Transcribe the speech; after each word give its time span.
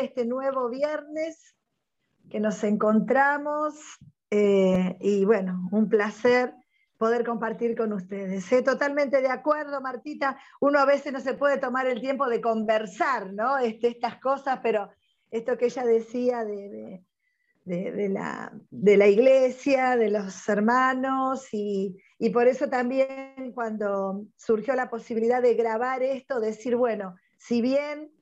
este 0.00 0.24
nuevo 0.24 0.68
viernes 0.68 1.54
que 2.28 2.40
nos 2.40 2.64
encontramos 2.64 3.74
eh, 4.30 4.96
y 5.00 5.24
bueno, 5.24 5.68
un 5.70 5.88
placer 5.88 6.52
poder 6.98 7.24
compartir 7.24 7.76
con 7.76 7.92
ustedes. 7.92 8.50
¿eh? 8.52 8.62
Totalmente 8.62 9.20
de 9.20 9.28
acuerdo, 9.28 9.80
Martita, 9.80 10.36
uno 10.60 10.78
a 10.78 10.84
veces 10.84 11.12
no 11.12 11.20
se 11.20 11.34
puede 11.34 11.58
tomar 11.58 11.86
el 11.86 12.00
tiempo 12.00 12.28
de 12.28 12.40
conversar, 12.40 13.32
¿no? 13.32 13.58
Este, 13.58 13.88
estas 13.88 14.20
cosas, 14.20 14.60
pero 14.62 14.90
esto 15.30 15.56
que 15.56 15.66
ella 15.66 15.84
decía 15.84 16.44
de, 16.44 17.04
de, 17.64 18.08
la, 18.08 18.52
de 18.70 18.96
la, 18.96 19.06
iglesia, 19.06 19.96
de 19.96 20.10
los 20.10 20.48
hermanos, 20.48 21.48
y, 21.52 21.96
y 22.18 22.30
por 22.30 22.46
eso 22.46 22.68
también 22.68 23.52
cuando 23.54 24.26
surgió 24.36 24.74
la 24.74 24.90
posibilidad 24.90 25.42
de 25.42 25.54
grabar 25.54 26.02
esto, 26.02 26.40
decir, 26.40 26.76
bueno, 26.76 27.16
si 27.36 27.62
bien 27.62 28.12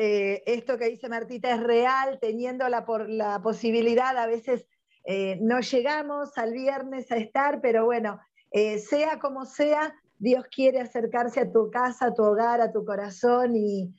eh, 0.00 0.44
esto 0.46 0.78
que 0.78 0.90
dice 0.90 1.08
Martita 1.08 1.52
es 1.52 1.60
real, 1.60 2.18
teniendo 2.20 2.68
la, 2.68 2.86
por, 2.86 3.10
la 3.10 3.42
posibilidad, 3.42 4.16
a 4.16 4.28
veces 4.28 4.64
eh, 5.04 5.38
no 5.40 5.58
llegamos 5.58 6.38
al 6.38 6.52
viernes 6.52 7.10
a 7.10 7.16
estar, 7.16 7.60
pero 7.60 7.84
bueno, 7.84 8.20
eh, 8.52 8.78
sea 8.78 9.18
como 9.18 9.44
sea, 9.44 9.92
Dios 10.18 10.44
quiere 10.54 10.80
acercarse 10.80 11.40
a 11.40 11.50
tu 11.50 11.68
casa, 11.72 12.06
a 12.06 12.14
tu 12.14 12.22
hogar, 12.22 12.60
a 12.60 12.70
tu 12.70 12.84
corazón 12.84 13.56
y 13.56 13.92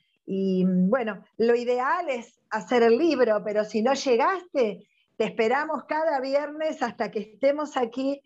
bueno, 0.64 1.24
lo 1.38 1.56
ideal 1.56 2.08
es 2.08 2.40
hacer 2.50 2.84
el 2.84 2.96
libro, 2.96 3.42
pero 3.44 3.64
si 3.64 3.82
no 3.82 3.94
llegaste, 3.94 4.86
te 5.16 5.24
esperamos 5.24 5.84
cada 5.84 6.20
viernes 6.20 6.84
hasta 6.84 7.10
que 7.10 7.18
estemos 7.18 7.76
aquí 7.76 8.22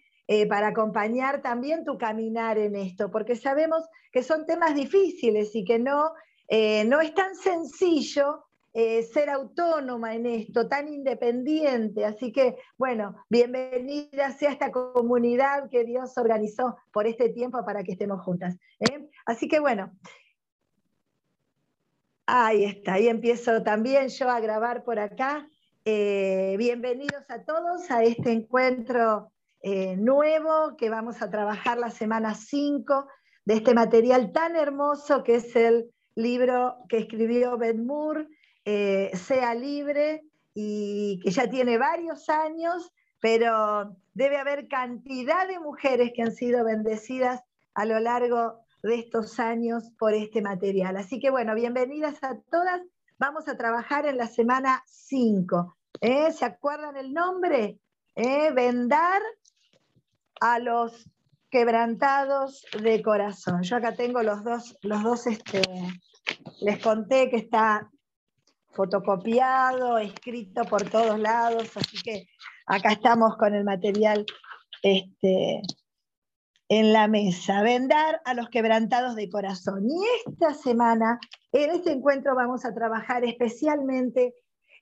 para 0.50 0.69
acompañar 0.69 1.41
también 1.41 1.83
tu 1.83 1.97
caminar 1.97 2.59
en 2.59 2.77
esto, 2.77 3.11
porque 3.11 3.36
sabemos 3.36 3.84
que 4.12 4.22
son 4.22 4.45
temas 4.45 4.75
difíciles 4.75 5.55
y 5.55 5.64
que 5.64 5.78
no 5.78 6.12
eh, 6.48 6.84
no 6.84 7.01
es 7.01 7.15
tan 7.15 7.34
sencillo 7.34 8.45
eh, 8.73 9.03
ser 9.05 9.30
autónoma 9.30 10.15
en 10.15 10.27
esto, 10.27 10.69
tan 10.69 10.89
independiente. 10.89 12.05
Así 12.05 12.33
que, 12.33 12.57
bueno, 12.77 13.17
bienvenida 13.31 14.33
sea 14.33 14.51
esta 14.51 14.70
comunidad 14.70 15.70
que 15.70 15.84
Dios 15.84 16.17
organizó 16.19 16.77
por 16.92 17.06
este 17.06 17.31
tiempo 17.31 17.64
para 17.64 17.83
que 17.83 17.92
estemos 17.92 18.23
juntas. 18.23 18.56
¿eh? 18.81 19.09
Así 19.25 19.48
que, 19.48 19.61
bueno, 19.61 19.92
ahí 22.27 22.64
está, 22.64 22.95
ahí 22.95 23.08
empiezo 23.08 23.62
también 23.62 24.08
yo 24.08 24.29
a 24.29 24.41
grabar 24.41 24.84
por 24.84 24.98
acá. 24.98 25.48
bienvenidos 25.84 27.25
a 27.29 27.45
todos 27.45 27.91
a 27.91 28.03
este 28.03 28.33
encuentro 28.33 29.31
nuevo 29.62 30.77
que 30.77 30.91
vamos 30.91 31.23
a 31.23 31.31
trabajar 31.31 31.79
la 31.79 31.91
semana 31.91 32.34
5 32.34 33.06
de 33.45 33.55
este 33.55 33.75
material 33.75 34.33
tan 34.33 34.56
hermoso 34.56 35.23
que 35.23 35.36
es 35.36 35.55
el 35.55 35.94
libro 36.15 36.77
que 36.89 36.98
escribió 36.98 37.57
Ben 37.59 37.87
Moore, 37.87 38.29
eh, 38.65 39.11
Sea 39.15 39.55
Libre, 39.55 40.23
y 40.55 41.20
que 41.20 41.31
ya 41.31 41.48
tiene 41.48 41.79
varios 41.79 42.29
años, 42.29 42.93
pero 43.20 43.97
debe 44.15 44.37
haber 44.39 44.69
cantidad 44.69 45.48
de 45.48 45.59
mujeres 45.59 46.12
que 46.15 46.23
han 46.23 46.33
sido 46.33 46.65
bendecidas 46.65 47.42
a 47.75 47.85
lo 47.85 47.98
largo 47.98 48.61
de 48.83 48.97
estos 48.97 49.41
años 49.41 49.91
por 49.98 50.15
este 50.15 50.42
material. 50.42 50.97
Así 50.97 51.19
que 51.19 51.31
bueno, 51.31 51.55
bienvenidas 51.55 52.23
a 52.23 52.39
todas. 52.51 52.81
Vamos 53.19 53.48
a 53.48 53.57
trabajar 53.57 54.07
en 54.07 54.17
la 54.17 54.29
semana 54.29 54.83
5. 54.87 55.77
¿eh? 56.01 56.31
¿Se 56.33 56.45
acuerdan 56.45 56.97
el 56.97 57.12
nombre? 57.12 57.81
¿Eh? 58.15 58.53
Vendar 58.53 59.23
a 60.41 60.59
los 60.59 61.11
quebrantados 61.51 62.67
de 62.83 63.03
corazón. 63.03 63.62
Yo 63.62 63.77
acá 63.77 63.95
tengo 63.95 64.23
los 64.23 64.45
dos, 64.45 64.77
los 64.83 65.03
dos 65.03 65.27
este, 65.27 65.62
les 66.61 66.78
conté 66.78 67.30
que 67.30 67.36
está 67.36 67.91
fotocopiado, 68.72 69.98
escrito 69.98 70.64
por 70.64 70.89
todos 70.91 71.19
lados, 71.19 71.70
así 71.77 71.97
que 72.03 72.27
acá 72.67 72.92
estamos 72.92 73.36
con 73.36 73.55
el 73.55 73.64
material 73.64 74.27
este, 74.83 75.62
en 76.69 76.92
la 76.92 77.07
mesa. 77.07 77.62
Vendar 77.62 78.20
a 78.24 78.35
los 78.35 78.48
quebrantados 78.48 79.14
de 79.14 79.30
corazón. 79.30 79.89
Y 79.89 80.05
esta 80.27 80.55
semana, 80.55 81.20
en 81.52 81.70
este 81.70 81.92
encuentro, 81.92 82.35
vamos 82.35 82.64
a 82.64 82.74
trabajar 82.74 83.24
especialmente 83.24 84.35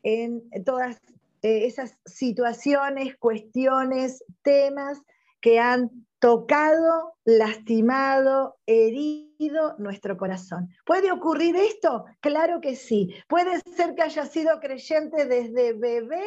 en 0.02 0.42
todas 0.64 1.00
eh, 1.42 1.66
esas 1.66 1.98
situaciones, 2.06 3.16
cuestiones, 3.16 4.24
temas 4.42 5.00
que 5.42 5.58
han 5.58 5.90
tocado, 6.18 7.16
lastimado, 7.24 8.56
herido 8.64 9.74
nuestro 9.78 10.16
corazón. 10.16 10.70
¿Puede 10.86 11.10
ocurrir 11.10 11.56
esto? 11.56 12.04
Claro 12.20 12.60
que 12.60 12.76
sí. 12.76 13.12
Puede 13.28 13.60
ser 13.76 13.94
que 13.96 14.02
haya 14.02 14.24
sido 14.24 14.60
creyente 14.60 15.26
desde 15.26 15.72
bebé 15.72 16.24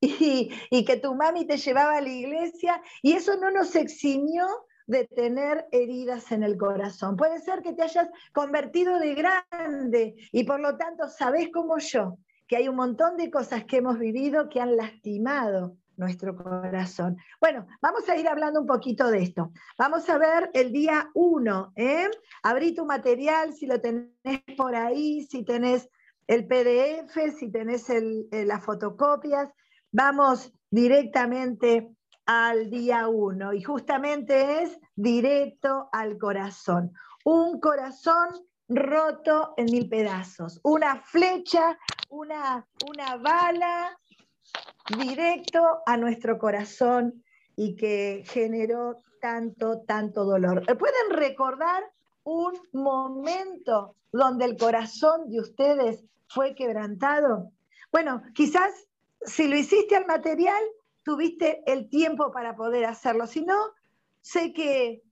y, 0.00 0.50
y, 0.70 0.84
que 0.84 0.96
tu 0.96 1.14
mami 1.14 1.44
te 1.44 1.58
llevaba 1.58 1.96
a 1.96 2.00
la 2.00 2.08
iglesia 2.08 2.80
y 3.02 3.12
eso 3.12 3.36
no 3.36 3.50
nos 3.50 3.74
eximió 3.76 4.46
de 4.86 5.06
tener 5.06 5.66
heridas 5.72 6.30
en 6.32 6.44
el 6.44 6.56
corazón. 6.56 7.16
Puede 7.16 7.40
ser 7.40 7.62
que 7.62 7.72
te 7.72 7.82
hayas 7.82 8.08
convertido 8.32 8.98
de 8.98 9.14
grande 9.14 10.14
y 10.30 10.44
por 10.44 10.60
lo 10.60 10.76
tanto 10.76 11.08
sabes 11.08 11.50
como 11.52 11.78
yo 11.78 12.18
que 12.46 12.56
hay 12.56 12.68
un 12.68 12.76
montón 12.76 13.16
de 13.16 13.30
cosas 13.30 13.64
que 13.64 13.78
hemos 13.78 13.98
vivido 13.98 14.48
que 14.48 14.60
han 14.60 14.76
lastimado 14.76 15.78
nuestro 15.96 16.36
corazón. 16.36 17.16
Bueno, 17.40 17.66
vamos 17.80 18.08
a 18.08 18.16
ir 18.16 18.28
hablando 18.28 18.60
un 18.60 18.66
poquito 18.66 19.10
de 19.10 19.22
esto. 19.22 19.52
Vamos 19.78 20.08
a 20.08 20.18
ver 20.18 20.50
el 20.54 20.72
día 20.72 21.10
1. 21.14 21.72
¿eh? 21.76 22.10
Abrí 22.42 22.74
tu 22.74 22.84
material 22.86 23.54
si 23.54 23.66
lo 23.66 23.80
tenés 23.80 24.10
por 24.56 24.74
ahí, 24.74 25.26
si 25.30 25.44
tenés 25.44 25.88
el 26.26 26.46
PDF, 26.46 27.36
si 27.38 27.50
tenés 27.50 27.86
las 28.30 28.64
fotocopias. 28.64 29.50
Vamos 29.90 30.52
directamente 30.70 31.90
al 32.26 32.70
día 32.70 33.08
1 33.08 33.52
y 33.54 33.62
justamente 33.62 34.62
es 34.62 34.78
directo 34.94 35.88
al 35.92 36.18
corazón. 36.18 36.92
Un 37.24 37.60
corazón 37.60 38.28
roto 38.68 39.54
en 39.56 39.66
mil 39.66 39.88
pedazos, 39.88 40.60
una 40.62 41.02
flecha, 41.02 41.78
una, 42.08 42.66
una 42.88 43.16
bala 43.16 43.98
directo 44.98 45.82
a 45.86 45.96
nuestro 45.96 46.38
corazón 46.38 47.22
y 47.56 47.76
que 47.76 48.24
generó 48.26 48.96
tanto, 49.20 49.82
tanto 49.82 50.24
dolor. 50.24 50.64
¿Pueden 50.78 51.10
recordar 51.10 51.84
un 52.24 52.52
momento 52.72 53.96
donde 54.12 54.44
el 54.44 54.56
corazón 54.56 55.30
de 55.30 55.40
ustedes 55.40 56.04
fue 56.28 56.54
quebrantado? 56.54 57.52
Bueno, 57.90 58.22
quizás 58.34 58.72
si 59.24 59.48
lo 59.48 59.56
hiciste 59.56 59.96
al 59.96 60.06
material, 60.06 60.62
tuviste 61.04 61.62
el 61.66 61.88
tiempo 61.88 62.32
para 62.32 62.56
poder 62.56 62.84
hacerlo. 62.84 63.26
Si 63.26 63.42
no, 63.42 63.58
sé 64.20 64.52
que 64.52 65.02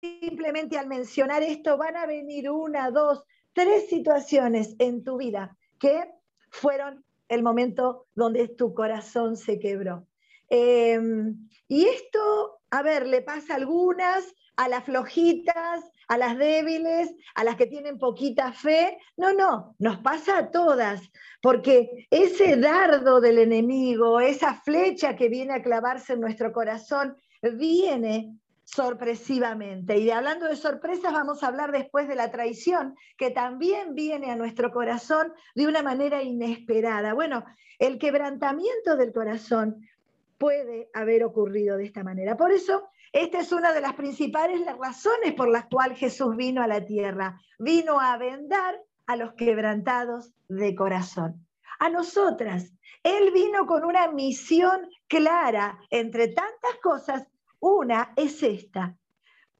simplemente 0.00 0.78
al 0.78 0.86
mencionar 0.86 1.42
esto 1.42 1.76
van 1.76 1.96
a 1.96 2.06
venir 2.06 2.50
una, 2.50 2.90
dos, 2.90 3.24
tres 3.52 3.88
situaciones 3.88 4.74
en 4.78 5.04
tu 5.04 5.16
vida 5.16 5.56
que 5.78 6.10
fueron 6.50 7.04
el 7.28 7.42
momento 7.42 8.06
donde 8.14 8.48
tu 8.48 8.74
corazón 8.74 9.36
se 9.36 9.58
quebró. 9.58 10.06
Em, 10.48 11.48
y 11.68 11.86
esto, 11.86 12.60
a 12.70 12.82
ver, 12.82 13.06
le 13.06 13.22
pasa 13.22 13.54
a 13.54 13.56
algunas, 13.56 14.24
a 14.56 14.68
las 14.68 14.84
flojitas, 14.84 15.84
a 16.08 16.16
las 16.16 16.38
débiles, 16.38 17.14
a 17.34 17.44
las 17.44 17.56
que 17.56 17.66
tienen 17.66 17.98
poquita 17.98 18.52
fe. 18.52 18.98
No, 19.16 19.32
no, 19.32 19.74
nos 19.78 19.98
pasa 19.98 20.38
a 20.38 20.50
todas, 20.50 21.00
porque 21.42 22.06
ese 22.10 22.56
dardo 22.56 23.20
del 23.20 23.38
enemigo, 23.38 24.20
esa 24.20 24.54
flecha 24.54 25.16
que 25.16 25.28
viene 25.28 25.54
a 25.54 25.62
clavarse 25.62 26.14
en 26.14 26.20
nuestro 26.20 26.52
corazón, 26.52 27.16
viene 27.42 28.38
sorpresivamente. 28.66 29.96
Y 29.98 30.10
hablando 30.10 30.46
de 30.46 30.56
sorpresas, 30.56 31.12
vamos 31.12 31.42
a 31.42 31.46
hablar 31.46 31.70
después 31.72 32.08
de 32.08 32.16
la 32.16 32.30
traición, 32.30 32.96
que 33.16 33.30
también 33.30 33.94
viene 33.94 34.30
a 34.30 34.36
nuestro 34.36 34.72
corazón 34.72 35.32
de 35.54 35.66
una 35.66 35.82
manera 35.82 36.22
inesperada. 36.22 37.14
Bueno, 37.14 37.44
el 37.78 37.98
quebrantamiento 37.98 38.96
del 38.96 39.12
corazón 39.12 39.88
puede 40.36 40.90
haber 40.92 41.24
ocurrido 41.24 41.76
de 41.76 41.86
esta 41.86 42.02
manera. 42.02 42.36
Por 42.36 42.50
eso, 42.50 42.90
esta 43.12 43.38
es 43.38 43.52
una 43.52 43.72
de 43.72 43.80
las 43.80 43.94
principales 43.94 44.60
razones 44.78 45.32
por 45.34 45.48
las 45.48 45.66
cuales 45.66 45.98
Jesús 45.98 46.36
vino 46.36 46.60
a 46.60 46.66
la 46.66 46.84
tierra. 46.84 47.40
Vino 47.58 48.00
a 48.00 48.18
vendar 48.18 48.74
a 49.06 49.16
los 49.16 49.34
quebrantados 49.34 50.32
de 50.48 50.74
corazón. 50.74 51.46
A 51.78 51.88
nosotras, 51.88 52.72
Él 53.04 53.30
vino 53.32 53.64
con 53.66 53.84
una 53.84 54.10
misión 54.10 54.88
clara, 55.06 55.78
entre 55.90 56.28
tantas 56.28 56.74
cosas, 56.82 57.28
una 57.66 58.12
es 58.16 58.42
esta, 58.42 58.96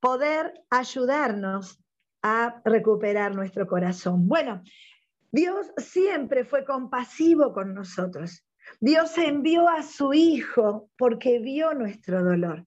poder 0.00 0.62
ayudarnos 0.70 1.82
a 2.23 2.61
recuperar 2.64 3.35
nuestro 3.35 3.67
corazón. 3.67 4.29
Bueno, 4.29 4.62
Dios 5.32 5.67
siempre 5.76 6.44
fue 6.44 6.64
compasivo 6.64 7.53
con 7.53 7.75
nosotros. 7.75 8.44
Dios 8.81 9.17
envió 9.19 9.69
a 9.69 9.82
su 9.82 10.12
Hijo 10.12 10.91
porque 10.97 11.38
vio 11.38 11.75
nuestro 11.75 12.23
dolor. 12.23 12.67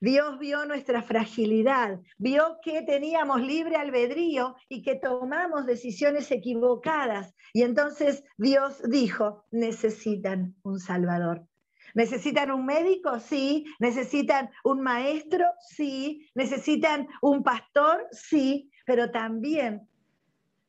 Dios 0.00 0.38
vio 0.38 0.64
nuestra 0.64 1.02
fragilidad, 1.02 1.98
vio 2.18 2.58
que 2.62 2.82
teníamos 2.82 3.40
libre 3.40 3.74
albedrío 3.74 4.54
y 4.68 4.82
que 4.82 4.94
tomamos 4.94 5.66
decisiones 5.66 6.30
equivocadas. 6.30 7.34
Y 7.52 7.62
entonces 7.62 8.22
Dios 8.36 8.80
dijo, 8.88 9.44
necesitan 9.50 10.54
un 10.62 10.78
Salvador. 10.78 11.47
¿Necesitan 11.94 12.50
un 12.50 12.66
médico? 12.66 13.18
Sí. 13.20 13.66
¿Necesitan 13.78 14.50
un 14.64 14.80
maestro? 14.80 15.44
Sí. 15.60 16.28
¿Necesitan 16.34 17.08
un 17.22 17.42
pastor? 17.42 18.06
Sí. 18.10 18.70
Pero 18.86 19.10
también, 19.10 19.88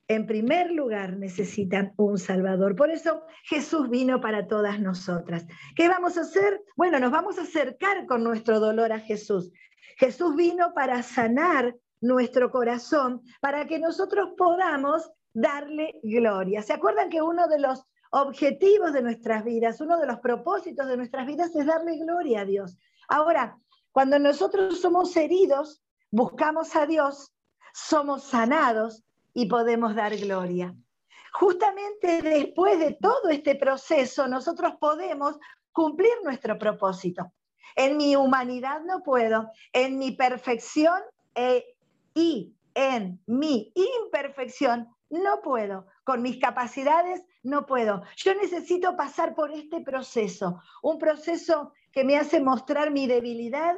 en 0.07 0.25
primer 0.25 0.71
lugar, 0.71 1.17
necesitan 1.17 1.93
un 1.97 2.17
Salvador. 2.17 2.75
Por 2.75 2.89
eso 2.89 3.23
Jesús 3.43 3.89
vino 3.89 4.19
para 4.21 4.47
todas 4.47 4.79
nosotras. 4.79 5.45
¿Qué 5.75 5.87
vamos 5.87 6.17
a 6.17 6.21
hacer? 6.21 6.61
Bueno, 6.75 6.99
nos 6.99 7.11
vamos 7.11 7.37
a 7.37 7.43
acercar 7.43 8.05
con 8.05 8.23
nuestro 8.23 8.59
dolor 8.59 8.91
a 8.91 8.99
Jesús. 8.99 9.51
Jesús 9.97 10.35
vino 10.35 10.73
para 10.73 11.03
sanar 11.03 11.75
nuestro 12.01 12.51
corazón, 12.51 13.21
para 13.41 13.65
que 13.65 13.79
nosotros 13.79 14.29
podamos 14.37 15.11
darle 15.33 15.99
gloria. 16.03 16.61
¿Se 16.61 16.73
acuerdan 16.73 17.09
que 17.09 17.21
uno 17.21 17.47
de 17.47 17.59
los 17.59 17.85
objetivos 18.11 18.93
de 18.93 19.01
nuestras 19.01 19.43
vidas, 19.43 19.81
uno 19.81 19.97
de 19.99 20.07
los 20.07 20.19
propósitos 20.19 20.87
de 20.87 20.97
nuestras 20.97 21.25
vidas 21.27 21.55
es 21.55 21.65
darle 21.65 21.97
gloria 21.97 22.41
a 22.41 22.45
Dios. 22.45 22.77
Ahora, 23.07 23.57
cuando 23.91 24.19
nosotros 24.19 24.79
somos 24.79 25.15
heridos, 25.15 25.81
buscamos 26.11 26.75
a 26.75 26.85
Dios, 26.85 27.31
somos 27.73 28.23
sanados 28.23 29.03
y 29.33 29.47
podemos 29.47 29.95
dar 29.95 30.15
gloria. 30.17 30.75
Justamente 31.33 32.21
después 32.21 32.79
de 32.79 32.97
todo 32.99 33.29
este 33.29 33.55
proceso, 33.55 34.27
nosotros 34.27 34.73
podemos 34.79 35.37
cumplir 35.71 36.11
nuestro 36.23 36.57
propósito. 36.57 37.31
En 37.75 37.97
mi 37.97 38.15
humanidad 38.15 38.81
no 38.81 39.03
puedo, 39.03 39.51
en 39.71 39.99
mi 39.99 40.11
perfección 40.11 40.99
eh, 41.35 41.63
y 42.13 42.53
en 42.73 43.21
mi 43.27 43.71
imperfección 43.75 44.89
no 45.09 45.41
puedo, 45.41 45.87
con 46.03 46.21
mis 46.21 46.39
capacidades 46.39 47.23
no 47.43 47.65
puedo. 47.65 48.03
Yo 48.15 48.35
necesito 48.35 48.95
pasar 48.95 49.35
por 49.35 49.51
este 49.51 49.81
proceso, 49.81 50.61
un 50.81 50.97
proceso 50.97 51.73
que 51.91 52.03
me 52.03 52.17
hace 52.17 52.39
mostrar 52.39 52.91
mi 52.91 53.07
debilidad, 53.07 53.75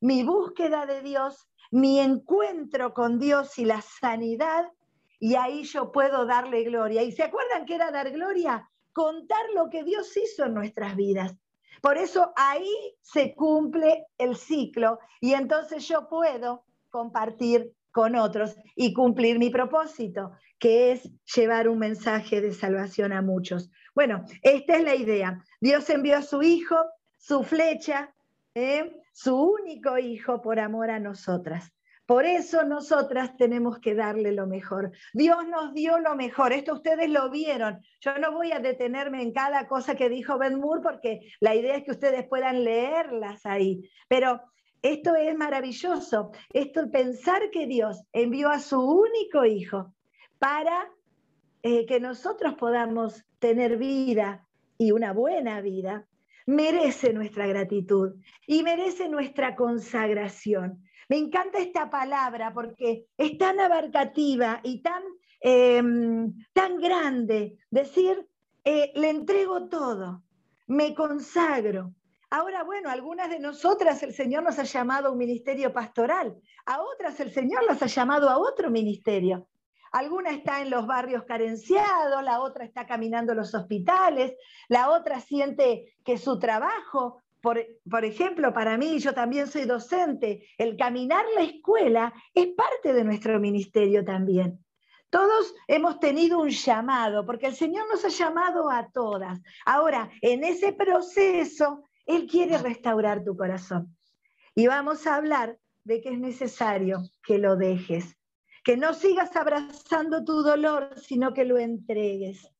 mi 0.00 0.22
búsqueda 0.22 0.86
de 0.86 1.02
Dios, 1.02 1.48
mi 1.70 1.98
encuentro 2.00 2.94
con 2.94 3.18
Dios 3.18 3.58
y 3.58 3.64
la 3.64 3.82
sanidad, 3.82 4.72
y 5.20 5.34
ahí 5.34 5.64
yo 5.64 5.90
puedo 5.90 6.26
darle 6.26 6.62
gloria. 6.64 7.02
¿Y 7.02 7.12
se 7.12 7.24
acuerdan 7.24 7.66
que 7.66 7.74
era 7.74 7.90
dar 7.90 8.10
gloria? 8.10 8.68
Contar 8.92 9.50
lo 9.54 9.68
que 9.68 9.82
Dios 9.82 10.16
hizo 10.16 10.44
en 10.44 10.54
nuestras 10.54 10.94
vidas. 10.96 11.36
Por 11.82 11.96
eso 11.96 12.32
ahí 12.36 12.96
se 13.00 13.34
cumple 13.34 14.06
el 14.16 14.36
ciclo 14.36 14.98
y 15.20 15.34
entonces 15.34 15.86
yo 15.86 16.08
puedo 16.08 16.64
compartir 16.90 17.72
con 17.92 18.16
otros 18.16 18.56
y 18.76 18.92
cumplir 18.92 19.38
mi 19.38 19.50
propósito, 19.50 20.32
que 20.58 20.92
es 20.92 21.10
llevar 21.34 21.68
un 21.68 21.78
mensaje 21.78 22.40
de 22.40 22.52
salvación 22.52 23.12
a 23.12 23.22
muchos. 23.22 23.70
Bueno, 23.94 24.24
esta 24.42 24.76
es 24.76 24.84
la 24.84 24.94
idea. 24.94 25.44
Dios 25.60 25.88
envió 25.90 26.16
a 26.16 26.22
su 26.22 26.42
Hijo, 26.42 26.76
su 27.16 27.42
flecha, 27.42 28.14
¿eh? 28.54 29.00
su 29.12 29.36
único 29.36 29.98
Hijo 29.98 30.42
por 30.42 30.60
amor 30.60 30.90
a 30.90 31.00
nosotras. 31.00 31.72
Por 32.06 32.24
eso 32.24 32.64
nosotras 32.64 33.36
tenemos 33.36 33.80
que 33.80 33.94
darle 33.94 34.32
lo 34.32 34.46
mejor. 34.46 34.92
Dios 35.12 35.46
nos 35.46 35.74
dio 35.74 35.98
lo 35.98 36.16
mejor. 36.16 36.54
Esto 36.54 36.72
ustedes 36.72 37.10
lo 37.10 37.28
vieron. 37.28 37.82
Yo 38.00 38.16
no 38.18 38.32
voy 38.32 38.50
a 38.52 38.60
detenerme 38.60 39.20
en 39.20 39.34
cada 39.34 39.68
cosa 39.68 39.94
que 39.94 40.08
dijo 40.08 40.38
Ben 40.38 40.58
Moore 40.58 40.80
porque 40.82 41.20
la 41.40 41.54
idea 41.54 41.76
es 41.76 41.84
que 41.84 41.90
ustedes 41.90 42.26
puedan 42.26 42.64
leerlas 42.64 43.44
ahí. 43.44 43.90
Pero 44.08 44.40
esto 44.80 45.16
es 45.16 45.36
maravilloso. 45.36 46.30
Esto 46.54 46.90
pensar 46.90 47.50
que 47.50 47.66
Dios 47.66 48.02
envió 48.12 48.48
a 48.48 48.60
su 48.60 48.80
único 48.80 49.44
hijo 49.44 49.92
para 50.38 50.90
eh, 51.62 51.86
que 51.86 52.00
nosotros 52.00 52.54
podamos 52.54 53.24
tener 53.38 53.76
vida 53.76 54.46
y 54.78 54.92
una 54.92 55.12
buena 55.12 55.60
vida, 55.60 56.06
merece 56.46 57.12
nuestra 57.12 57.46
gratitud 57.46 58.14
y 58.46 58.62
merece 58.62 59.08
nuestra 59.08 59.54
consagración. 59.54 60.82
Me 61.08 61.16
encanta 61.16 61.58
esta 61.58 61.90
palabra 61.90 62.52
porque 62.54 63.06
es 63.16 63.38
tan 63.38 63.60
abarcativa 63.60 64.60
y 64.62 64.82
tan, 64.82 65.02
em, 65.40 66.34
tan 66.52 66.78
grande. 66.80 67.58
Decir, 67.70 68.26
eh, 68.64 68.92
le 68.94 69.10
entrego 69.10 69.68
todo, 69.68 70.22
me 70.66 70.94
consagro, 70.94 71.94
Ahora, 72.30 72.62
bueno, 72.62 72.90
algunas 72.90 73.30
de 73.30 73.38
nosotras 73.38 74.02
el 74.02 74.12
Señor 74.12 74.42
nos 74.42 74.58
ha 74.58 74.64
llamado 74.64 75.08
a 75.08 75.12
un 75.12 75.16
ministerio 75.16 75.72
pastoral, 75.72 76.36
a 76.66 76.82
otras 76.82 77.18
el 77.20 77.32
Señor 77.32 77.64
las 77.64 77.82
ha 77.82 77.86
llamado 77.86 78.28
a 78.28 78.36
otro 78.36 78.70
ministerio. 78.70 79.48
Alguna 79.92 80.30
está 80.30 80.62
en 80.62 80.70
los 80.70 80.86
barrios 80.86 81.24
carenciados, 81.24 82.22
la 82.22 82.40
otra 82.40 82.64
está 82.64 82.86
caminando 82.86 83.34
los 83.34 83.54
hospitales, 83.54 84.34
la 84.68 84.90
otra 84.90 85.20
siente 85.20 85.96
que 86.04 86.18
su 86.18 86.38
trabajo, 86.38 87.22
por, 87.40 87.64
por, 87.88 88.04
ejemplo, 88.04 88.52
para 88.52 88.76
mí, 88.76 88.98
yo 88.98 89.14
también 89.14 89.46
soy 89.46 89.64
docente, 89.64 90.48
el 90.58 90.76
caminar 90.76 91.24
la 91.34 91.42
escuela 91.42 92.12
es 92.34 92.48
parte 92.48 92.92
de 92.92 93.04
nuestro 93.04 93.38
ministerio 93.38 94.04
también. 94.04 94.64
Todos 95.10 95.54
hemos 95.68 96.00
tenido 96.00 96.38
un 96.38 96.50
llamado, 96.50 97.24
porque 97.24 97.46
el 97.46 97.54
Señor 97.54 97.88
nos 97.88 98.04
ha 98.04 98.08
llamado 98.08 98.70
a 98.70 98.90
todas. 98.90 99.40
Ahora, 99.64 100.10
en 100.20 100.44
ese 100.44 100.72
proceso 100.74 101.82
él 102.04 102.26
quiere 102.26 102.58
restaurar 102.58 103.24
tu 103.24 103.36
corazón. 103.36 103.96
Y 104.54 104.66
vamos 104.66 105.06
a 105.06 105.14
hablar 105.14 105.58
de 105.84 106.00
que 106.00 106.10
es 106.10 106.18
necesario 106.18 107.02
que 107.22 107.38
lo 107.38 107.56
dejes, 107.56 108.17
que 108.68 108.76
no 108.76 108.92
sigas 108.92 109.34
abrazando 109.34 110.26
tu 110.26 110.42
dolor, 110.42 110.90
sino 111.00 111.32
que 111.32 111.46
lo 111.46 111.56
entregues. 111.56 112.52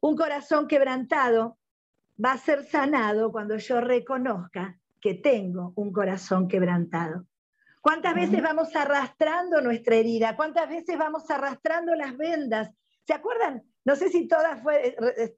Un 0.00 0.14
corazón 0.14 0.68
quebrantado 0.68 1.58
va 2.24 2.34
a 2.34 2.38
ser 2.38 2.62
sanado 2.62 3.32
cuando 3.32 3.56
yo 3.56 3.80
reconozca 3.80 4.78
que 5.00 5.14
tengo 5.14 5.72
un 5.74 5.92
corazón 5.92 6.46
quebrantado. 6.46 7.26
¿Cuántas 7.80 8.14
veces 8.14 8.40
vamos 8.40 8.76
arrastrando 8.76 9.60
nuestra 9.60 9.96
herida? 9.96 10.36
¿Cuántas 10.36 10.68
veces 10.68 10.96
vamos 10.96 11.28
arrastrando 11.28 11.96
las 11.96 12.16
vendas? 12.16 12.70
¿Se 13.04 13.12
acuerdan? 13.12 13.64
No 13.84 13.96
sé 13.96 14.10
si 14.10 14.28
todas 14.28 14.60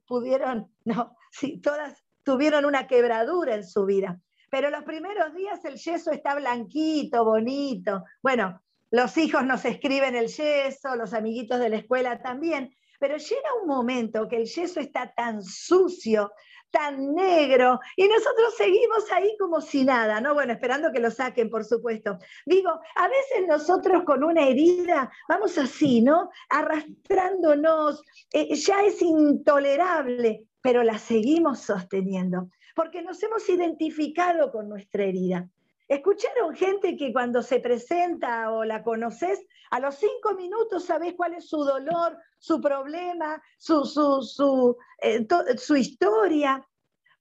pudieron, 0.05 0.71
no, 0.85 1.15
si 1.31 1.59
todas 1.59 2.05
tuvieron 2.21 2.65
una 2.65 2.85
quebradura 2.85 3.55
en 3.55 3.63
su 3.65 3.83
vida. 3.85 4.21
Pero 4.51 4.69
los 4.69 4.83
primeros 4.83 5.33
días 5.33 5.65
el 5.65 5.77
yeso 5.77 6.11
está 6.11 6.35
blanquito, 6.35 7.25
bonito. 7.25 8.03
Bueno, 8.21 8.61
los 8.91 9.17
hijos 9.17 9.45
nos 9.45 9.65
escriben 9.65 10.15
el 10.15 10.27
yeso, 10.27 10.95
los 10.95 11.13
amiguitos 11.13 11.59
de 11.59 11.69
la 11.69 11.77
escuela 11.77 12.21
también, 12.21 12.75
pero 12.99 13.17
llega 13.17 13.61
un 13.61 13.67
momento 13.67 14.27
que 14.27 14.37
el 14.37 14.45
yeso 14.45 14.79
está 14.79 15.13
tan 15.13 15.43
sucio, 15.43 16.31
tan 16.71 17.13
negro, 17.13 17.79
y 17.95 18.07
nosotros 18.07 18.55
seguimos 18.57 19.09
ahí 19.11 19.35
como 19.39 19.61
si 19.61 19.85
nada, 19.85 20.19
¿no? 20.19 20.33
Bueno, 20.33 20.53
esperando 20.53 20.91
que 20.91 20.99
lo 20.99 21.11
saquen, 21.11 21.49
por 21.49 21.63
supuesto. 21.63 22.17
Digo, 22.45 22.69
a 22.69 23.07
veces 23.07 23.47
nosotros 23.47 24.03
con 24.03 24.23
una 24.23 24.47
herida 24.47 25.09
vamos 25.29 25.57
así, 25.57 26.01
¿no? 26.01 26.29
Arrastrándonos, 26.49 28.01
eh, 28.33 28.53
ya 28.55 28.83
es 28.83 29.01
intolerable 29.01 30.47
pero 30.67 30.83
la 30.83 30.97
seguimos 30.97 31.61
sosteniendo, 31.61 32.49
porque 32.75 33.01
nos 33.01 33.23
hemos 33.23 33.47
identificado 33.47 34.51
con 34.51 34.67
nuestra 34.67 35.05
herida. 35.05 35.49
¿Escucharon 35.87 36.53
gente 36.53 36.97
que 36.97 37.13
cuando 37.13 37.41
se 37.41 37.61
presenta 37.61 38.51
o 38.51 38.65
la 38.65 38.83
conoces, 38.83 39.45
a 39.71 39.79
los 39.79 39.95
cinco 39.95 40.33
minutos 40.35 40.85
sabes 40.85 41.13
cuál 41.15 41.33
es 41.33 41.47
su 41.47 41.63
dolor, 41.63 42.17
su 42.39 42.59
problema, 42.59 43.41
su, 43.57 43.85
su, 43.85 44.21
su, 44.21 44.77
eh, 45.01 45.25
su 45.57 45.75
historia? 45.77 46.67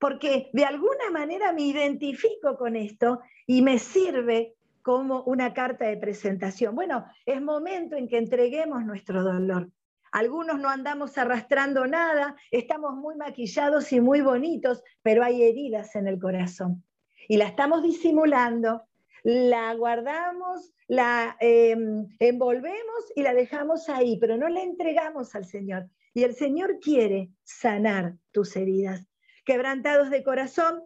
Porque 0.00 0.50
de 0.52 0.64
alguna 0.64 1.11
manera 1.12 1.52
me 1.52 1.62
identifico 1.62 2.56
con 2.56 2.75
esto 2.75 3.20
y 3.46 3.62
me 3.62 3.78
sirve 3.78 4.56
como 4.82 5.23
una 5.25 5.54
carta 5.54 5.87
de 5.87 5.96
presentación. 5.96 6.75
Bueno, 6.75 7.06
es 7.25 7.40
momento 7.40 7.96
en 7.96 8.08
que 8.08 8.18
entreguemos 8.18 8.85
nuestro 8.85 9.23
dolor. 9.23 9.70
Algunos 10.12 10.58
no 10.58 10.68
andamos 10.68 11.18
arrastrando 11.18 11.87
nada, 11.87 12.37
estamos 12.50 12.94
muy 12.94 13.16
maquillados 13.16 13.92
y 13.92 14.00
muy 14.00 14.23
bonitos, 14.23 14.82
pero 15.02 15.23
hay 15.23 15.42
heridas 15.42 15.94
en 15.94 16.08
el 16.08 16.18
corazón. 16.18 16.86
Y 17.28 17.37
la 17.37 17.47
estamos 17.47 17.83
disimulando, 17.83 18.85
la 19.23 19.75
guardamos, 19.75 20.73
la 20.88 21.37
em, 21.40 22.06
envolvemos 22.18 23.12
y 23.14 23.23
la 23.23 23.35
dejamos 23.35 23.88
ahí, 23.88 24.18
pero 24.18 24.37
no 24.37 24.49
la 24.49 24.62
entregamos 24.62 25.35
al 25.35 25.45
Señor. 25.45 25.88
Y 26.14 26.23
el 26.23 26.35
Señor 26.35 26.78
quiere 26.80 27.30
sanar 27.42 28.14
tus 28.33 28.56
heridas. 28.56 29.09
Quebrantados 29.45 30.11
de 30.11 30.23
corazón, 30.23 30.83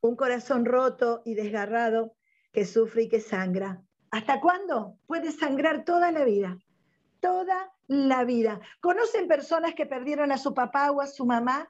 un 0.00 0.16
corazón 0.16 0.64
roto 0.64 1.22
y 1.24 1.34
desgarrado 1.34 2.14
que 2.52 2.64
sufre 2.64 3.02
y 3.02 3.08
que 3.08 3.20
sangra. 3.20 3.82
¿Hasta 4.10 4.40
cuándo? 4.40 4.98
Puede 5.06 5.32
sangrar 5.32 5.84
toda 5.84 6.10
la 6.12 6.24
vida, 6.24 6.58
toda 7.20 7.72
la 7.88 8.24
vida. 8.24 8.60
¿Conocen 8.80 9.28
personas 9.28 9.74
que 9.74 9.86
perdieron 9.86 10.32
a 10.32 10.38
su 10.38 10.54
papá 10.54 10.90
o 10.90 11.00
a 11.00 11.06
su 11.06 11.26
mamá 11.26 11.68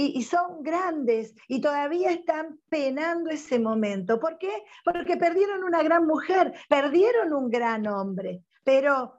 y, 0.00 0.22
son 0.22 0.62
grandes 0.62 1.34
y 1.48 1.60
todavía 1.60 2.12
están 2.12 2.60
penando 2.68 3.30
ese 3.30 3.58
momento. 3.58 4.20
¿Por 4.20 4.38
qué? 4.38 4.62
Porque 4.84 5.16
perdieron 5.16 5.64
una 5.64 5.82
gran 5.82 6.06
mujer, 6.06 6.54
perdieron 6.68 7.32
un 7.32 7.50
gran 7.50 7.84
hombre, 7.88 8.44
pero 8.62 9.14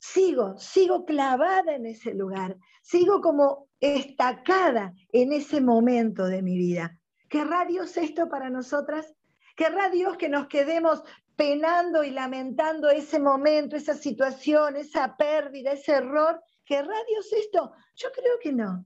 sigo, 0.00 0.58
sigo 0.58 1.04
clavada 1.04 1.76
en 1.76 1.86
ese 1.86 2.14
lugar, 2.14 2.56
sigo 2.82 3.20
como 3.20 3.68
estacada 3.78 4.92
en 5.12 5.32
ese 5.32 5.60
momento 5.60 6.24
de 6.24 6.42
mi 6.42 6.58
vida. 6.58 6.98
¿Querrá 7.28 7.64
Dios 7.64 7.96
esto 7.96 8.28
para 8.28 8.50
nosotras? 8.50 9.14
¿Querrá 9.54 9.88
Dios 9.88 10.16
que 10.16 10.28
nos 10.28 10.48
quedemos 10.48 11.04
penando 11.36 12.02
y 12.02 12.10
lamentando 12.10 12.90
ese 12.90 13.20
momento, 13.20 13.76
esa 13.76 13.94
situación, 13.94 14.74
esa 14.74 15.16
pérdida, 15.16 15.72
ese 15.72 15.92
error? 15.92 16.42
¿Querrá 16.64 16.96
Dios 17.06 17.32
esto? 17.32 17.72
Yo 17.94 18.08
creo 18.12 18.38
que 18.42 18.52
no. 18.52 18.84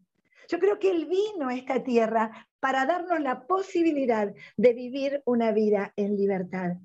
Yo 0.49 0.58
creo 0.58 0.78
que 0.78 0.90
Él 0.90 1.06
vino 1.06 1.49
a 1.49 1.54
esta 1.54 1.82
tierra 1.82 2.49
para 2.61 2.87
darnos 2.87 3.20
la 3.20 3.46
posibilidad 3.46 4.32
de 4.56 4.72
vivir 4.72 5.22
una 5.25 5.52
vida 5.52 5.92
en 5.96 6.16
libertad 6.16 6.76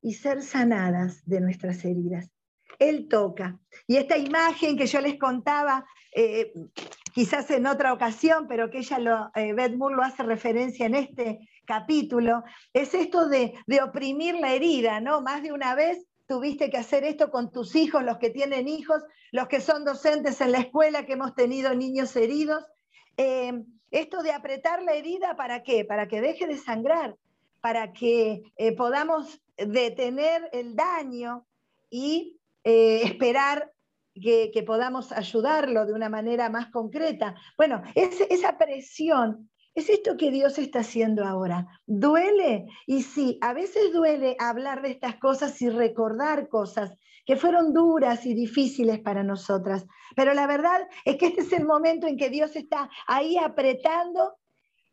y 0.00 0.14
ser 0.14 0.42
sanadas 0.42 1.24
de 1.26 1.40
nuestras 1.40 1.84
heridas. 1.84 2.30
Él 2.78 3.08
toca. 3.08 3.58
Y 3.86 3.96
esta 3.96 4.16
imagen 4.16 4.76
que 4.76 4.86
yo 4.86 5.00
les 5.00 5.18
contaba, 5.18 5.84
eh, 6.14 6.52
quizás 7.14 7.50
en 7.50 7.66
otra 7.66 7.92
ocasión, 7.92 8.46
pero 8.48 8.70
que 8.70 8.78
ella, 8.78 8.98
lo, 8.98 9.30
eh, 9.34 9.52
Beth 9.52 9.76
Moore 9.76 9.96
lo 9.96 10.02
hace 10.02 10.22
referencia 10.22 10.86
en 10.86 10.94
este 10.94 11.48
capítulo, 11.66 12.44
es 12.72 12.94
esto 12.94 13.28
de, 13.28 13.54
de 13.66 13.82
oprimir 13.82 14.34
la 14.36 14.52
herida, 14.52 15.00
¿no? 15.00 15.20
Más 15.20 15.42
de 15.42 15.52
una 15.52 15.74
vez 15.74 16.06
tuviste 16.26 16.70
que 16.70 16.76
hacer 16.76 17.04
esto 17.04 17.30
con 17.30 17.50
tus 17.50 17.74
hijos, 17.74 18.02
los 18.04 18.18
que 18.18 18.30
tienen 18.30 18.68
hijos, 18.68 19.02
los 19.32 19.48
que 19.48 19.60
son 19.60 19.84
docentes 19.84 20.40
en 20.40 20.52
la 20.52 20.58
escuela, 20.58 21.06
que 21.06 21.14
hemos 21.14 21.34
tenido 21.34 21.74
niños 21.74 22.14
heridos. 22.16 22.64
Eh, 23.16 23.64
esto 23.90 24.22
de 24.22 24.32
apretar 24.32 24.82
la 24.82 24.94
herida, 24.94 25.36
¿para 25.36 25.62
qué? 25.62 25.84
Para 25.84 26.08
que 26.08 26.20
deje 26.20 26.46
de 26.46 26.58
sangrar, 26.58 27.16
para 27.60 27.92
que 27.92 28.42
podamos 28.76 29.40
detener 29.56 30.48
el 30.52 30.76
daño 30.76 31.46
y 31.90 32.38
eh, 32.64 33.02
esperar 33.04 33.72
que, 34.14 34.64
podamos 34.66 35.12
ayudarlo 35.12 35.86
de 35.86 35.92
una 35.92 36.08
manera 36.08 36.50
más 36.50 36.68
concreta. 36.70 37.36
Bueno, 37.56 37.82
esa 37.94 38.58
presión 38.58 39.50
es 39.74 39.88
esto 39.90 40.16
que 40.16 40.30
Dios 40.30 40.58
está 40.58 40.80
haciendo 40.80 41.24
ahora. 41.24 41.68
¿Duele? 41.86 42.66
Y 42.86 43.02
sí, 43.02 43.38
a 43.42 43.52
veces 43.52 43.92
duele 43.92 44.36
hablar 44.40 44.82
de 44.82 44.90
estas 44.90 45.16
cosas 45.16 45.60
y 45.62 45.68
recordar 45.68 46.48
cosas 46.48 46.96
que 47.26 47.36
fueron 47.36 47.74
duras 47.74 48.24
y 48.24 48.34
difíciles 48.34 49.00
para 49.00 49.22
nosotras. 49.22 49.84
Pero 50.14 50.32
la 50.32 50.46
verdad 50.46 50.88
es 51.04 51.16
que 51.16 51.26
este 51.26 51.40
es 51.42 51.52
el 51.52 51.66
momento 51.66 52.06
en 52.06 52.16
que 52.16 52.30
Dios 52.30 52.56
está 52.56 52.88
ahí 53.06 53.36
apretando 53.36 54.36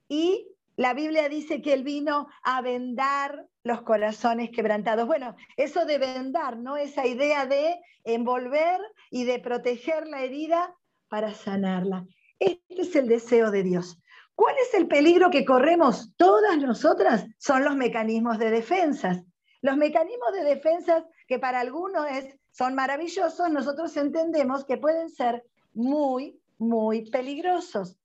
y 0.09 0.49
la 0.75 0.93
Biblia 0.93 1.29
dice 1.29 1.61
que 1.61 1.73
Él 1.73 1.83
vino 1.83 2.27
a 2.43 2.61
vendar 2.61 3.47
los 3.63 3.83
corazones 3.83 4.49
quebrantados. 4.49 5.05
Bueno, 5.05 5.35
eso 5.55 5.85
de 5.85 5.99
vendar, 5.99 6.57
¿no? 6.57 6.77
Esa 6.77 7.05
idea 7.05 7.45
de 7.45 7.79
envolver 8.03 8.81
y 9.11 9.23
de 9.23 9.39
proteger 9.39 10.07
la 10.07 10.23
herida 10.23 10.75
para 11.07 11.33
sanarla. 11.33 12.05
Este 12.39 12.81
es 12.81 12.95
el 12.95 13.07
deseo 13.07 13.51
de 13.51 13.63
Dios. 13.63 13.99
¿Cuál 14.35 14.55
es 14.57 14.73
el 14.73 14.87
peligro 14.87 15.29
que 15.29 15.45
corremos 15.45 16.15
todas 16.17 16.57
nosotras? 16.57 17.27
Son 17.37 17.63
los 17.63 17.75
mecanismos 17.75 18.39
de 18.39 18.49
defensa. 18.49 19.23
Los 19.61 19.77
mecanismos 19.77 20.33
de 20.33 20.43
defensa 20.43 21.05
que 21.27 21.39
para 21.39 21.59
algunos 21.59 22.05
es, 22.09 22.37
son 22.51 22.75
maravillosos, 22.75 23.49
nosotros 23.49 23.95
entendemos 23.97 24.65
que 24.65 24.77
pueden 24.77 25.09
ser 25.09 25.43
muy, 25.73 26.39
muy 26.57 27.09
peligrosos. 27.09 27.97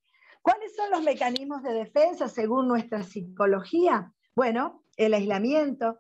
¿Cuáles 0.43 0.75
son 0.75 0.91
los 0.91 1.03
mecanismos 1.03 1.63
de 1.63 1.75
defensa 1.75 2.29
según 2.29 2.69
nuestra 2.69 3.03
psicología? 3.03 4.13
Bueno, 4.35 4.83
el 4.97 5.15
aislamiento, 5.15 5.99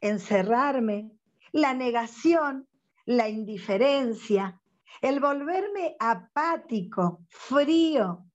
encerrarme, 0.00 1.10
la 1.52 1.74
negación, 1.74 2.68
la 3.06 3.28
indiferencia, 3.28 4.60
el 5.00 5.20
volverme 5.20 5.96
apático, 5.98 7.20
frío, 7.28 8.26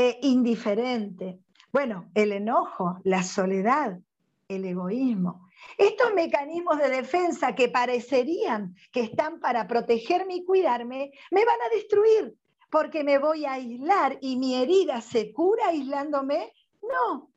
e 0.00 0.18
indiferente. 0.22 1.40
Bueno, 1.72 2.10
el 2.14 2.32
enojo, 2.32 3.00
la 3.04 3.22
soledad, 3.22 4.00
el 4.48 4.64
egoísmo. 4.64 5.46
Estos 5.78 6.14
mecanismos 6.14 6.78
de 6.78 6.90
defensa 6.90 7.54
que 7.54 7.68
parecerían 7.68 8.74
que 8.92 9.00
están 9.00 9.40
para 9.40 9.66
protegerme 9.66 10.36
y 10.36 10.44
cuidarme, 10.44 11.12
me 11.30 11.44
van 11.44 11.60
a 11.66 11.74
destruir 11.74 12.34
porque 12.70 13.04
me 13.04 13.18
voy 13.18 13.44
a 13.44 13.54
aislar 13.54 14.18
y 14.20 14.36
mi 14.36 14.54
herida 14.54 15.00
se 15.00 15.32
cura 15.32 15.68
aislándome. 15.68 16.52
No, 16.82 17.30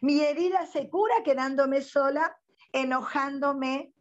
mi 0.00 0.20
herida 0.20 0.66
se 0.66 0.88
cura 0.88 1.14
quedándome 1.24 1.80
sola, 1.80 2.36
enojándome, 2.72 3.92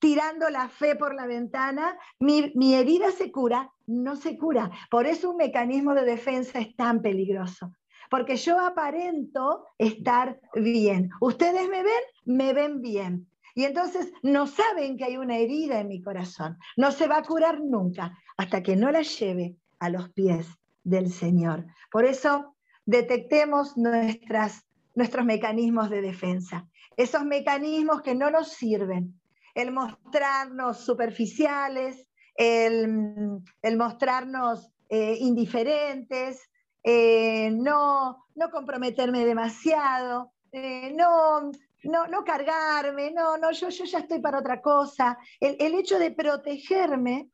tirando 0.00 0.48
la 0.48 0.68
fe 0.68 0.96
por 0.96 1.14
la 1.14 1.26
ventana. 1.26 1.98
Mi, 2.18 2.52
mi, 2.54 2.74
herida 2.74 3.10
se 3.12 3.30
cura, 3.30 3.70
no 3.86 4.16
se 4.16 4.38
cura. 4.38 4.70
Por 4.90 5.06
eso 5.06 5.30
un 5.30 5.36
mecanismo 5.36 5.94
de 5.94 6.04
defensa 6.04 6.58
es 6.58 6.74
tan 6.74 7.02
peligroso. 7.02 7.72
Porque 8.12 8.36
yo 8.36 8.60
aparento 8.60 9.64
estar 9.78 10.38
bien. 10.54 11.08
Ustedes 11.18 11.66
me 11.70 11.82
ven, 11.82 12.02
me 12.26 12.52
ven 12.52 12.82
bien. 12.82 13.26
Y 13.54 13.64
entonces 13.64 14.12
no 14.22 14.46
saben 14.46 14.98
que 14.98 15.04
hay 15.04 15.16
una 15.16 15.38
herida 15.38 15.80
en 15.80 15.88
mi 15.88 16.02
corazón. 16.02 16.58
No 16.76 16.92
se 16.92 17.08
va 17.08 17.16
a 17.16 17.22
curar 17.22 17.62
nunca 17.62 18.18
hasta 18.36 18.62
que 18.62 18.76
no 18.76 18.92
la 18.92 19.00
lleve 19.00 19.56
a 19.78 19.88
los 19.88 20.10
pies 20.10 20.46
del 20.84 21.10
Señor. 21.10 21.64
Por 21.90 22.04
eso 22.04 22.54
detectemos 22.84 23.78
nuestras, 23.78 24.66
nuestros 24.94 25.24
mecanismos 25.24 25.88
de 25.88 26.02
defensa, 26.02 26.68
esos 26.98 27.24
mecanismos 27.24 28.02
que 28.02 28.14
no 28.14 28.30
nos 28.30 28.48
sirven, 28.48 29.18
el 29.54 29.72
mostrarnos 29.72 30.84
superficiales, 30.84 32.06
el, 32.34 33.40
mostrarnos 33.78 34.70
eh, 34.90 35.16
indiferentes, 35.18 36.42
eh, 36.82 37.50
no, 37.50 38.26
no 38.34 38.50
comprometerme 38.50 39.24
demasiado, 39.24 40.32
eh, 40.52 40.92
no, 40.94 41.50
no, 41.84 42.06
no 42.06 42.24
cargarme, 42.24 43.10
no, 43.10 43.38
no, 43.38 43.52
yo, 43.52 43.68
yo 43.68 43.84
ya 43.84 43.98
estoy 44.00 44.20
para 44.20 44.38
otra 44.38 44.60
cosa. 44.60 45.18
El, 45.40 45.56
el 45.58 45.74
hecho 45.74 45.98
de 45.98 46.10
protegerme 46.10 47.28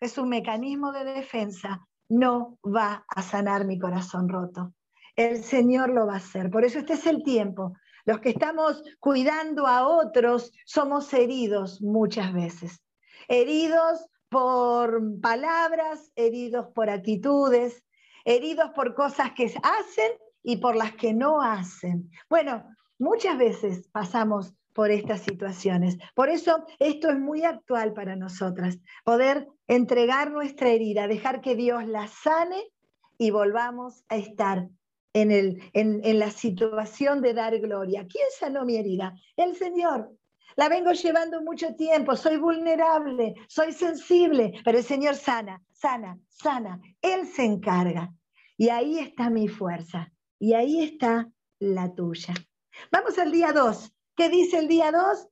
es 0.00 0.18
un 0.18 0.28
mecanismo 0.28 0.92
de 0.92 1.04
defensa, 1.04 1.86
no 2.08 2.58
va 2.64 3.04
a 3.08 3.22
sanar 3.22 3.64
mi 3.64 3.78
corazón 3.78 4.28
roto. 4.28 4.72
El 5.16 5.42
Señor 5.42 5.90
lo 5.90 6.06
va 6.06 6.14
a 6.14 6.18
hacer. 6.18 6.50
Por 6.50 6.64
eso 6.64 6.78
este 6.78 6.92
es 6.92 7.06
el 7.06 7.22
tiempo. 7.22 7.74
Los 8.04 8.20
que 8.20 8.28
estamos 8.30 8.82
cuidando 9.00 9.66
a 9.66 9.88
otros 9.88 10.52
somos 10.64 11.12
heridos 11.12 11.80
muchas 11.82 12.32
veces. 12.32 12.80
Heridos 13.26 14.06
por 14.28 15.20
palabras, 15.20 16.12
heridos 16.14 16.68
por 16.74 16.90
actitudes, 16.90 17.82
heridos 18.26 18.70
por 18.74 18.94
cosas 18.94 19.32
que 19.32 19.44
hacen 19.44 20.12
y 20.42 20.58
por 20.58 20.76
las 20.76 20.92
que 20.94 21.14
no 21.14 21.40
hacen. 21.40 22.10
Bueno, 22.28 22.68
muchas 22.98 23.38
veces 23.38 23.88
pasamos 23.88 24.52
por 24.74 24.90
estas 24.90 25.20
situaciones. 25.20 25.96
Por 26.14 26.28
eso 26.28 26.66
esto 26.78 27.08
es 27.08 27.18
muy 27.18 27.44
actual 27.44 27.94
para 27.94 28.14
nosotras, 28.14 28.78
poder 29.04 29.48
entregar 29.68 30.30
nuestra 30.30 30.68
herida, 30.68 31.08
dejar 31.08 31.40
que 31.40 31.56
Dios 31.56 31.86
la 31.86 32.08
sane 32.08 32.62
y 33.16 33.30
volvamos 33.30 34.04
a 34.10 34.16
estar 34.16 34.68
en, 35.14 35.32
el, 35.32 35.62
en, 35.72 36.18
la 36.18 36.30
situación 36.30 37.22
de 37.22 37.32
dar 37.32 37.58
gloria. 37.58 38.06
¿Quién 38.06 38.26
sanó 38.38 38.66
mi 38.66 38.76
herida? 38.76 39.14
El 39.36 39.56
Señor. 39.56 40.10
La 40.54 40.68
vengo 40.68 40.92
llevando 40.92 41.42
mucho 41.42 41.74
tiempo, 41.74 42.16
soy 42.16 42.36
vulnerable, 42.36 43.34
soy 43.48 43.72
sensible, 43.72 44.52
pero 44.64 44.78
el 44.78 44.84
Señor 44.84 45.16
sana, 45.16 45.62
sana, 45.72 46.18
sana. 46.28 46.80
Él 47.02 47.26
se 47.26 47.44
encarga. 47.44 48.12
Y 48.56 48.70
ahí 48.70 48.98
está 48.98 49.28
mi 49.28 49.48
fuerza. 49.48 50.12
Y 50.38 50.54
ahí 50.54 50.82
está 50.82 51.30
la 51.58 51.94
tuya. 51.94 52.34
Vamos 52.90 53.18
al 53.18 53.32
día 53.32 53.52
2. 53.52 53.92
¿Qué 54.16 54.28
dice 54.28 54.58
el 54.58 54.68
día 54.68 54.92
2? 54.92 55.28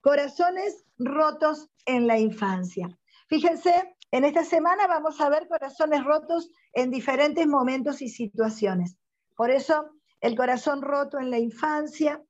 Corazones 0.00 0.84
rotos 0.98 1.68
en 1.84 2.06
la 2.06 2.18
infancia. 2.18 2.88
Fíjense, 3.28 3.96
en 4.12 4.24
esta 4.24 4.44
semana 4.44 4.86
vamos 4.86 5.20
a 5.20 5.28
ver 5.28 5.48
corazones 5.48 6.04
rotos 6.04 6.50
en 6.72 6.90
diferentes 6.90 7.46
momentos 7.46 8.02
y 8.02 8.08
situaciones. 8.08 8.96
Por 9.36 9.50
eso, 9.50 9.90
el 10.20 10.36
corazón 10.36 10.82
roto 10.82 11.18
en 11.18 11.30
la 11.30 11.38
infancia, 11.38 12.22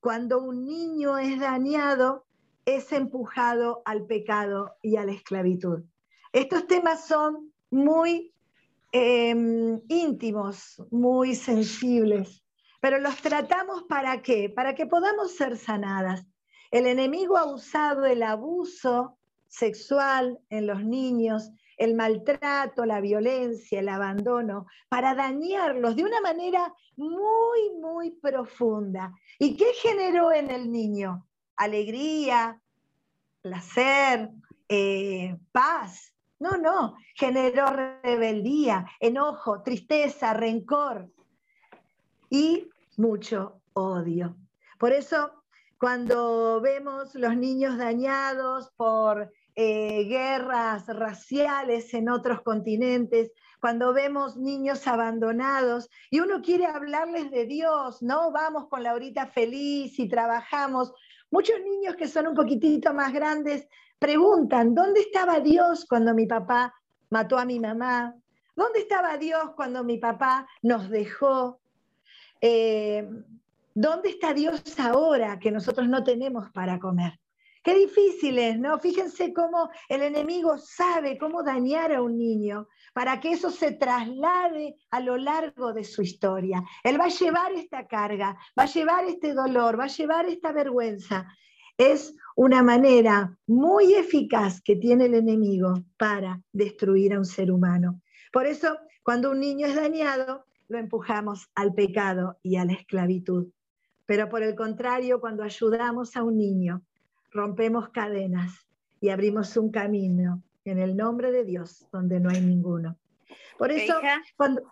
cuando 0.00 0.40
un 0.40 0.64
niño 0.64 1.18
es 1.18 1.40
dañado, 1.40 2.26
es 2.64 2.92
empujado 2.92 3.82
al 3.84 4.06
pecado 4.06 4.76
y 4.82 4.96
a 4.96 5.04
la 5.04 5.12
esclavitud. 5.12 5.84
Estos 6.32 6.66
temas 6.66 7.06
son 7.06 7.52
muy 7.70 8.32
em, 8.92 9.80
íntimos, 9.88 10.82
muy 10.90 11.34
sensibles. 11.34 12.44
Pero 12.80 12.98
los 12.98 13.16
tratamos 13.16 13.84
para 13.84 14.22
qué? 14.22 14.50
Para 14.50 14.74
que 14.74 14.86
podamos 14.86 15.34
ser 15.34 15.56
sanadas. 15.56 16.26
El 16.70 16.86
enemigo 16.86 17.36
ha 17.36 17.46
usado 17.46 18.04
el 18.04 18.22
abuso 18.22 19.18
sexual 19.48 20.38
en 20.50 20.66
los 20.66 20.84
niños, 20.84 21.50
el 21.78 21.94
maltrato, 21.94 22.84
la 22.84 23.00
violencia, 23.00 23.80
el 23.80 23.88
abandono, 23.88 24.66
para 24.88 25.14
dañarlos 25.14 25.96
de 25.96 26.04
una 26.04 26.20
manera 26.20 26.74
muy, 26.96 27.70
muy 27.80 28.10
profunda. 28.10 29.14
¿Y 29.38 29.56
qué 29.56 29.72
generó 29.74 30.32
en 30.32 30.50
el 30.50 30.70
niño? 30.70 31.26
Alegría, 31.56 32.60
placer, 33.40 34.30
eh, 34.68 35.36
paz. 35.52 36.14
No, 36.40 36.56
no, 36.56 36.96
generó 37.14 37.66
rebeldía, 38.02 38.86
enojo, 39.00 39.62
tristeza, 39.62 40.34
rencor 40.34 41.08
y 42.30 42.68
mucho 42.96 43.60
odio. 43.72 44.36
Por 44.78 44.92
eso, 44.92 45.32
cuando 45.78 46.60
vemos 46.60 47.14
los 47.14 47.36
niños 47.36 47.78
dañados 47.78 48.70
por 48.76 49.32
eh, 49.60 50.04
guerras 50.04 50.86
raciales 50.86 51.92
en 51.92 52.08
otros 52.08 52.42
continentes, 52.42 53.32
cuando 53.60 53.92
vemos 53.92 54.36
niños 54.36 54.86
abandonados 54.86 55.90
y 56.12 56.20
uno 56.20 56.42
quiere 56.42 56.66
hablarles 56.66 57.32
de 57.32 57.44
Dios, 57.44 58.00
¿no? 58.00 58.30
Vamos 58.30 58.68
con 58.68 58.84
la 58.84 58.94
horita 58.94 59.26
feliz 59.26 59.98
y 59.98 60.08
trabajamos. 60.08 60.92
Muchos 61.32 61.56
niños 61.64 61.96
que 61.96 62.06
son 62.06 62.28
un 62.28 62.36
poquitito 62.36 62.94
más 62.94 63.12
grandes 63.12 63.66
preguntan, 63.98 64.76
¿dónde 64.76 65.00
estaba 65.00 65.40
Dios 65.40 65.86
cuando 65.88 66.14
mi 66.14 66.26
papá 66.26 66.72
mató 67.10 67.36
a 67.36 67.44
mi 67.44 67.58
mamá? 67.58 68.14
¿Dónde 68.54 68.78
estaba 68.78 69.16
Dios 69.16 69.54
cuando 69.56 69.82
mi 69.82 69.98
papá 69.98 70.46
nos 70.62 70.88
dejó? 70.88 71.58
Eh, 72.40 73.10
¿Dónde 73.74 74.10
está 74.10 74.32
Dios 74.32 74.62
ahora 74.78 75.40
que 75.40 75.50
nosotros 75.50 75.88
no 75.88 76.04
tenemos 76.04 76.48
para 76.52 76.78
comer? 76.78 77.18
Qué 77.68 77.74
difícil 77.74 78.38
es, 78.38 78.58
¿no? 78.58 78.78
Fíjense 78.78 79.34
cómo 79.34 79.68
el 79.90 80.00
enemigo 80.00 80.56
sabe 80.56 81.18
cómo 81.18 81.42
dañar 81.42 81.92
a 81.92 82.00
un 82.00 82.16
niño 82.16 82.66
para 82.94 83.20
que 83.20 83.32
eso 83.32 83.50
se 83.50 83.72
traslade 83.72 84.76
a 84.90 85.00
lo 85.00 85.18
largo 85.18 85.74
de 85.74 85.84
su 85.84 86.00
historia. 86.00 86.64
Él 86.82 86.98
va 86.98 87.04
a 87.04 87.08
llevar 87.08 87.52
esta 87.52 87.86
carga, 87.86 88.38
va 88.58 88.62
a 88.62 88.72
llevar 88.72 89.04
este 89.04 89.34
dolor, 89.34 89.78
va 89.78 89.84
a 89.84 89.88
llevar 89.88 90.24
esta 90.24 90.50
vergüenza. 90.50 91.26
Es 91.76 92.14
una 92.36 92.62
manera 92.62 93.36
muy 93.46 93.92
eficaz 93.92 94.62
que 94.62 94.76
tiene 94.76 95.04
el 95.04 95.16
enemigo 95.16 95.74
para 95.98 96.40
destruir 96.50 97.12
a 97.12 97.18
un 97.18 97.26
ser 97.26 97.52
humano. 97.52 98.00
Por 98.32 98.46
eso, 98.46 98.78
cuando 99.02 99.30
un 99.30 99.40
niño 99.40 99.66
es 99.66 99.74
dañado, 99.74 100.46
lo 100.68 100.78
empujamos 100.78 101.50
al 101.54 101.74
pecado 101.74 102.38
y 102.42 102.56
a 102.56 102.64
la 102.64 102.72
esclavitud. 102.72 103.48
Pero 104.06 104.30
por 104.30 104.42
el 104.42 104.54
contrario, 104.54 105.20
cuando 105.20 105.42
ayudamos 105.42 106.16
a 106.16 106.22
un 106.22 106.38
niño 106.38 106.82
rompemos 107.30 107.90
cadenas 107.90 108.66
y 109.00 109.10
abrimos 109.10 109.56
un 109.56 109.70
camino 109.70 110.42
en 110.64 110.78
el 110.78 110.96
nombre 110.96 111.32
de 111.32 111.44
Dios 111.44 111.86
donde 111.92 112.20
no 112.20 112.30
hay 112.30 112.40
ninguno. 112.40 112.98
Por 113.58 113.72
eso, 113.72 113.94
cuando, 114.36 114.62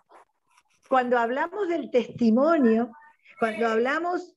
cuando 0.87 1.17
hablamos 1.17 1.67
del 1.67 1.91
testimonio, 1.91 2.91
cuando 3.39 3.67
hablamos, 3.67 4.35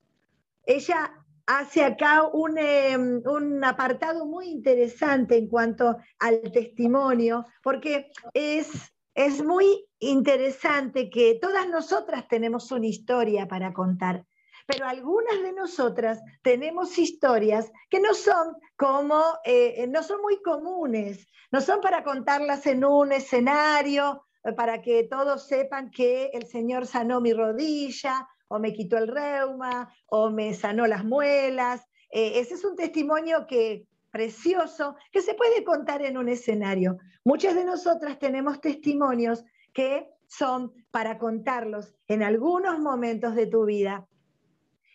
ella 0.66 1.12
hace 1.46 1.84
acá 1.84 2.26
un, 2.32 2.58
em, 2.58 3.22
un, 3.24 3.64
apartado 3.64 4.26
muy 4.26 4.48
interesante 4.48 5.36
en 5.36 5.48
cuanto 5.48 5.96
al 6.18 6.42
testimonio, 6.52 7.46
porque 7.62 8.10
es, 8.34 8.92
es 9.14 9.44
muy 9.44 9.84
interesante 9.98 11.10
que 11.10 11.38
todas 11.40 11.68
nosotras 11.68 12.28
tenemos 12.28 12.70
una 12.72 12.86
historia 12.86 13.48
para 13.48 13.72
contar 13.72 14.24
pero 14.70 14.86
algunas 14.86 15.42
de 15.42 15.52
nosotras 15.52 16.22
tenemos 16.42 16.96
historias 16.96 17.72
que 17.88 17.98
no 17.98 18.14
son 18.14 18.54
como, 18.76 19.20
eh, 19.44 19.84
no 19.88 20.04
son 20.04 20.22
muy 20.22 20.40
comunes, 20.42 21.26
no 21.50 21.60
son 21.60 21.80
para 21.80 22.04
contarlas 22.04 22.64
en 22.66 22.84
un 22.84 23.10
escenario, 23.10 24.26
eh, 24.44 24.52
para 24.52 24.80
que 24.80 25.08
todos 25.10 25.48
sepan 25.48 25.90
que 25.90 26.30
el 26.34 26.46
Señor 26.46 26.86
sanó 26.86 27.20
mi 27.20 27.32
rodilla, 27.32 28.28
o 28.46 28.60
me 28.60 28.72
quitó 28.72 28.96
el 28.96 29.08
reuma, 29.08 29.92
o 30.06 30.30
me 30.30 30.54
sanó 30.54 30.86
las 30.86 31.04
muelas. 31.04 31.84
Eh, 32.12 32.38
ese 32.38 32.54
es 32.54 32.64
un 32.64 32.76
testimonio 32.76 33.48
que 33.48 33.88
precioso 34.12 34.94
que 35.10 35.20
se 35.20 35.34
puede 35.34 35.64
contar 35.64 36.02
en 36.02 36.16
un 36.16 36.28
escenario. 36.28 36.98
Muchas 37.24 37.56
de 37.56 37.64
nosotras 37.64 38.20
tenemos 38.20 38.60
testimonios 38.60 39.44
que 39.72 40.08
son 40.28 40.72
para 40.92 41.18
contarlos 41.18 41.92
en 42.06 42.22
algunos 42.22 42.78
momentos 42.78 43.34
de 43.34 43.48
tu 43.48 43.64
vida 43.64 44.06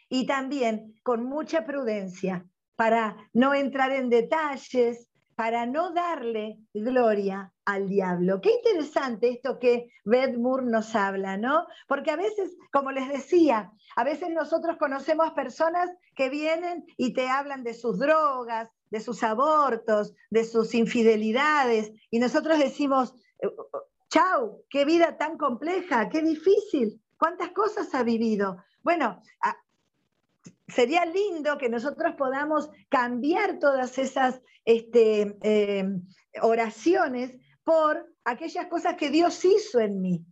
y 0.09 0.25
también 0.25 0.95
con 1.03 1.23
mucha 1.23 1.65
prudencia 1.65 2.45
para 2.75 3.15
no 3.33 3.53
entrar 3.53 3.91
en 3.91 4.09
detalles, 4.09 5.09
para 5.35 5.65
no 5.65 5.91
darle 5.91 6.59
gloria 6.73 7.53
al 7.65 7.89
diablo. 7.89 8.39
Qué 8.41 8.53
interesante 8.53 9.29
esto 9.29 9.59
que 9.59 9.89
Beth 10.05 10.37
Moore 10.37 10.65
nos 10.65 10.95
habla, 10.95 11.37
¿no? 11.37 11.65
Porque 11.87 12.11
a 12.11 12.15
veces, 12.15 12.55
como 12.71 12.91
les 12.91 13.09
decía, 13.09 13.71
a 13.95 14.03
veces 14.03 14.29
nosotros 14.29 14.77
conocemos 14.77 15.31
personas 15.31 15.89
que 16.15 16.29
vienen 16.29 16.85
y 16.97 17.13
te 17.13 17.27
hablan 17.27 17.63
de 17.63 17.73
sus 17.73 17.99
drogas, 17.99 18.69
de 18.91 18.99
sus 19.01 19.23
abortos, 19.23 20.13
de 20.29 20.45
sus 20.45 20.73
infidelidades, 20.73 21.91
y 22.11 22.19
nosotros 22.19 22.59
decimos, 22.59 23.13
eh, 23.41 23.49
chau, 24.09 24.63
qué 24.69 24.85
vida 24.85 25.17
tan 25.17 25.37
compleja, 25.37 26.07
qué 26.09 26.21
difícil, 26.21 27.01
cuántas 27.17 27.49
cosas 27.49 27.93
ha 27.93 28.03
vivido. 28.03 28.57
Bueno, 28.83 29.21
sería 30.67 31.05
lindo 31.05 31.57
que 31.57 31.69
nosotros 31.69 32.15
podamos 32.17 32.69
cambiar 32.89 33.59
todas 33.59 33.97
esas 33.97 34.41
este, 34.65 35.37
em, 35.41 36.01
oraciones 36.41 37.35
por 37.63 38.05
aquellas 38.23 38.67
cosas 38.67 38.95
que 38.95 39.09
Dios 39.09 39.43
hizo 39.45 39.79
en 39.79 40.01
mí. 40.01 40.25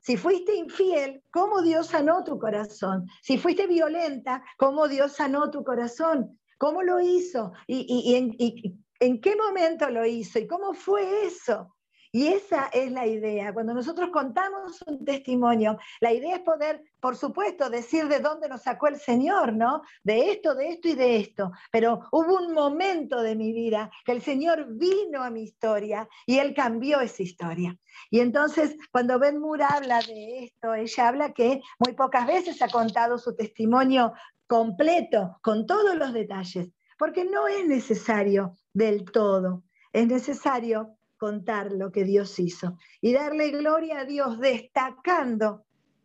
Si 0.00 0.16
fuiste 0.16 0.54
infiel, 0.56 1.22
¿cómo 1.30 1.62
Dios 1.62 1.88
sanó 1.88 2.24
tu 2.24 2.38
corazón? 2.38 3.06
Si 3.22 3.38
fuiste 3.38 3.66
violenta, 3.66 4.42
¿cómo 4.56 4.88
Dios 4.88 5.12
sanó 5.12 5.50
tu 5.50 5.62
corazón? 5.62 6.38
¿Cómo 6.58 6.82
lo 6.82 7.00
hizo? 7.00 7.52
¿Y, 7.66 8.14
en, 8.16 8.34
y 8.38 8.76
en 8.98 9.20
qué 9.20 9.36
momento 9.36 9.90
lo 9.90 10.04
hizo? 10.04 10.40
¿Y 10.40 10.46
cómo 10.46 10.74
fue 10.74 11.26
eso? 11.26 11.72
Y 12.14 12.28
esa 12.28 12.66
es 12.66 12.92
la 12.92 13.06
idea. 13.06 13.54
Cuando 13.54 13.72
nosotros 13.72 14.10
contamos 14.10 14.82
un 14.86 15.02
testimonio, 15.02 15.78
la 15.98 16.12
idea 16.12 16.36
es 16.36 16.42
poder, 16.42 16.84
por 17.00 17.16
supuesto, 17.16 17.70
decir 17.70 18.06
de 18.06 18.20
dónde 18.20 18.50
nos 18.50 18.62
sacó 18.62 18.88
el 18.88 18.96
Señor, 18.96 19.54
¿no? 19.54 19.80
De 20.04 20.30
esto, 20.30 20.54
de 20.54 20.68
esto 20.68 20.88
y 20.88 20.94
de 20.94 21.16
esto. 21.16 21.52
Pero 21.70 22.00
hubo 22.12 22.36
un 22.36 22.52
momento 22.52 23.22
de 23.22 23.34
mi 23.34 23.54
vida 23.54 23.90
que 24.04 24.12
el 24.12 24.20
Señor 24.20 24.66
vino 24.76 25.22
a 25.22 25.30
mi 25.30 25.44
historia 25.44 26.06
y 26.26 26.38
Él 26.38 26.52
cambió 26.52 27.00
esa 27.00 27.22
historia. 27.22 27.78
Y 28.10 28.20
entonces, 28.20 28.76
cuando 28.90 29.18
Ben 29.18 29.38
Moore 29.38 29.64
habla 29.66 30.00
de 30.02 30.44
esto, 30.44 30.74
ella 30.74 31.08
habla 31.08 31.32
que 31.32 31.62
muy 31.78 31.94
pocas 31.94 32.26
veces 32.26 32.60
ha 32.60 32.68
contado 32.68 33.16
su 33.16 33.34
testimonio 33.34 34.12
completo, 34.46 35.38
con 35.40 35.66
todos 35.66 35.96
los 35.96 36.12
detalles, 36.12 36.68
porque 36.98 37.24
no 37.24 37.48
es 37.48 37.66
necesario 37.66 38.58
del 38.74 39.10
todo. 39.10 39.62
Es 39.94 40.06
necesario 40.06 40.98
contar 41.22 41.70
lo 41.70 41.92
que 41.92 42.02
Dios 42.02 42.36
hizo 42.40 42.78
y 43.00 43.12
darle 43.12 43.52
gloria 43.52 44.00
a 44.00 44.04
Dios 44.04 44.40
destacando 44.40 45.64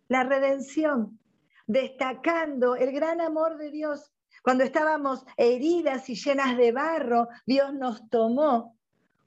la 0.09 0.23
redención, 0.23 1.17
destacando 1.65 2.75
el 2.75 2.91
gran 2.91 3.19
amor 3.19 3.57
de 3.57 3.71
Dios. 3.71 4.13
Cuando 4.43 4.63
estábamos 4.63 5.25
heridas 5.35 6.07
y 6.11 6.13
llenas 6.13 6.55
de 6.55 6.71
barro, 6.71 7.29
Dios 7.47 7.73
nos 7.73 8.07
tomó 8.11 8.77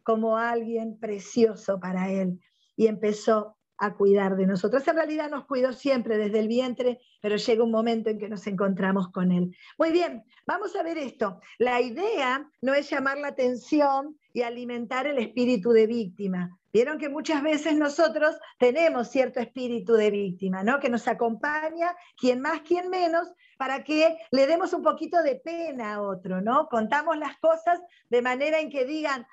como 0.04 0.38
alguien 0.38 0.96
precioso 0.96 1.80
para 1.80 2.08
Él 2.08 2.38
y 2.76 2.86
empezó 2.86 3.56
a 3.76 3.94
cuidar 3.94 4.36
de 4.36 4.46
nosotros. 4.46 4.86
En 4.86 4.94
realidad 4.94 5.28
nos 5.28 5.46
cuidó 5.46 5.72
siempre 5.72 6.18
desde 6.18 6.38
el 6.38 6.46
vientre, 6.46 7.00
pero 7.20 7.34
llega 7.34 7.64
un 7.64 7.72
momento 7.72 8.10
en 8.10 8.20
que 8.20 8.28
nos 8.28 8.46
encontramos 8.46 9.08
con 9.08 9.32
Él. 9.32 9.56
Muy 9.76 9.90
bien, 9.90 10.22
vamos 10.46 10.76
a 10.76 10.84
ver 10.84 10.98
esto. 10.98 11.40
La 11.58 11.80
idea 11.80 12.48
no 12.62 12.74
es 12.74 12.88
llamar 12.88 13.18
la 13.18 13.26
atención 13.26 14.19
y 14.32 14.42
alimentar 14.42 15.06
el 15.06 15.18
espíritu 15.18 15.70
de 15.70 15.86
víctima. 15.86 16.58
Vieron 16.72 16.98
que 16.98 17.08
muchas 17.08 17.42
veces 17.42 17.74
nosotros 17.76 18.38
tenemos 18.58 19.08
cierto 19.10 19.40
espíritu 19.40 19.94
de 19.94 20.10
víctima, 20.10 20.62
¿no? 20.62 20.78
Que 20.78 20.88
nos 20.88 21.08
acompaña, 21.08 21.96
quien 22.16 22.40
más, 22.40 22.60
quien 22.60 22.90
menos, 22.90 23.32
para 23.58 23.82
que 23.82 24.18
le 24.30 24.46
demos 24.46 24.72
un 24.72 24.82
poquito 24.82 25.20
de 25.22 25.36
pena 25.36 25.94
a 25.94 26.02
otro, 26.02 26.40
¿no? 26.40 26.68
Contamos 26.68 27.18
las 27.18 27.36
cosas 27.38 27.80
de 28.08 28.22
manera 28.22 28.60
en 28.60 28.70
que 28.70 28.84
digan, 28.84 29.26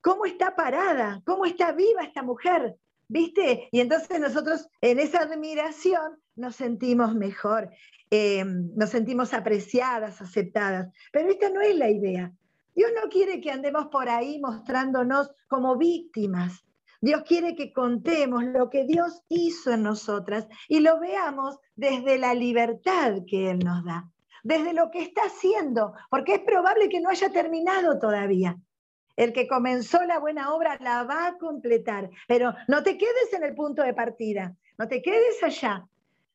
¿cómo 0.00 0.24
está 0.24 0.54
parada? 0.54 1.20
¿Cómo 1.26 1.46
está 1.46 1.72
viva 1.72 2.04
esta 2.04 2.22
mujer? 2.22 2.76
¿Viste? 3.08 3.68
Y 3.72 3.80
entonces 3.80 4.20
nosotros 4.20 4.68
en 4.80 5.00
esa 5.00 5.22
admiración 5.22 6.18
nos 6.36 6.56
sentimos 6.56 7.14
mejor, 7.14 7.70
eh, 8.10 8.44
nos 8.44 8.90
sentimos 8.90 9.34
apreciadas, 9.34 10.22
aceptadas. 10.22 10.92
Pero 11.12 11.28
esta 11.28 11.50
no 11.50 11.60
es 11.60 11.76
la 11.76 11.90
idea. 11.90 12.32
Dios 12.74 12.90
no 13.00 13.08
quiere 13.08 13.40
que 13.40 13.50
andemos 13.50 13.86
por 13.86 14.08
ahí 14.08 14.40
mostrándonos 14.40 15.30
como 15.48 15.76
víctimas. 15.76 16.64
Dios 17.00 17.22
quiere 17.22 17.54
que 17.54 17.72
contemos 17.72 18.44
lo 18.44 18.70
que 18.70 18.84
Dios 18.84 19.22
hizo 19.28 19.72
en 19.72 19.82
nosotras 19.82 20.48
y 20.68 20.80
lo 20.80 20.98
veamos 20.98 21.58
desde 21.76 22.18
la 22.18 22.34
libertad 22.34 23.18
que 23.28 23.50
Él 23.50 23.58
nos 23.58 23.84
da, 23.84 24.10
desde 24.42 24.72
lo 24.72 24.90
que 24.90 25.02
está 25.02 25.22
haciendo, 25.26 25.92
porque 26.10 26.34
es 26.34 26.40
probable 26.40 26.88
que 26.88 27.00
no 27.00 27.10
haya 27.10 27.30
terminado 27.30 27.98
todavía. 27.98 28.56
El 29.16 29.32
que 29.32 29.46
comenzó 29.46 30.02
la 30.04 30.18
buena 30.18 30.52
obra 30.52 30.76
la 30.80 31.04
va 31.04 31.28
a 31.28 31.38
completar, 31.38 32.10
pero 32.26 32.54
no 32.66 32.82
te 32.82 32.98
quedes 32.98 33.32
en 33.32 33.44
el 33.44 33.54
punto 33.54 33.82
de 33.82 33.94
partida, 33.94 34.56
no 34.78 34.88
te 34.88 35.02
quedes 35.02 35.42
allá. 35.42 35.86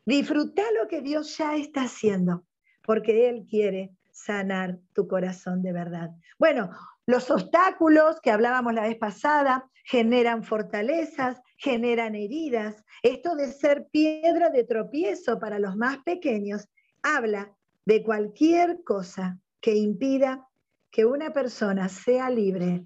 Disfruta 0.06 0.64
lo 0.80 0.88
que 0.88 1.02
Dios 1.02 1.38
ya 1.38 1.56
está 1.56 1.82
haciendo, 1.82 2.44
porque 2.86 3.28
Él 3.28 3.46
quiere 3.50 3.92
sanar 4.24 4.80
tu 4.94 5.08
corazón 5.08 5.62
de 5.62 5.72
verdad. 5.72 6.12
Bueno, 6.38 6.70
los 7.06 7.32
obstáculos 7.32 8.20
que 8.22 8.32
hablábamos 8.32 8.74
la 8.74 8.84
vez 8.84 8.98
pasada 8.98 9.70
generan 9.86 10.44
fortalezas, 10.44 11.42
generan 11.58 12.16
heridas. 12.16 12.84
Esto 13.02 13.36
de 13.36 13.48
ser 13.48 13.88
piedra 13.92 14.50
de 14.50 14.64
tropiezo 14.64 15.40
para 15.40 15.60
los 15.60 15.76
más 15.76 15.98
pequeños 16.00 16.68
habla 17.02 17.52
de 17.86 18.04
cualquier 18.04 18.84
cosa 18.84 19.40
que 19.62 19.76
impida 19.76 20.48
que 20.92 21.06
una 21.06 21.32
persona 21.32 21.90
sea 21.90 22.30
libre 22.30 22.86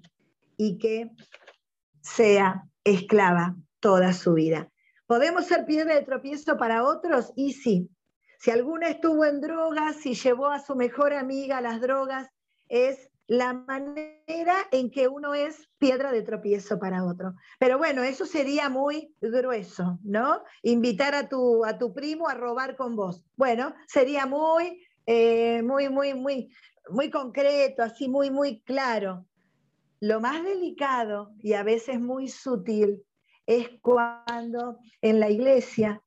y 0.56 0.78
que 0.78 1.10
sea 2.00 2.64
esclava 2.84 3.56
toda 3.80 4.12
su 4.12 4.34
vida. 4.34 4.68
¿Podemos 5.06 5.46
ser 5.46 5.66
piedra 5.66 5.94
de 5.94 6.02
tropiezo 6.02 6.56
para 6.56 6.84
otros? 6.84 7.32
Y 7.36 7.52
sí. 7.52 7.90
Si 8.44 8.50
alguna 8.50 8.88
estuvo 8.88 9.24
en 9.24 9.40
drogas 9.40 10.04
y 10.04 10.12
llevó 10.12 10.48
a 10.48 10.60
su 10.60 10.76
mejor 10.76 11.14
amiga 11.14 11.56
a 11.56 11.60
las 11.62 11.80
drogas, 11.80 12.28
es 12.68 13.10
la 13.26 13.54
manera 13.54 14.56
en 14.70 14.90
que 14.90 15.08
uno 15.08 15.32
es 15.32 15.70
piedra 15.78 16.12
de 16.12 16.20
tropiezo 16.20 16.78
para 16.78 17.06
otro. 17.06 17.32
Pero 17.58 17.78
bueno, 17.78 18.02
eso 18.02 18.26
sería 18.26 18.68
muy 18.68 19.14
grueso, 19.18 19.98
¿no? 20.02 20.42
Invitar 20.62 21.14
a 21.14 21.26
tu, 21.26 21.64
a 21.64 21.78
tu 21.78 21.94
primo 21.94 22.28
a 22.28 22.34
robar 22.34 22.76
con 22.76 22.96
vos. 22.96 23.24
Bueno, 23.34 23.74
sería 23.86 24.26
muy, 24.26 24.86
eh, 25.06 25.62
muy, 25.62 25.88
muy, 25.88 26.12
muy, 26.12 26.54
muy 26.90 27.08
concreto, 27.10 27.82
así 27.82 28.10
muy, 28.10 28.30
muy 28.30 28.60
claro. 28.60 29.24
Lo 30.00 30.20
más 30.20 30.44
delicado 30.44 31.32
y 31.42 31.54
a 31.54 31.62
veces 31.62 31.98
muy 31.98 32.28
sutil 32.28 33.06
es 33.46 33.70
cuando 33.80 34.80
en 35.00 35.18
la 35.18 35.30
iglesia, 35.30 36.02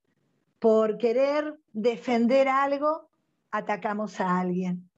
por 0.59 0.97
querer 0.97 1.59
defender 1.73 2.47
algo, 2.47 3.09
atacamos 3.51 4.19
a 4.19 4.39
alguien. 4.39 4.89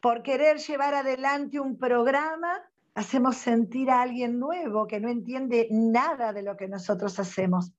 Por 0.00 0.22
querer 0.22 0.58
llevar 0.58 0.94
adelante 0.94 1.60
un 1.60 1.76
programa, 1.76 2.62
hacemos 2.94 3.36
sentir 3.36 3.90
a 3.90 4.02
alguien 4.02 4.38
nuevo 4.38 4.86
que 4.86 5.00
no 5.00 5.08
entiende 5.08 5.68
nada 5.70 6.32
de 6.32 6.42
lo 6.42 6.56
que 6.56 6.68
nosotros 6.68 7.18
hacemos. 7.18 7.72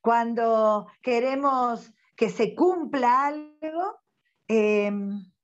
Cuando 0.00 0.88
queremos 1.00 1.92
que 2.16 2.30
se 2.30 2.54
cumpla 2.54 3.26
algo, 3.26 4.00
eh, 4.48 4.90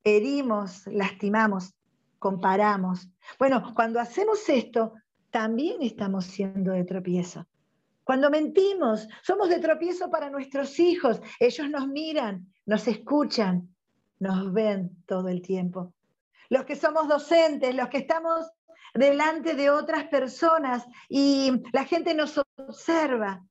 herimos, 0.02 0.86
lastimamos, 0.86 1.74
comparamos. 2.18 3.08
Bueno, 3.38 3.72
cuando 3.74 4.00
hacemos 4.00 4.48
esto, 4.48 4.94
también 5.30 5.82
estamos 5.82 6.26
siendo 6.26 6.72
de 6.72 6.84
tropiezo. 6.84 7.46
Cuando 8.08 8.30
mentimos, 8.30 9.06
somos 9.22 9.50
de 9.50 9.58
tropiezo 9.58 10.10
para 10.10 10.30
nuestros 10.30 10.78
hijos. 10.78 11.20
Ellos 11.38 11.68
nos 11.68 11.86
miran, 11.88 12.50
nos 12.64 12.88
escuchan, 12.88 13.68
nos 14.18 14.50
ven 14.50 14.96
todo 15.04 15.28
el 15.28 15.42
tiempo. 15.42 15.92
Los 16.48 16.64
que 16.64 16.74
somos 16.74 17.06
docentes, 17.06 17.74
los 17.74 17.90
que 17.90 17.98
estamos 17.98 18.50
delante 18.94 19.52
de 19.52 19.68
otras 19.68 20.04
personas 20.04 20.86
y 21.10 21.52
la 21.74 21.84
gente 21.84 22.14
nos 22.14 22.40
observa, 22.56 23.44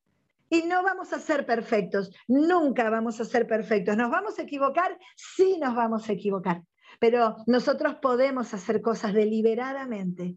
y 0.50 0.64
no 0.64 0.82
vamos 0.82 1.14
a 1.14 1.20
ser 1.20 1.46
perfectos, 1.46 2.12
nunca 2.28 2.90
vamos 2.90 3.22
a 3.22 3.26
ser 3.26 3.46
perfectos. 3.46 3.96
¿Nos 3.96 4.10
vamos 4.10 4.40
a 4.40 4.42
equivocar? 4.42 4.98
Sí 5.16 5.60
nos 5.62 5.76
vamos 5.76 6.10
a 6.10 6.14
equivocar, 6.14 6.64
pero 7.00 7.36
nosotros 7.46 7.98
podemos 8.02 8.56
hacer 8.56 8.82
cosas 8.82 9.14
deliberadamente. 9.14 10.36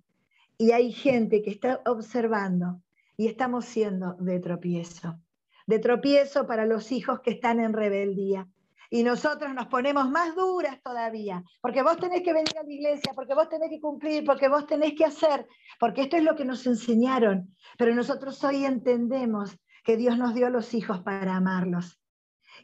Y 0.58 0.72
hay 0.72 0.92
gente 0.92 1.40
que 1.40 1.52
está 1.52 1.80
observando 1.86 2.82
y 3.20 3.26
estamos 3.26 3.66
siendo 3.66 4.14
de 4.18 4.40
tropiezo. 4.40 5.20
De 5.66 5.78
tropiezo 5.78 6.46
para 6.46 6.64
los 6.64 6.90
hijos 6.90 7.20
que 7.20 7.32
están 7.32 7.60
en 7.60 7.74
rebeldía. 7.74 8.48
Y 8.88 9.02
nosotros 9.02 9.52
nos 9.52 9.66
ponemos 9.66 10.08
más 10.08 10.34
duras 10.34 10.80
todavía, 10.82 11.44
porque 11.60 11.82
vos 11.82 11.98
tenés 11.98 12.22
que 12.22 12.32
venir 12.32 12.56
a 12.56 12.62
la 12.62 12.72
iglesia, 12.72 13.12
porque 13.14 13.34
vos 13.34 13.50
tenés 13.50 13.68
que 13.68 13.78
cumplir, 13.78 14.24
porque 14.24 14.48
vos 14.48 14.66
tenés 14.66 14.94
que 14.94 15.04
hacer, 15.04 15.46
porque 15.78 16.00
esto 16.00 16.16
es 16.16 16.24
lo 16.24 16.34
que 16.34 16.46
nos 16.46 16.66
enseñaron. 16.66 17.54
Pero 17.76 17.94
nosotros 17.94 18.42
hoy 18.42 18.64
entendemos 18.64 19.54
que 19.84 19.98
Dios 19.98 20.16
nos 20.16 20.34
dio 20.34 20.46
a 20.46 20.50
los 20.50 20.72
hijos 20.72 21.00
para 21.00 21.36
amarlos 21.36 22.00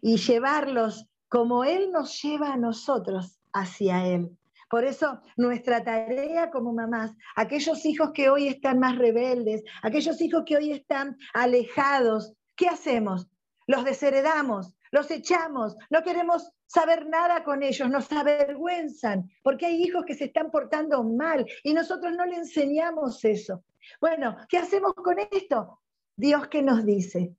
y 0.00 0.16
llevarlos 0.16 1.06
como 1.28 1.64
Él 1.64 1.92
nos 1.92 2.22
lleva 2.22 2.54
a 2.54 2.56
nosotros 2.56 3.38
hacia 3.52 4.06
Él. 4.06 4.30
Por 4.68 4.84
eso 4.84 5.20
nuestra 5.36 5.84
tarea 5.84 6.50
como 6.50 6.72
mamás, 6.72 7.12
aquellos 7.36 7.84
hijos 7.86 8.10
que 8.12 8.28
hoy 8.30 8.48
están 8.48 8.80
más 8.80 8.98
rebeldes, 8.98 9.62
aquellos 9.82 10.20
hijos 10.20 10.42
que 10.44 10.56
hoy 10.56 10.72
están 10.72 11.16
alejados, 11.34 12.32
¿qué 12.56 12.68
hacemos? 12.68 13.28
Los 13.66 13.84
desheredamos, 13.84 14.76
los 14.90 15.10
echamos, 15.10 15.76
no 15.90 16.02
queremos 16.02 16.50
saber 16.66 17.08
nada 17.08 17.44
con 17.44 17.62
ellos, 17.62 17.88
nos 17.88 18.10
avergüenzan, 18.10 19.30
porque 19.42 19.66
hay 19.66 19.82
hijos 19.82 20.04
que 20.04 20.14
se 20.14 20.24
están 20.24 20.50
portando 20.50 21.02
mal 21.04 21.46
y 21.62 21.72
nosotros 21.72 22.12
no 22.16 22.26
le 22.26 22.36
enseñamos 22.36 23.24
eso. 23.24 23.64
Bueno, 24.00 24.36
¿qué 24.48 24.58
hacemos 24.58 24.94
con 24.94 25.16
esto? 25.18 25.80
Dios 26.16 26.48
que 26.48 26.62
nos 26.62 26.84
dice 26.84 27.34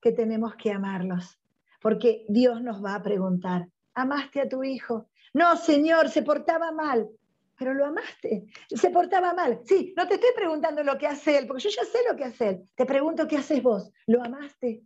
que 0.00 0.12
tenemos 0.12 0.54
que 0.56 0.72
amarlos, 0.72 1.38
porque 1.82 2.24
Dios 2.28 2.62
nos 2.62 2.82
va 2.82 2.94
a 2.94 3.02
preguntar, 3.02 3.68
¿amaste 3.94 4.40
a 4.40 4.48
tu 4.48 4.62
hijo? 4.64 5.10
No, 5.32 5.56
Señor, 5.56 6.08
se 6.08 6.22
portaba 6.22 6.72
mal, 6.72 7.08
pero 7.56 7.74
lo 7.74 7.86
amaste. 7.86 8.46
Se 8.68 8.90
portaba 8.90 9.34
mal. 9.34 9.60
Sí, 9.64 9.92
no 9.96 10.08
te 10.08 10.14
estoy 10.14 10.30
preguntando 10.34 10.82
lo 10.82 10.98
que 10.98 11.06
hace 11.06 11.38
él, 11.38 11.46
porque 11.46 11.64
yo 11.64 11.70
ya 11.70 11.84
sé 11.84 11.98
lo 12.08 12.16
que 12.16 12.24
hace 12.24 12.48
él. 12.48 12.62
Te 12.74 12.86
pregunto 12.86 13.28
qué 13.28 13.36
haces 13.36 13.62
vos. 13.62 13.90
¿Lo 14.06 14.22
amaste? 14.24 14.82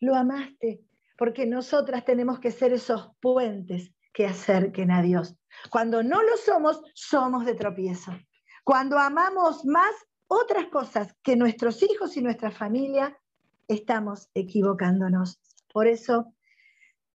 Lo 0.00 0.14
amaste. 0.14 0.82
Porque 1.16 1.46
nosotras 1.46 2.04
tenemos 2.04 2.38
que 2.38 2.50
ser 2.50 2.72
esos 2.72 3.10
puentes 3.20 3.92
que 4.12 4.26
acerquen 4.26 4.90
a 4.90 5.02
Dios. 5.02 5.36
Cuando 5.70 6.02
no 6.02 6.22
lo 6.22 6.36
somos, 6.36 6.82
somos 6.94 7.44
de 7.44 7.54
tropiezo. 7.54 8.12
Cuando 8.62 8.98
amamos 8.98 9.64
más 9.64 9.90
otras 10.26 10.66
cosas 10.66 11.14
que 11.22 11.36
nuestros 11.36 11.82
hijos 11.82 12.16
y 12.16 12.22
nuestra 12.22 12.50
familia, 12.50 13.18
estamos 13.66 14.28
equivocándonos. 14.34 15.40
Por 15.72 15.86
eso 15.86 16.34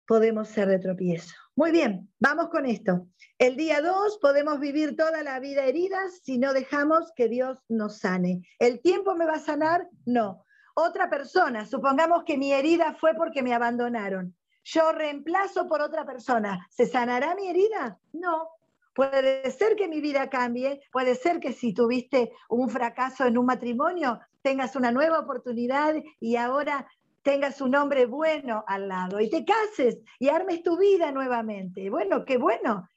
podemos 0.08 0.48
ser 0.50 0.68
de 0.68 0.80
tropiezo. 0.80 1.34
Muy 1.56 1.72
bien, 1.72 2.10
vamos 2.20 2.50
con 2.50 2.66
esto. 2.66 3.08
El 3.38 3.56
día 3.56 3.82
2 3.82 4.20
podemos 4.22 4.60
vivir 4.60 4.96
toda 4.96 5.24
la 5.24 5.40
vida 5.40 5.66
heridas 5.66 6.20
si 6.24 6.38
no 6.38 6.54
dejamos 6.54 7.12
que 7.16 7.30
Dios 7.30 7.60
nos 7.70 8.00
sane. 8.00 8.42
¿El 8.60 8.82
tiempo 8.82 9.16
me 9.16 9.26
va 9.26 9.34
a 9.34 9.40
sanar? 9.40 9.88
No. 10.06 10.44
Otra 10.76 11.10
persona, 11.10 11.66
supongamos 11.66 12.24
que 12.24 12.38
mi 12.38 12.52
herida 12.52 12.96
fue 13.00 13.14
porque 13.14 13.44
me 13.44 13.54
abandonaron. 13.54 14.36
Yo 14.64 14.92
reemplazo 14.92 15.68
por 15.68 15.82
otra 15.82 16.06
persona. 16.06 16.66
¿Se 16.70 16.86
sanará 16.86 17.36
mi 17.36 17.48
herida? 17.48 18.00
No. 18.14 18.50
Puede 18.96 19.50
ser 19.52 19.76
que 19.76 19.88
mi 19.88 20.02
vida 20.02 20.30
cambie, 20.30 20.82
puede 20.92 21.16
ser 21.16 21.40
que 21.40 21.52
si 21.52 21.74
tuviste 21.74 22.32
un 22.48 22.70
fracaso 22.70 23.26
en 23.26 23.38
un 23.38 23.46
matrimonio, 23.46 24.20
tengas 24.44 24.76
una 24.76 24.92
nueva 24.92 25.20
oportunidad 25.20 25.96
y 26.20 26.36
ahora 26.36 26.88
tengas 27.24 27.62
un 27.62 27.76
hombre 27.76 28.06
bueno 28.06 28.64
al 28.68 28.88
lado 28.88 29.20
y 29.20 29.30
te 29.30 29.46
cases 29.46 30.00
y 30.20 30.30
armes 30.30 30.62
tu 30.64 30.78
vida 30.78 31.12
nuevamente. 31.12 31.90
Bueno, 31.90 32.26
qué 32.26 32.38
bueno. 32.38 32.90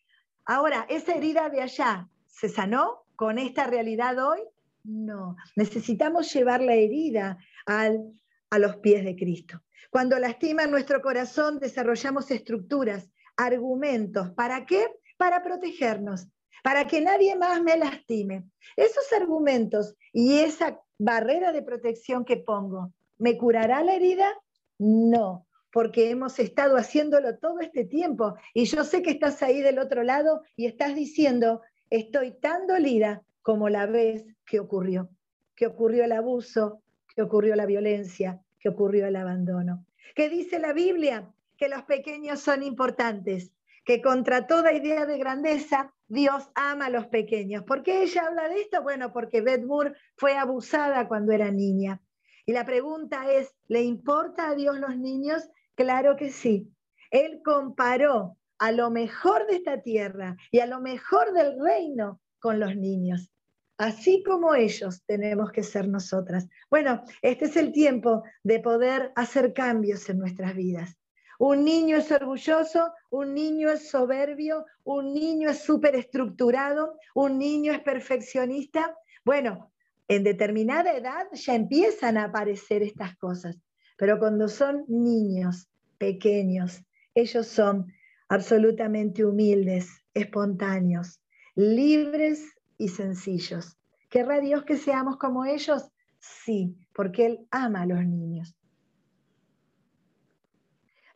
Ahora, 0.45 0.87
¿esa 0.89 1.15
herida 1.15 1.49
de 1.49 1.63
allá 1.63 2.09
se 2.27 2.49
sanó 2.49 3.07
con 3.17 3.39
esta 3.39 3.67
realidad 3.67 4.19
hoy? 4.19 4.41
No, 4.85 5.37
necesitamos 5.57 6.33
llevar 6.33 6.61
la 6.61 6.75
herida 6.75 7.39
al, 7.65 8.13
a 8.51 8.59
los 8.59 8.77
pies 8.77 9.05
de 9.05 9.17
Cristo. 9.17 9.63
Cuando 9.91 10.19
lastima 10.19 10.67
nuestro 10.67 11.01
corazón, 11.01 11.59
desarrollamos 11.59 12.31
estructuras, 12.31 13.09
argumentos. 13.37 14.31
¿Para 14.33 14.67
qué? 14.67 14.87
para 15.17 15.43
protegernos, 15.43 16.29
para 16.63 16.87
que 16.87 17.01
nadie 17.01 17.37
más 17.37 17.63
me 17.63 17.77
lastime. 17.77 18.45
Esos 18.77 19.13
argumentos 19.13 19.95
y 20.13 20.39
esa 20.39 20.81
barrera 20.99 21.53
de 21.53 21.63
protección 21.63 22.25
que 22.25 22.39
pongo, 22.39 22.93
¿me 23.19 23.37
curará 23.37 23.83
la 23.83 23.95
herida? 23.95 24.33
No, 24.79 25.47
porque 25.73 26.11
hemos 26.11 26.39
estado 26.39 26.77
haciéndolo 26.77 27.39
todo 27.39 27.61
este 27.61 27.85
tiempo 27.85 28.35
y 28.55 28.65
yo 28.65 28.85
sé 28.85 29.03
que 29.03 29.11
estás 29.11 29.43
ahí 29.43 29.61
del 29.61 29.79
otro 29.79 30.03
lado 30.03 30.43
y 30.57 30.67
estás 30.67 30.95
diciendo, 30.95 31.63
estoy 31.91 32.33
tan 32.33 32.67
dolida 32.67 33.23
como 33.43 33.69
la 33.69 33.87
vez 33.87 34.25
que 34.45 34.61
ocurrió, 34.61 35.11
que 35.55 35.67
ocurrió 35.67 36.05
el 36.05 36.13
abuso, 36.13 36.83
que 37.15 37.23
ocurrió 37.23 37.57
la 37.57 37.67
violencia, 37.67 38.41
que 38.59 38.69
ocurrió 38.69 39.07
el 39.07 39.17
abandono. 39.17 39.87
¿Qué 40.15 40.29
dice 40.29 40.59
la 40.59 40.73
Biblia? 40.73 41.31
Que 41.57 41.69
los 41.69 41.83
pequeños 41.83 42.41
son 42.41 42.63
importantes 42.63 43.53
que 43.87 44.03
contra 44.03 44.49
toda 44.49 44.73
idea 44.73 45.07
de 45.07 45.17
grandeza, 45.17 45.95
Dios 46.09 46.51
ama 46.57 46.87
a 46.87 46.91
los 46.91 47.07
pequeños. 47.07 47.63
¿Por 47.63 47.85
qué 47.85 48.03
ella 48.03 48.27
habla 48.27 48.49
de 48.49 48.61
esto? 48.61 48.83
Bueno, 48.83 49.13
porque 49.13 49.41
Beth 49.41 49.65
Moore 49.65 49.95
fue 50.17 50.37
abusada 50.37 51.07
cuando 51.07 51.33
era 51.33 51.53
niña. 51.53 52.03
Y 52.47 52.53
la 52.53 52.65
pregunta 52.65 53.31
es, 53.31 53.53
¿le 53.67 53.83
importa 53.83 54.51
a 54.51 54.55
Dios 54.55 54.79
los 54.79 54.97
niños? 54.97 55.49
Claro 55.75 56.17
que 56.17 56.31
sí. 56.31 56.73
Él 57.11 57.43
comparó 57.45 58.39
a 58.59 58.73
lo 58.73 58.91
mejor 58.91 59.47
de 59.47 59.57
esta 59.57 59.83
tierra 59.83 60.37
y 60.53 60.61
a 60.61 60.67
lo 60.67 60.81
mejor 60.81 61.33
del 61.33 61.61
reino 61.61 62.21
con 62.39 62.61
los 62.61 62.77
niños. 62.77 63.31
así 63.79 64.23
como 64.23 64.55
ellos 64.55 65.03
tenemos 65.07 65.53
que 65.53 65.63
ser 65.63 65.89
nosotras. 65.89 66.49
Bueno, 66.71 67.03
este 67.23 67.47
es 67.47 67.57
el 67.57 67.73
tiempo 67.73 68.23
de 68.43 68.61
poder 68.61 69.13
hacer 69.17 69.53
cambios 69.53 70.09
en 70.09 70.19
nuestras 70.19 70.55
vidas. 70.55 70.97
Un 71.39 71.65
niño 71.65 71.99
es 71.99 72.11
orgulloso, 72.11 72.93
un 73.11 73.35
niño 73.35 73.71
es 73.71 73.91
soberbio, 73.91 74.65
un 74.85 75.13
niño 75.13 75.51
es 75.51 75.63
súper 75.63 75.95
estructurado, 75.95 76.99
un 77.15 77.39
niño 77.39 77.73
es 77.73 77.81
perfeccionista. 77.81 78.97
Bueno, 79.25 79.73
en 80.09 80.23
determinada 80.25 80.97
edad 80.97 81.27
ya 81.33 81.55
empiezan 81.55 82.17
a 82.17 82.25
aparecer 82.25 82.83
estas 82.83 83.17
cosas, 83.17 83.59
pero 83.97 84.19
cuando 84.19 84.49
son 84.49 84.85
niños 84.89 85.69
pequeños, 85.99 86.83
ellos 87.15 87.47
son 87.47 87.93
absolutamente 88.29 89.25
humildes, 89.25 89.89
espontáneos, 90.15 91.21
libres 91.55 92.55
y 92.79 92.89
sencillos. 92.89 93.77
¿Querrá 94.11 94.41
Dios 94.41 94.65
que 94.65 94.77
seamos 94.77 95.17
como 95.17 95.45
ellos? 95.45 95.91
Sí, 96.19 96.77
porque 96.95 97.27
Él 97.27 97.47
ama 97.51 97.83
a 97.83 97.87
los 97.87 98.05
niños. 98.05 98.55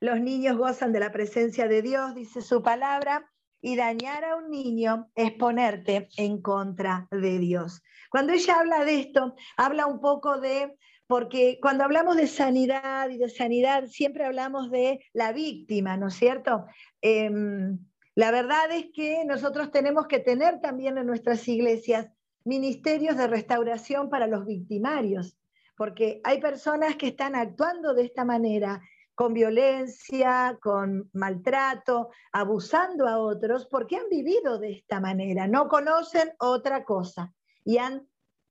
Los 0.00 0.20
niños 0.20 0.56
gozan 0.56 0.92
de 0.92 1.00
la 1.00 1.12
presencia 1.12 1.68
de 1.68 1.82
Dios, 1.82 2.14
dice 2.14 2.40
su 2.40 2.62
palabra, 2.62 3.30
y 3.60 3.76
dañar 3.76 4.24
a 4.24 4.36
un 4.36 4.50
niño 4.50 5.10
es 5.14 5.32
ponerte 5.32 6.08
en 6.16 6.40
contra 6.40 7.06
de 7.10 7.38
Dios. 7.38 7.82
Cuando 8.10 8.32
ella 8.32 8.58
habla 8.58 8.84
de 8.84 8.98
esto, 8.98 9.36
habla 9.56 9.86
un 9.86 10.00
poco 10.00 10.40
de, 10.40 10.76
porque 11.06 11.60
cuando 11.62 11.84
hablamos 11.84 12.16
de 12.16 12.26
sanidad 12.26 13.08
y 13.08 13.18
de 13.18 13.28
sanidad, 13.28 13.86
siempre 13.86 14.24
hablamos 14.24 14.70
de 14.72 15.04
la 15.12 15.32
víctima, 15.32 15.96
¿no 15.96 16.08
es 16.08 16.14
cierto? 16.14 16.66
Em, 17.00 17.78
la 18.16 18.32
verdad 18.32 18.72
es 18.72 18.86
que 18.92 19.24
nosotros 19.24 19.70
tenemos 19.70 20.08
que 20.08 20.18
tener 20.18 20.60
también 20.60 20.98
en 20.98 21.06
nuestras 21.06 21.46
iglesias 21.46 22.10
ministerios 22.44 23.16
de 23.16 23.28
restauración 23.28 24.10
para 24.10 24.26
los 24.26 24.44
victimarios, 24.44 25.38
porque 25.76 26.20
hay 26.24 26.40
personas 26.40 26.96
que 26.96 27.08
están 27.08 27.36
actuando 27.36 27.94
de 27.94 28.02
esta 28.02 28.24
manera 28.24 28.82
con 29.14 29.34
violencia, 29.34 30.58
con 30.60 31.08
maltrato, 31.12 32.10
abusando 32.32 33.06
a 33.06 33.18
otros, 33.18 33.66
porque 33.66 33.96
han 33.96 34.08
vivido 34.10 34.58
de 34.58 34.72
esta 34.72 34.98
manera, 34.98 35.46
no 35.46 35.68
conocen 35.68 36.32
otra 36.38 36.84
cosa 36.84 37.32
y 37.70 37.78
han 37.78 38.08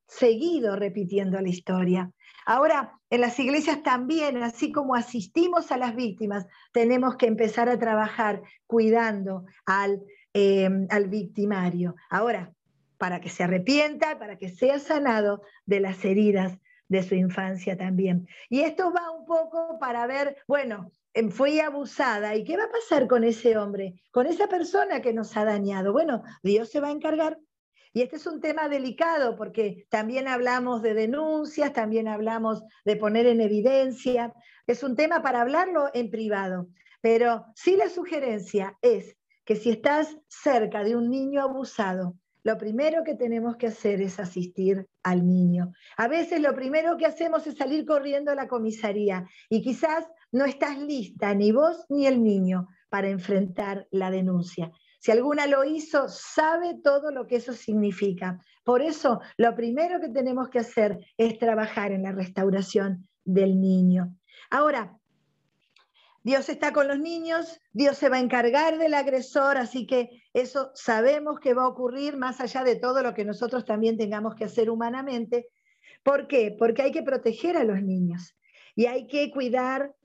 seguido 0.07 0.77
repitiendo 0.77 1.41
la 1.41 1.49
historia. 1.49 2.09
Ahora, 2.45 2.97
en 3.09 3.19
las 3.19 3.37
iglesias 3.37 3.83
también, 3.83 4.41
así 4.41 4.71
como 4.71 4.95
asistimos 4.95 5.73
a 5.73 5.77
las 5.77 5.93
víctimas, 5.93 6.47
tenemos 6.71 7.17
que 7.17 7.25
empezar 7.25 7.67
a 7.67 7.77
trabajar 7.77 8.41
cuidando 8.65 9.43
al, 9.65 10.01
eh, 10.33 10.69
al 10.89 11.09
victimario. 11.09 11.95
Ahora, 12.09 12.53
para 12.97 13.19
que 13.19 13.27
se 13.27 13.43
arrepienta, 13.43 14.17
para 14.19 14.37
que 14.37 14.47
sea 14.47 14.79
sanado 14.79 15.41
de 15.65 15.81
las 15.81 16.05
heridas 16.05 16.57
de 16.87 17.03
su 17.03 17.15
infancia 17.15 17.77
también. 17.77 18.25
Y 18.49 18.61
esto 18.61 18.93
va 18.93 19.11
un 19.11 19.25
poco 19.25 19.79
para 19.79 20.07
ver, 20.07 20.37
bueno, 20.47 20.93
em, 21.13 21.29
fui 21.29 21.59
abusada, 21.59 22.37
¿y 22.37 22.45
qué 22.45 22.55
va 22.55 22.63
a 22.63 22.71
pasar 22.71 23.05
con 23.09 23.25
ese 23.25 23.57
hombre, 23.57 24.01
con 24.11 24.27
esa 24.27 24.47
persona 24.47 25.01
que 25.01 25.11
nos 25.11 25.35
ha 25.35 25.43
dañado? 25.43 25.91
Bueno, 25.91 26.23
Dios 26.41 26.69
se 26.69 26.79
va 26.79 26.87
a 26.87 26.91
encargar. 26.91 27.37
Y 27.93 28.01
este 28.01 28.17
es 28.17 28.27
un 28.27 28.39
tema 28.39 28.69
delicado 28.69 29.35
porque 29.35 29.87
también 29.89 30.27
hablamos 30.27 30.81
de 30.81 30.93
denuncias, 30.93 31.73
también 31.73 32.07
hablamos 32.07 32.63
de 32.85 32.95
poner 32.95 33.25
en 33.25 33.41
evidencia. 33.41 34.33
Es 34.67 34.83
un 34.83 34.95
tema 34.95 35.21
para 35.21 35.41
hablarlo 35.41 35.89
en 35.93 36.09
privado. 36.09 36.67
Pero 37.01 37.45
sí 37.55 37.75
la 37.75 37.89
sugerencia 37.89 38.77
es 38.81 39.15
que 39.45 39.55
si 39.55 39.71
estás 39.71 40.17
cerca 40.27 40.83
de 40.83 40.95
un 40.95 41.09
niño 41.09 41.41
abusado, 41.41 42.15
lo 42.43 42.57
primero 42.57 43.03
que 43.03 43.15
tenemos 43.15 43.57
que 43.57 43.67
hacer 43.67 44.01
es 44.01 44.19
asistir 44.19 44.87
al 45.03 45.27
niño. 45.27 45.73
A 45.97 46.07
veces 46.07 46.41
lo 46.41 46.55
primero 46.55 46.97
que 46.97 47.05
hacemos 47.05 47.45
es 47.47 47.57
salir 47.57 47.85
corriendo 47.85 48.31
a 48.31 48.35
la 48.35 48.47
comisaría 48.47 49.25
y 49.49 49.61
quizás 49.61 50.07
no 50.31 50.45
estás 50.45 50.77
lista, 50.77 51.33
ni 51.33 51.51
vos 51.51 51.85
ni 51.89 52.05
el 52.05 52.23
niño, 52.23 52.67
para 52.89 53.09
enfrentar 53.09 53.87
la 53.91 54.09
denuncia. 54.09 54.71
Si 54.99 55.11
alguna 55.11 55.47
lo 55.47 55.63
hizo, 55.63 56.07
sabe 56.09 56.75
todo 56.83 57.11
lo 57.11 57.25
que 57.25 57.37
eso 57.37 57.53
significa. 57.53 58.39
Por 58.63 58.81
eso, 58.81 59.21
lo 59.37 59.55
primero 59.55 59.99
que 59.99 60.09
tenemos 60.09 60.49
que 60.49 60.59
hacer 60.59 60.99
es 61.17 61.39
trabajar 61.39 61.91
en 61.91 62.03
la 62.03 62.11
restauración 62.11 63.07
del 63.23 63.59
niño. 63.59 64.13
Ahora, 64.49 64.99
Dios 66.21 66.49
está 66.49 66.73
con 66.73 66.87
los 66.87 66.99
niños, 66.99 67.61
Dios 67.71 67.97
se 67.97 68.09
va 68.09 68.17
a 68.17 68.21
encargar 68.21 68.77
del 68.77 68.93
agresor, 68.93 69.57
así 69.57 69.87
que 69.87 70.21
eso 70.33 70.71
sabemos 70.75 71.39
que 71.39 71.53
va 71.53 71.63
a 71.63 71.69
ocurrir 71.69 72.17
más 72.17 72.41
allá 72.41 72.63
de 72.63 72.75
todo 72.75 73.01
lo 73.01 73.13
que 73.13 73.23
nosotros 73.23 73.63
también 73.65 73.97
tengamos 73.97 74.35
que 74.35 74.43
hacer 74.43 74.69
humanamente. 74.69 75.47
¿Por 76.03 76.27
qué? 76.27 76.55
Porque 76.57 76.81
hay 76.81 76.91
que 76.91 77.03
proteger 77.03 77.55
a 77.55 77.63
los 77.63 77.81
niños 77.81 78.35
y 78.75 78.87
hay 78.87 79.07
que 79.07 79.31
cuidar, 79.31 79.95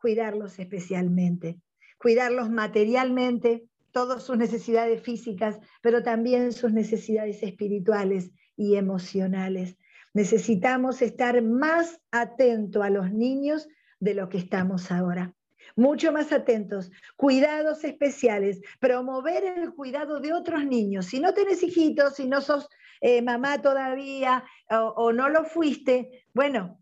cuidarlos 0.00 0.58
especialmente, 0.58 1.58
cuidarlos 1.98 2.50
materialmente, 2.50 3.64
todas 3.94 4.24
sus 4.24 4.36
necesidades 4.36 5.00
físicas, 5.02 5.58
pero 5.80 6.02
también 6.02 6.52
sus 6.52 6.72
necesidades 6.72 7.42
espirituales 7.42 8.32
y 8.56 8.74
emocionales. 8.74 9.78
Necesitamos 10.12 11.00
estar 11.00 11.40
más 11.42 12.00
atentos 12.10 12.82
a 12.82 12.90
los 12.90 13.12
niños 13.12 13.68
de 14.00 14.14
lo 14.14 14.28
que 14.28 14.38
estamos 14.38 14.90
ahora 14.90 15.34
mucho 15.76 16.12
más 16.12 16.30
atentos, 16.30 16.90
cuidados 17.16 17.84
especiales, 17.84 18.60
promover 18.80 19.44
el 19.44 19.72
cuidado 19.72 20.20
de 20.20 20.32
otros 20.32 20.64
niños. 20.64 21.06
Si 21.06 21.20
no 21.20 21.32
tenés 21.32 21.62
hijitos, 21.62 22.16
si 22.16 22.28
no 22.28 22.42
sos 22.42 22.68
eh, 23.00 23.22
mamá 23.22 23.60
todavía 23.60 24.44
o, 24.70 25.12
no 25.12 25.28
lo 25.28 25.44
fuiste, 25.44 26.26
bueno, 26.32 26.78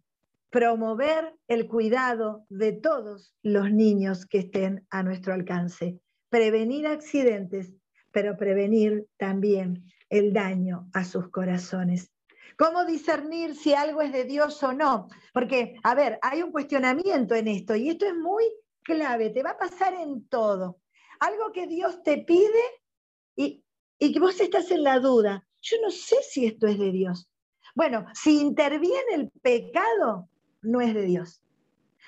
promover 0.51 1.35
el 1.49 1.67
cuidado 1.69 2.45
de 2.49 2.73
todos 2.73 3.35
los 3.43 3.71
niños 3.71 4.27
que 4.27 4.39
estén 4.39 4.87
a 4.91 5.03
nuestro 5.03 5.33
alcance, 5.33 5.99
prevenir 6.33 6.87
accidentes, 6.87 7.75
pero 8.11 8.39
prevenir 8.39 9.07
también 9.19 9.85
el 10.09 10.33
daño 10.33 10.89
a 10.95 11.05
sus 11.05 11.29
corazones. 11.29 12.11
¿Cómo 12.59 12.87
discernir 12.87 13.55
si 13.55 13.75
algo 13.75 14.01
es 14.01 14.13
de 14.13 14.25
Dios 14.25 14.63
o 14.63 14.73
no? 14.73 15.09
Porque, 15.35 15.77
a 15.83 15.95
ver, 15.95 16.19
hay 16.23 16.43
un 16.43 16.51
cuestionamiento 16.51 17.35
en 17.35 17.49
esto 17.49 17.77
y 17.77 17.91
esto 17.91 18.07
es 18.07 18.17
muy 18.17 18.45
clave, 18.83 19.29
te 19.29 19.43
va 19.43 19.51
a 19.51 19.59
pasar 19.59 19.93
en 19.93 20.27
todo. 20.29 20.81
Algo 21.21 21.53
que 21.53 21.67
Dios 21.67 22.03
te 22.03 22.19
pide 22.19 22.63
y, 23.37 23.63
y 23.99 24.13
que 24.13 24.19
vos 24.19 24.41
estás 24.41 24.71
en 24.71 24.85
la 24.85 25.01
duda. 25.01 25.47
Yo 25.61 25.77
no 25.83 25.91
sé 25.91 26.17
si 26.23 26.47
esto 26.47 26.67
es 26.67 26.79
de 26.79 26.93
Dios. 26.93 27.29
Bueno, 27.75 28.07
si 28.15 28.41
interviene 28.41 29.15
el 29.17 29.31
pecado, 29.43 30.31
no 30.63 30.81
es 30.81 30.95
de 30.95 31.03
Dios. 31.03 31.43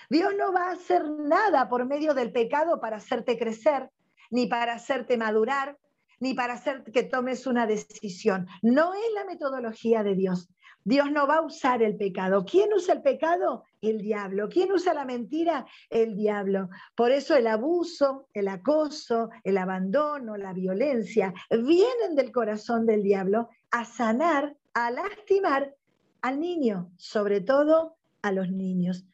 Dios 0.08 0.32
no 0.38 0.50
va 0.52 0.68
a 0.68 0.72
hacer 0.72 1.04
nada 1.04 1.68
por 1.68 1.84
medio 1.84 2.14
del 2.14 2.32
pecado 2.32 2.80
para 2.80 2.96
hacerte 2.96 3.38
crecer, 3.38 3.90
ni 4.34 4.48
para 4.48 4.74
hacerte 4.74 5.16
madurar, 5.16 5.78
ni 6.18 6.34
para 6.34 6.54
hacer 6.54 6.82
que 6.82 7.04
tomes 7.04 7.46
una 7.46 7.68
decisión. 7.68 8.48
No 8.62 8.92
es 8.92 9.12
la 9.14 9.24
metodología 9.24 10.02
de 10.02 10.16
Dios. 10.16 10.48
Dios 10.82 11.12
no 11.12 11.28
va 11.28 11.36
a 11.36 11.42
usar 11.42 11.84
el 11.84 11.96
pecado. 11.96 12.44
¿Quién 12.44 12.72
usa 12.72 12.94
el 12.94 13.02
pecado? 13.02 13.62
El 13.80 14.00
diablo. 14.00 14.48
¿Quién 14.48 14.72
usa 14.72 14.92
la 14.92 15.04
mentira? 15.04 15.66
El 15.88 16.16
diablo. 16.16 16.68
Por 16.96 17.12
eso 17.12 17.36
el 17.36 17.46
abuso, 17.46 18.26
el 18.34 18.48
acoso, 18.48 19.30
el 19.44 19.56
abandono, 19.56 20.36
la 20.36 20.52
violencia 20.52 21.32
vienen 21.48 22.16
del 22.16 22.32
corazón 22.32 22.86
del 22.86 23.04
diablo 23.04 23.50
a 23.70 23.84
sanar, 23.84 24.56
a 24.74 24.90
lastimar 24.90 25.76
al 26.22 26.40
niño, 26.40 26.90
sobre 26.96 27.40
todo 27.40 27.94
a 28.20 28.32
los 28.32 28.50
niños. 28.50 29.04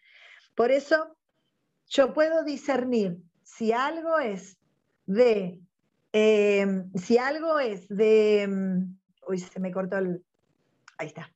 Por 0.55 0.71
eso 0.71 1.15
yo 1.89 2.15
puedo 2.15 2.43
discernir 2.43 3.19
si 3.43 3.73
algo 3.73 4.19
es 4.19 4.57
de, 5.13 5.61
eh, 6.13 6.85
si 6.95 7.19
algo 7.19 7.59
es 7.59 7.89
de, 7.89 8.47
mm, 8.49 8.99
uy, 9.29 9.39
se 9.39 9.61
me 9.61 9.73
cortó 9.73 9.99
el, 9.99 10.25
ahí 10.99 11.09
está 11.09 11.31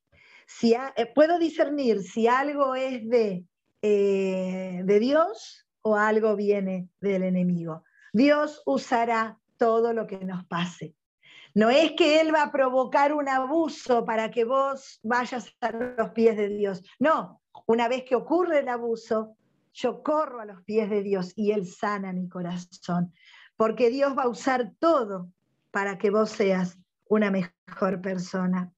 si 0.47 0.75
eh, 0.75 1.07
puedo 1.15 1.39
discernir 1.39 2.03
si 2.03 2.27
algo 2.27 2.75
es 2.75 3.09
de, 3.09 3.45
eh, 3.83 4.83
de 4.85 5.01
Dios 5.01 5.67
o 5.83 5.97
algo 5.97 6.37
viene 6.37 6.89
del 7.01 7.23
enemigo. 7.23 7.85
Dios 8.13 8.63
usará 8.67 9.39
todo 9.57 9.93
lo 9.93 10.07
que 10.07 10.19
nos 10.19 10.45
pase. 10.47 10.95
No 11.55 11.71
es 11.71 11.93
que 11.93 12.21
Él 12.21 12.35
va 12.35 12.45
a 12.45 12.53
provocar 12.53 13.13
un 13.13 13.29
abuso 13.29 14.05
para 14.05 14.31
que 14.31 14.45
vos 14.45 14.99
vayas 15.03 15.55
a 15.61 15.71
los 15.71 16.11
pies 16.11 16.37
de 16.37 16.49
Dios. 16.49 16.83
No, 16.99 17.41
una 17.67 17.89
vez 17.89 18.05
que 18.05 18.17
ocurre 18.17 18.61
el 18.61 18.69
abuso, 18.69 19.37
yo 19.73 20.03
corro 20.03 20.41
a 20.41 20.47
los 20.47 20.63
pies 20.65 20.91
de 20.91 21.03
Dios 21.03 21.33
y 21.37 21.53
Él 21.53 21.67
sana 21.67 22.13
mi 22.13 22.29
corazón. 22.29 23.13
Porque 23.57 23.91
Dios 23.91 24.17
va 24.17 24.25
a 24.25 24.29
usar 24.29 24.73
todo 24.79 25.31
para 25.71 25.99
que 25.99 26.11
vos 26.11 26.31
seas 26.31 26.79
una 27.09 27.31
mejor 27.31 28.01
persona. 28.01 28.73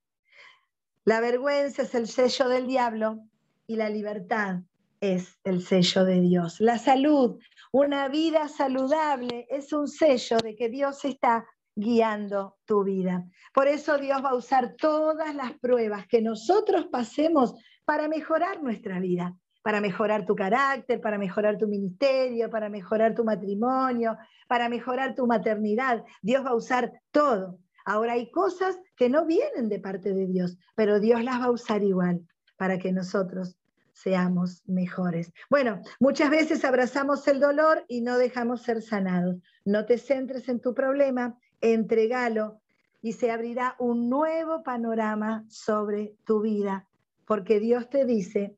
La 1.05 1.21
vergüenza 1.21 1.83
es 1.83 1.95
el 1.95 2.09
sello 2.09 2.49
del 2.49 2.67
diablo 2.67 3.21
y 3.67 3.77
la 3.77 3.89
libertad 3.89 4.61
es 5.01 5.39
el 5.45 5.63
sello 5.63 6.05
de 6.05 6.21
Dios. 6.21 6.61
La 6.61 6.79
salud, 6.79 7.39
una 7.73 8.09
vida 8.09 8.49
saludable 8.49 9.47
es 9.51 9.73
un 9.73 9.89
sello 9.89 10.39
de 10.39 10.57
que 10.57 10.69
Dios 10.69 11.05
está 11.05 11.47
guiando 11.75 12.57
tu 12.65 12.85
vida. 12.85 13.25
Por 13.53 13.69
eso 13.69 13.99
Dios 13.99 14.25
va 14.25 14.31
a 14.31 14.35
usar 14.35 14.75
todas 14.77 15.35
las 15.35 15.53
pruebas 15.59 16.07
que 16.07 16.23
nosotros 16.23 16.87
pasemos 16.87 17.55
para 17.85 18.09
mejorar 18.09 18.63
nuestra 18.63 18.99
vida, 18.99 19.37
para 19.67 19.81
mejorar 19.81 20.25
tu 20.25 20.37
carácter, 20.37 21.01
para 21.01 21.19
mejorar 21.19 21.59
tu 21.59 21.67
ministerio, 21.67 22.49
para 22.49 22.69
mejorar 22.69 23.17
tu 23.17 23.25
matrimonio, 23.25 24.17
para 24.47 24.69
mejorar 24.69 25.17
tu 25.17 25.27
maternidad. 25.27 26.05
Dios 26.23 26.47
va 26.47 26.51
a 26.51 26.55
usar 26.55 26.93
todo. 27.11 27.59
Ahora 27.85 28.13
hay 28.13 28.31
cosas 28.31 28.79
que 28.97 29.09
no 29.09 29.27
vienen 29.27 29.69
de 29.69 29.81
parte 29.81 30.15
de 30.15 30.29
Dios, 30.29 30.57
pero 30.77 31.01
Dios 31.01 31.25
las 31.25 31.41
va 31.41 31.47
a 31.47 31.51
usar 31.51 31.83
igual 31.83 32.21
para 32.57 32.79
que 32.79 32.93
nosotros 32.93 33.57
seamos 33.93 34.63
mejores. 34.69 35.33
Bueno, 35.51 35.81
muchas 35.99 36.31
veces 36.31 36.65
abrazamos 36.65 37.27
el 37.27 37.41
dolor 37.41 37.85
y 37.89 38.03
no 38.03 38.19
dejamos 38.19 38.63
ser 38.63 38.83
sanados. 38.83 39.35
No 39.65 39.85
te 39.85 39.99
centres 39.99 40.49
en 40.49 40.61
tu 40.61 40.75
problema, 40.75 41.41
entregalo 41.61 42.61
y 43.03 43.15
se 43.15 43.33
abrirá 43.33 43.75
un 43.81 44.11
nuevo 44.11 44.63
panorama 44.63 45.45
sobre 45.49 46.15
tu 46.25 46.41
vida, 46.41 46.87
porque 47.27 47.59
Dios 47.59 47.91
te 47.91 48.05
dice 48.05 48.55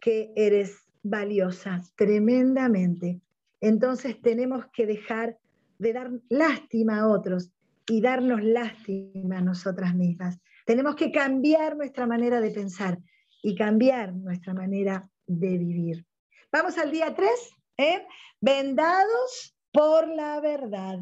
que 0.00 0.32
eres 0.36 0.76
valiosa 1.02 1.82
tremendamente. 1.96 3.20
Entonces 3.60 4.20
tenemos 4.20 4.66
que 4.72 4.86
dejar 4.86 5.38
de 5.78 5.92
dar 5.92 6.10
lástima 6.28 7.00
a 7.00 7.08
otros 7.08 7.50
y 7.88 8.00
darnos 8.00 8.42
lástima 8.42 9.38
a 9.38 9.42
nosotras 9.42 9.94
mismas. 9.94 10.38
Tenemos 10.66 10.96
que 10.96 11.10
cambiar 11.10 11.76
nuestra 11.76 12.06
manera 12.06 12.40
de 12.40 12.50
pensar 12.50 12.98
y 13.42 13.54
cambiar 13.54 14.12
nuestra 14.14 14.52
manera 14.52 15.08
de 15.26 15.58
vivir. 15.58 16.04
Vamos 16.52 16.76
al 16.78 16.90
día 16.90 17.14
3, 17.14 17.30
¿eh? 17.78 18.06
vendados 18.40 19.56
por 19.72 20.08
la 20.08 20.40
verdad. 20.40 20.98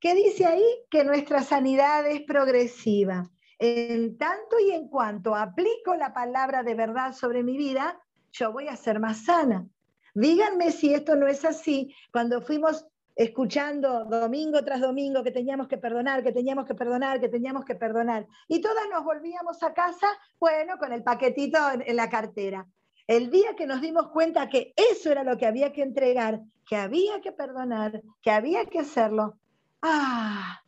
¿Qué 0.00 0.14
dice 0.14 0.46
ahí? 0.46 0.64
Que 0.90 1.04
nuestra 1.04 1.42
sanidad 1.42 2.06
es 2.06 2.22
progresiva. 2.22 3.30
En 3.58 4.16
tanto 4.16 4.58
y 4.58 4.70
en 4.70 4.88
cuanto 4.88 5.34
aplico 5.34 5.94
la 5.94 6.14
palabra 6.14 6.62
de 6.62 6.74
verdad 6.74 7.12
sobre 7.12 7.42
mi 7.42 7.58
vida, 7.58 8.00
yo 8.32 8.52
voy 8.52 8.68
a 8.68 8.76
ser 8.76 9.00
más 9.00 9.24
sana. 9.24 9.66
Díganme 10.14 10.72
si 10.72 10.94
esto 10.94 11.16
no 11.16 11.26
es 11.26 11.44
así. 11.44 11.94
Cuando 12.12 12.40
fuimos 12.40 12.86
escuchando 13.20 14.04
domingo 14.06 14.64
tras 14.64 14.80
domingo 14.80 15.22
que 15.22 15.30
teníamos 15.30 15.68
que 15.68 15.76
perdonar, 15.76 16.22
que 16.22 16.32
teníamos 16.32 16.66
que 16.66 16.74
perdonar, 16.74 17.20
que 17.20 17.28
teníamos 17.28 17.64
que 17.64 17.74
perdonar. 17.74 18.26
Y 18.48 18.60
todas 18.60 18.88
nos 18.90 19.04
volvíamos 19.04 19.62
a 19.62 19.74
casa, 19.74 20.08
bueno, 20.38 20.78
con 20.78 20.92
el 20.92 21.02
paquetito 21.02 21.58
en, 21.84 21.96
la 21.96 22.08
cartera. 22.08 22.66
El 23.06 23.30
día 23.30 23.54
que 23.56 23.66
nos 23.66 23.80
dimos 23.80 24.08
cuenta 24.08 24.48
que 24.48 24.72
eso 24.76 25.10
era 25.10 25.24
lo 25.24 25.36
que 25.36 25.46
había 25.46 25.72
que 25.72 25.82
entregar, 25.82 26.40
que 26.66 26.76
había 26.76 27.20
que 27.20 27.32
perdonar, 27.32 28.00
que 28.22 28.30
había 28.30 28.64
que 28.66 28.78
hacerlo, 28.78 29.36
ah, 29.82 30.62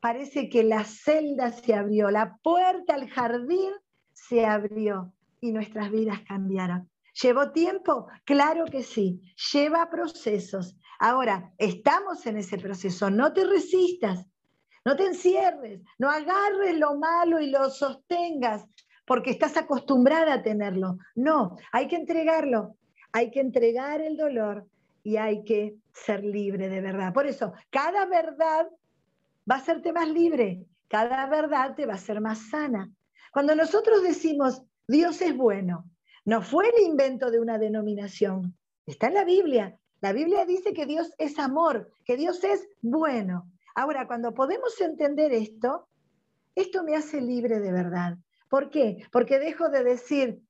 parece 0.00 0.48
que 0.48 0.64
la 0.64 0.84
celda 0.84 1.52
se 1.52 1.74
abrió, 1.74 2.10
la 2.10 2.36
puerta 2.42 2.94
al 2.94 3.08
jardín 3.08 3.72
se 4.12 4.44
abrió 4.44 5.12
y 5.40 5.52
nuestras 5.52 5.90
vidas 5.90 6.20
cambiaron. 6.28 6.90
¿Llevó 7.22 7.52
tiempo? 7.52 8.08
Claro 8.24 8.64
que 8.66 8.82
sí. 8.82 9.20
Lleva 9.52 9.88
procesos. 9.90 10.76
Ahora, 10.98 11.52
estamos 11.58 12.26
en 12.26 12.38
ese 12.38 12.58
proceso. 12.58 13.10
No 13.10 13.32
te 13.32 13.44
resistas. 13.44 14.26
No 14.84 14.96
te 14.96 15.06
encierres. 15.06 15.80
No 15.98 16.10
agarres 16.10 16.76
lo 16.78 16.96
malo 16.96 17.40
y 17.40 17.50
lo 17.50 17.70
sostengas 17.70 18.66
porque 19.06 19.30
estás 19.30 19.56
acostumbrada 19.56 20.34
a 20.34 20.42
tenerlo. 20.42 20.98
No, 21.14 21.56
hay 21.72 21.88
que 21.88 21.96
entregarlo. 21.96 22.76
Hay 23.12 23.30
que 23.30 23.40
entregar 23.40 24.00
el 24.00 24.16
dolor 24.16 24.66
y 25.02 25.16
hay 25.16 25.44
que 25.44 25.76
ser 25.92 26.24
libre 26.24 26.68
de 26.68 26.80
verdad. 26.80 27.12
Por 27.12 27.26
eso, 27.26 27.52
cada 27.70 28.06
verdad 28.06 28.66
va 29.48 29.56
a 29.56 29.58
hacerte 29.58 29.92
más 29.92 30.08
libre. 30.08 30.66
Cada 30.88 31.26
verdad 31.26 31.74
te 31.74 31.86
va 31.86 31.94
a 31.94 31.98
ser 31.98 32.20
más 32.20 32.50
sana. 32.50 32.90
Cuando 33.32 33.54
nosotros 33.54 34.02
decimos, 34.02 34.62
Dios 34.88 35.20
es 35.20 35.36
bueno, 35.36 35.84
no 36.24 36.42
fue 36.42 36.68
el 36.68 36.84
invento 36.84 37.30
de 37.30 37.40
una 37.40 37.58
denominación. 37.58 38.56
Está 38.86 39.08
en 39.08 39.14
la 39.14 39.24
Biblia. 39.24 39.78
La 40.00 40.12
Biblia 40.12 40.44
dice 40.44 40.72
que 40.72 40.86
Dios 40.86 41.12
es 41.18 41.38
amor, 41.38 41.90
que 42.04 42.16
Dios 42.16 42.42
es 42.44 42.68
bueno. 42.82 43.50
Ahora, 43.74 44.06
cuando 44.06 44.34
podemos 44.34 44.80
entender 44.80 45.32
esto, 45.32 45.88
esto 46.54 46.84
me 46.84 46.96
hace 46.96 47.20
libre 47.20 47.60
de 47.60 47.72
verdad. 47.72 48.16
¿Por 48.48 48.70
qué? 48.70 49.06
Porque 49.10 49.38
dejo 49.38 49.68
de 49.68 49.82
decir, 49.82 50.40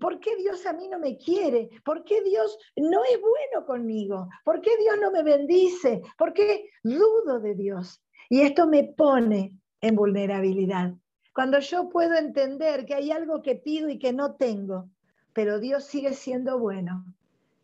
¿por 0.00 0.20
qué 0.20 0.36
Dios 0.36 0.66
a 0.66 0.72
mí 0.72 0.88
no 0.88 0.98
me 0.98 1.16
quiere? 1.16 1.70
¿Por 1.84 2.04
qué 2.04 2.22
Dios 2.22 2.58
no 2.76 3.02
es 3.04 3.20
bueno 3.20 3.66
conmigo? 3.66 4.28
¿Por 4.44 4.60
qué 4.60 4.76
Dios 4.76 4.96
no 5.00 5.10
me 5.10 5.22
bendice? 5.22 6.02
¿Por 6.18 6.32
qué 6.32 6.70
dudo 6.82 7.40
de 7.40 7.54
Dios? 7.54 8.02
Y 8.28 8.42
esto 8.42 8.66
me 8.66 8.84
pone 8.84 9.54
en 9.80 9.96
vulnerabilidad. 9.96 10.94
Cuando 11.32 11.58
yo 11.60 11.88
puedo 11.88 12.14
entender 12.16 12.86
que 12.86 12.94
hay 12.94 13.10
algo 13.10 13.42
que 13.42 13.54
pido 13.54 13.88
y 13.88 13.98
que 13.98 14.12
no 14.12 14.34
tengo, 14.34 14.88
pero 15.32 15.60
Dios 15.60 15.84
sigue 15.84 16.14
siendo 16.14 16.58
bueno, 16.58 17.04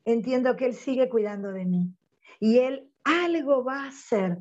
entiendo 0.05 0.57
que 0.57 0.67
Él 0.67 0.75
sigue 0.75 1.09
cuidando 1.09 1.53
de 1.53 1.65
mí. 1.65 1.91
Y 2.39 2.59
Él 2.59 2.89
algo 3.05 3.65
va 3.65 3.85
a 3.85 3.89
hacer 3.89 4.39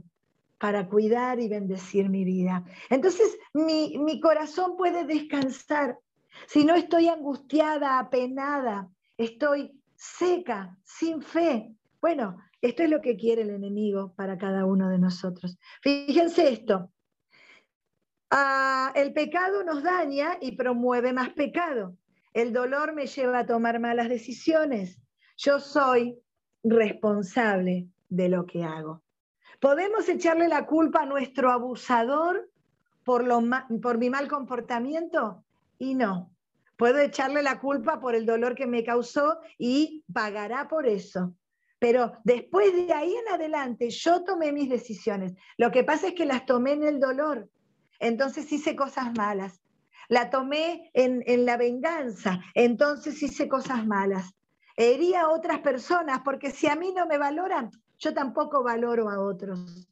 para 0.59 0.87
cuidar 0.87 1.39
y 1.39 1.47
bendecir 1.47 2.09
mi 2.09 2.23
vida. 2.23 2.63
Entonces 2.89 3.37
mi, 3.53 3.97
mi 3.99 4.19
corazón 4.19 4.77
puede 4.77 5.05
descansar. 5.05 5.99
Si 6.47 6.65
no 6.65 6.75
estoy 6.75 7.07
angustiada, 7.07 7.99
apenada, 7.99 8.89
estoy 9.17 9.79
seca, 9.95 10.77
sin 10.83 11.21
fe. 11.21 11.73
Bueno, 12.01 12.37
esto 12.61 12.83
es 12.83 12.89
lo 12.89 13.01
que 13.01 13.15
quiere 13.15 13.43
el 13.43 13.51
enemigo 13.51 14.13
para 14.15 14.37
cada 14.37 14.65
uno 14.65 14.89
de 14.89 14.99
nosotros. 14.99 15.57
Fíjense 15.81 16.51
esto, 16.51 16.89
Ah, 18.37 18.91
el 18.95 19.13
pecado 19.13 19.63
nos 19.63 19.81
daña 19.81 20.37
y 20.41 20.57
promueve 20.57 21.13
más 21.13 21.29
pecado. 21.29 21.95
El 22.33 22.51
dolor 22.51 22.93
me 22.93 23.07
lleva 23.07 23.39
a 23.39 23.45
tomar 23.45 23.79
malas 23.79 24.09
decisiones. 24.09 24.99
Yo 25.37 25.61
soy 25.61 26.19
responsable 26.61 27.87
de 28.09 28.27
lo 28.27 28.45
que 28.45 28.65
hago. 28.65 29.01
¿Podemos 29.61 30.09
echarle 30.09 30.49
la 30.49 30.65
culpa 30.65 31.03
a 31.03 31.05
nuestro 31.05 31.49
abusador 31.49 32.49
por, 33.05 33.23
mi 33.97 34.09
mal 34.09 34.27
comportamiento? 34.27 35.45
Y 35.79 35.95
no. 35.95 36.29
Puedo 36.75 36.99
echarle 36.99 37.41
la 37.41 37.61
culpa 37.61 38.01
por 38.01 38.15
el 38.15 38.25
dolor 38.25 38.53
que 38.53 38.67
me 38.67 38.83
causó 38.83 39.39
y 39.57 40.03
pagará 40.11 40.67
por 40.67 40.87
eso. 40.87 41.33
Pero 41.79 42.11
después 42.25 42.75
de 42.75 42.91
ahí 42.91 43.15
en 43.15 43.33
adelante 43.33 43.89
yo 43.91 44.25
tomé 44.25 44.51
mis 44.51 44.69
decisiones. 44.69 45.35
Lo 45.55 45.71
que 45.71 45.85
pasa 45.85 46.09
es 46.09 46.15
que 46.15 46.25
las 46.25 46.45
tomé 46.45 46.73
en 46.73 46.83
el 46.83 46.99
dolor 46.99 47.49
entonces 47.99 48.51
hice 48.51 48.75
cosas 48.75 49.13
malas. 49.17 49.61
La 50.07 50.29
tomé 50.29 50.91
en, 50.93 51.45
la 51.45 51.57
venganza, 51.57 52.41
entonces 52.53 53.21
hice 53.23 53.47
cosas 53.47 53.85
malas. 53.87 54.35
Hería 54.77 55.21
a 55.21 55.29
otras 55.29 55.59
personas 55.59 56.21
porque 56.23 56.51
si 56.51 56.67
a 56.67 56.75
mí 56.75 56.93
no 56.95 57.07
me 57.07 57.17
valoran, 57.17 57.71
yo 57.97 58.13
tampoco 58.13 58.63
valoro 58.63 59.09
a 59.09 59.19
otros. 59.19 59.87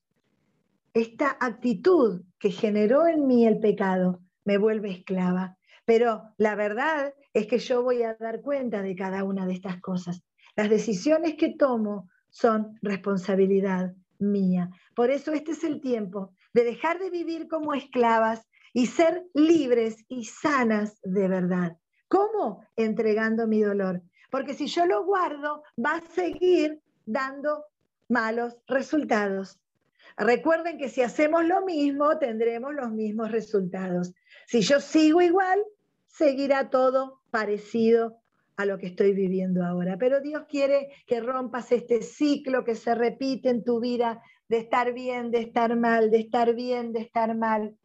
Esta 0.93 1.37
actitud 1.39 2.21
que 2.37 2.51
generó 2.51 3.07
en 3.07 3.25
mí 3.25 3.47
el 3.47 3.59
pecado 3.59 4.19
me 4.45 4.57
vuelve 4.57 4.91
esclava. 4.91 5.57
Pero 5.85 6.23
la 6.37 6.55
verdad 6.55 7.13
es 7.33 7.47
que 7.47 7.57
yo 7.57 7.81
voy 7.81 8.03
a 8.03 8.15
dar 8.15 8.41
cuenta 8.41 8.81
de 8.81 8.95
cada 8.95 9.23
una 9.23 9.45
de 9.45 9.53
estas 9.53 9.81
cosas. 9.81 10.23
Las 10.55 10.69
decisiones 10.69 11.35
que 11.35 11.55
tomo 11.55 12.09
son 12.29 12.77
responsabilidad 12.81 13.93
mía. 14.19 14.69
Por 14.95 15.09
eso 15.09 15.33
este 15.33 15.51
es 15.51 15.63
el 15.63 15.81
tiempo 15.81 16.33
de 16.53 16.63
dejar 16.63 16.99
de 16.99 17.09
vivir 17.09 17.47
como 17.47 17.73
esclavas 17.73 18.47
y 18.73 18.87
ser 18.87 19.23
libres 19.33 20.03
y 20.07 20.25
sanas 20.25 20.99
de 21.03 21.27
verdad. 21.27 21.77
¿Cómo? 22.07 22.65
Entregando 22.75 23.47
mi 23.47 23.61
dolor. 23.61 24.01
Porque 24.29 24.53
si 24.53 24.67
yo 24.67 24.85
lo 24.85 25.05
guardo, 25.05 25.63
va 25.83 25.97
a 25.97 26.13
seguir 26.13 26.81
dando 27.05 27.65
malos 28.09 28.57
resultados. 28.67 29.59
Recuerden 30.17 30.77
que 30.77 30.89
si 30.89 31.01
hacemos 31.01 31.45
lo 31.45 31.65
mismo, 31.65 32.17
tendremos 32.17 32.73
los 32.73 32.91
mismos 32.91 33.31
resultados. 33.31 34.13
Si 34.47 34.61
yo 34.61 34.79
sigo 34.79 35.21
igual, 35.21 35.63
seguirá 36.07 36.69
todo 36.69 37.21
parecido 37.31 38.17
a 38.55 38.65
lo 38.65 38.77
que 38.77 38.87
estoy 38.87 39.13
viviendo 39.13 39.65
ahora. 39.65 39.97
Pero 39.97 40.21
Dios 40.21 40.43
quiere 40.47 40.89
que 41.07 41.19
rompas 41.19 41.71
este 41.71 42.01
ciclo 42.03 42.63
que 42.63 42.75
se 42.75 42.93
repite 42.93 43.49
en 43.49 43.63
tu 43.63 43.79
vida 43.79 44.21
de 44.53 44.59
estar 44.59 44.93
bien, 44.93 45.31
de 45.31 45.39
estar 45.39 45.75
mal, 45.75 46.11
de 46.11 46.19
estar 46.19 46.53
bien, 46.53 46.93
de 46.93 46.99
estar 46.99 47.35
mal, 47.35 47.75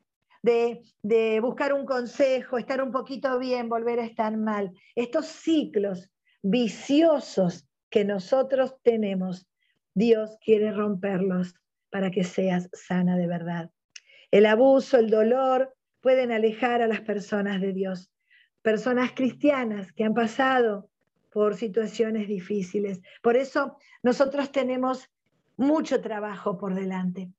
de, 0.42 0.82
de 1.02 1.40
buscar 1.40 1.72
un 1.72 1.86
consejo, 1.86 2.58
estar 2.58 2.82
un 2.82 2.92
poquito 2.92 3.38
bien, 3.38 3.70
volver 3.70 4.00
a 4.00 4.04
estar 4.04 4.36
mal. 4.36 4.74
Estos 4.94 5.24
ciclos 5.28 6.10
viciosos 6.42 7.66
que 7.88 8.04
nosotros 8.04 8.76
tenemos, 8.82 9.48
Dios 9.94 10.36
quiere 10.44 10.70
romperlos 10.70 11.54
para 11.88 12.10
que 12.10 12.22
seas 12.22 12.68
sana 12.74 13.16
de 13.16 13.26
verdad. 13.26 13.70
El 14.30 14.44
abuso, 14.44 14.98
el 14.98 15.08
dolor 15.08 15.74
pueden 16.02 16.32
alejar 16.32 16.82
a 16.82 16.86
las 16.86 17.00
personas 17.00 17.62
de 17.62 17.72
Dios. 17.72 18.12
Personas 18.60 19.12
cristianas 19.12 19.90
que 19.94 20.04
han 20.04 20.12
pasado 20.12 20.90
por 21.32 21.56
situaciones 21.56 22.28
difíciles. 22.28 23.00
Por 23.22 23.38
eso 23.38 23.78
nosotros 24.02 24.52
tenemos 24.52 25.08
mucho 25.58 26.00
trabajo 26.00 26.56
por 26.56 26.74
delante. 26.74 27.30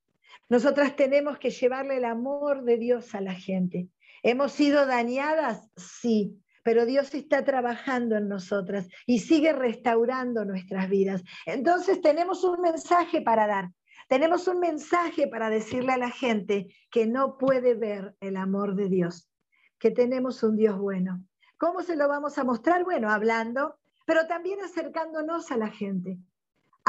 Nosotras 0.50 0.96
tenemos 0.96 1.40
que 1.40 1.50
llevarle 1.50 1.98
el 1.98 2.06
amor 2.06 2.64
de 2.64 2.78
Dios 2.78 3.16
a 3.16 3.22
la 3.22 3.34
gente. 3.34 3.88
¿Hemos 4.22 4.52
sido 4.52 4.86
dañadas? 4.86 5.72
Sí, 5.76 6.40
pero 6.64 6.86
Dios 6.86 7.16
está 7.16 7.46
trabajando 7.46 8.18
en 8.18 8.28
nosotras 8.28 8.88
y 9.08 9.20
sigue 9.20 9.54
restaurando 9.54 10.46
nuestras 10.46 10.90
vidas. 10.90 11.24
Entonces 11.46 12.02
tenemos 12.02 12.44
un 12.44 12.62
mensaje 12.62 13.22
para 13.22 13.48
dar. 13.48 13.72
Tenemos 14.08 14.48
un 14.48 14.60
mensaje 14.60 15.28
para 15.28 15.50
decirle 15.50 15.94
a 15.94 15.98
la 15.98 16.10
gente 16.10 16.68
que 16.92 17.06
no 17.08 17.38
puede 17.38 17.76
ver 17.76 18.16
el 18.20 18.38
amor 18.38 18.76
de 18.76 18.90
Dios, 18.90 19.30
que 19.78 19.92
tenemos 19.92 20.44
un 20.44 20.58
Dios 20.58 20.78
bueno. 20.78 21.24
¿Cómo 21.58 21.84
se 21.84 21.96
lo 21.96 22.08
vamos 22.08 22.38
a 22.38 22.44
mostrar? 22.44 22.84
Bueno, 22.84 23.10
hablando, 23.12 23.78
pero 24.06 24.26
también 24.28 24.60
acercándonos 24.62 25.52
a 25.52 25.58
la 25.58 25.70
gente. 25.70 26.18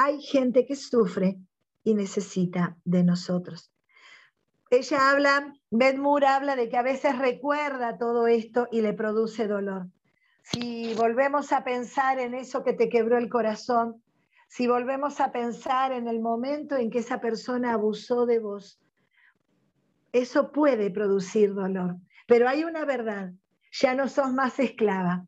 Hay 0.02 0.22
gente 0.22 0.64
que 0.64 0.76
sufre 0.76 1.36
y 1.84 1.92
necesita 1.92 2.78
de 2.86 3.04
nosotros. 3.04 3.70
Ella 4.70 5.10
habla, 5.10 5.52
Bedmur 5.70 6.24
habla 6.24 6.56
de 6.56 6.70
que 6.70 6.78
a 6.78 6.82
veces 6.82 7.18
recuerda 7.18 7.98
todo 7.98 8.26
esto 8.26 8.66
y 8.72 8.80
le 8.80 8.94
produce 8.94 9.46
dolor. 9.46 9.88
Si 10.42 10.94
volvemos 10.94 11.52
a 11.52 11.64
pensar 11.64 12.18
en 12.18 12.32
eso 12.32 12.64
que 12.64 12.72
te 12.72 12.88
quebró 12.88 13.18
el 13.18 13.28
corazón, 13.28 14.02
si 14.48 14.66
volvemos 14.66 15.20
a 15.20 15.32
pensar 15.32 15.92
en 15.92 16.08
el 16.08 16.18
momento 16.18 16.76
en 16.76 16.90
que 16.90 17.00
esa 17.00 17.20
persona 17.20 17.74
abusó 17.74 18.24
de 18.24 18.38
vos, 18.38 18.80
eso 20.12 20.50
puede 20.50 20.90
producir 20.90 21.52
dolor. 21.52 21.96
Pero 22.26 22.48
hay 22.48 22.64
una 22.64 22.86
verdad, 22.86 23.34
ya 23.70 23.94
no 23.94 24.08
sos 24.08 24.32
más 24.32 24.58
esclava, 24.60 25.26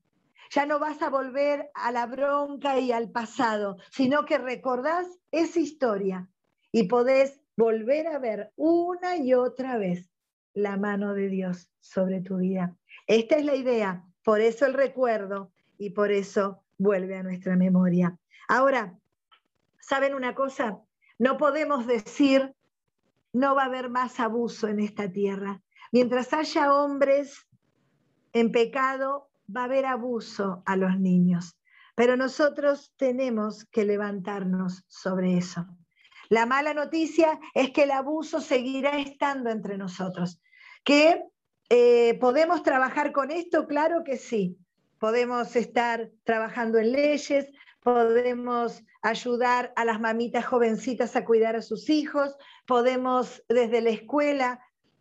ya 0.52 0.66
no 0.66 0.78
vas 0.78 1.00
a 1.00 1.08
volver 1.08 1.70
a 1.72 1.90
la 1.92 2.04
bronca 2.04 2.78
y 2.78 2.92
al 2.92 3.10
pasado, 3.10 3.78
sino 3.90 4.26
que 4.26 4.36
recordás 4.36 5.06
esa 5.30 5.60
historia 5.60 6.28
y 6.70 6.88
podés 6.88 7.40
volver 7.56 8.06
a 8.08 8.18
ver 8.18 8.52
una 8.56 9.16
y 9.16 9.32
otra 9.32 9.78
vez 9.78 10.10
la 10.52 10.76
mano 10.76 11.14
de 11.14 11.28
Dios 11.28 11.70
sobre 11.80 12.20
tu 12.20 12.36
vida. 12.36 12.76
Esta 13.06 13.36
es 13.36 13.46
la 13.46 13.54
idea, 13.54 14.04
por 14.22 14.40
eso 14.40 14.66
el 14.66 14.74
recuerdo 14.74 15.52
y 15.78 15.90
por 15.90 16.12
eso 16.12 16.62
vuelve 16.76 17.16
a 17.16 17.22
nuestra 17.22 17.56
memoria. 17.56 18.18
Ahora, 18.46 18.98
¿saben 19.80 20.14
una 20.14 20.34
cosa? 20.34 20.82
No 21.18 21.38
podemos 21.38 21.86
decir, 21.86 22.54
no 23.32 23.54
va 23.54 23.62
a 23.62 23.66
haber 23.66 23.88
más 23.88 24.20
abuso 24.20 24.68
en 24.68 24.80
esta 24.80 25.10
tierra. 25.10 25.62
Mientras 25.92 26.34
haya 26.34 26.74
hombres 26.74 27.46
en 28.34 28.52
pecado, 28.52 29.31
va 29.54 29.62
a 29.62 29.64
haber 29.64 29.86
abuso 29.86 30.62
a 30.66 30.76
los 30.76 30.98
niños. 30.98 31.56
Pero 31.94 32.16
nosotros 32.16 32.92
tenemos 32.96 33.64
que 33.66 33.84
levantarnos 33.84 34.84
sobre 34.88 35.36
eso. 35.36 35.66
La 36.28 36.46
mala 36.46 36.72
noticia 36.72 37.38
es 37.54 37.70
que 37.70 37.82
el 37.82 37.90
abuso 37.90 38.40
seguirá 38.40 38.98
estando 38.98 39.50
entre 39.50 39.76
nosotros. 39.76 40.40
¿Que 40.84 41.22
eh, 41.68 42.18
podemos 42.20 42.62
trabajar 42.62 43.12
con 43.12 43.30
esto? 43.30 43.66
Claro 43.66 44.02
que 44.04 44.16
sí. 44.16 44.56
Podemos 44.98 45.54
estar 45.56 46.10
trabajando 46.24 46.78
en 46.78 46.92
leyes, 46.92 47.50
podemos 47.82 48.82
ayudar 49.02 49.72
a 49.76 49.84
las 49.84 50.00
mamitas 50.00 50.46
jovencitas 50.46 51.16
a 51.16 51.24
cuidar 51.24 51.56
a 51.56 51.62
sus 51.62 51.90
hijos, 51.90 52.36
podemos 52.66 53.42
desde 53.48 53.80
la 53.80 53.90
escuela 53.90 54.60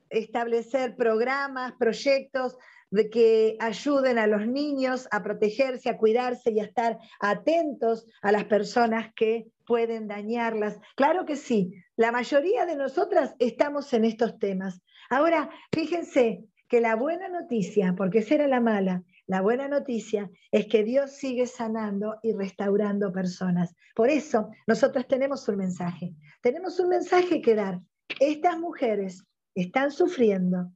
establecer 0.10 0.96
programas, 0.96 1.74
proyectos 1.74 2.58
de 2.92 3.10
que 3.10 3.58
ayuden 3.60 4.20
a 4.20 4.28
los 4.28 4.46
niños 4.46 5.08
a 5.12 5.24
protegerse, 5.24 5.90
a 5.90 5.98
cuidarse 5.98 6.52
y 6.52 6.60
a 6.60 6.66
estar 6.66 7.00
atentos 7.20 8.06
a 8.22 8.32
las 8.32 8.46
personas 8.46 9.12
que 9.16 9.48
pueden 9.66 10.08
dañarlas. 10.08 10.80
Claro 10.96 11.26
que 11.26 11.38
sí, 11.38 11.74
la 11.96 12.12
mayoría 12.12 12.66
de 12.66 12.76
nosotras 12.76 13.34
estamos 13.40 13.94
en 13.94 14.06
estos 14.06 14.38
temas. 14.38 14.82
Ahora, 15.10 15.50
fíjense 15.74 16.44
que 16.68 16.82
la 16.82 16.96
buena 16.96 17.28
noticia, 17.30 17.96
porque 17.98 18.20
esa 18.20 18.36
era 18.36 18.48
la 18.48 18.62
mala, 18.62 19.04
la 19.28 19.42
buena 19.42 19.70
noticia 19.70 20.30
es 20.52 20.68
que 20.68 20.84
Dios 20.84 21.12
sigue 21.12 21.48
sanando 21.48 22.20
y 22.22 22.34
restaurando 22.34 23.14
personas. 23.14 23.76
Por 23.96 24.10
eso, 24.10 24.50
nosotras 24.68 25.08
tenemos 25.08 25.48
un 25.48 25.58
mensaje. 25.58 26.14
Tenemos 26.42 26.80
un 26.80 26.90
mensaje 26.90 27.42
que 27.42 27.56
dar. 27.56 27.80
Estas 28.20 28.60
mujeres 28.60 29.24
están 29.56 29.92
sufriendo, 29.92 30.72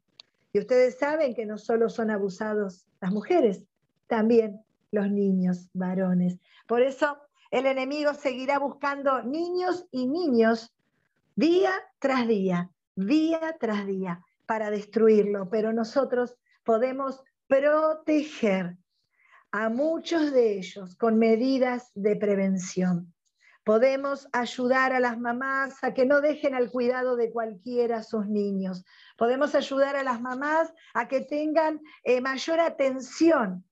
y 0.56 0.60
ustedes 0.60 0.98
saben 0.98 1.36
que 1.36 1.46
no 1.46 1.58
solo 1.58 1.90
son 1.90 2.10
abusados 2.12 2.86
las 3.02 3.12
mujeres, 3.12 3.66
también 4.08 4.62
los 4.90 5.12
niños 5.12 5.68
varones. 5.74 6.40
Por 6.66 6.82
eso 6.82 7.18
el 7.52 7.66
enemigo 7.66 8.14
seguirá 8.14 8.58
buscando 8.58 9.22
niños 9.22 9.86
y 9.92 10.08
niños 10.08 10.74
día 11.36 11.74
tras 12.00 12.26
día, 12.26 12.72
día 12.96 13.58
tras 13.60 13.86
día, 13.86 14.24
para 14.46 14.72
destruirlo. 14.72 15.50
Pero 15.50 15.74
nosotros 15.74 16.38
podemos 16.64 17.22
proteger 17.48 18.78
a 19.52 19.68
muchos 19.68 20.32
de 20.32 20.58
ellos 20.58 20.96
con 20.96 21.20
medidas 21.20 21.92
de 21.96 22.16
prevención. 22.16 23.14
Podemos 23.66 24.28
ayudar 24.32 24.94
a 24.94 25.00
las 25.00 25.20
mamás 25.20 25.84
a 25.84 25.96
que 25.96 26.06
no 26.06 26.22
dejen 26.22 26.54
al 26.54 26.70
cuidado 26.70 27.16
de 27.16 27.32
cualquiera 27.32 27.98
a 27.98 28.04
sus 28.04 28.28
niños. 28.28 28.86
Podemos 29.18 29.56
ayudar 29.56 29.96
a 29.96 30.04
las 30.04 30.22
mamás 30.22 30.72
a 30.94 31.08
que 31.08 31.22
tengan 31.22 31.82
eh, 32.04 32.22
mayor 32.22 32.60
atención 32.60 33.66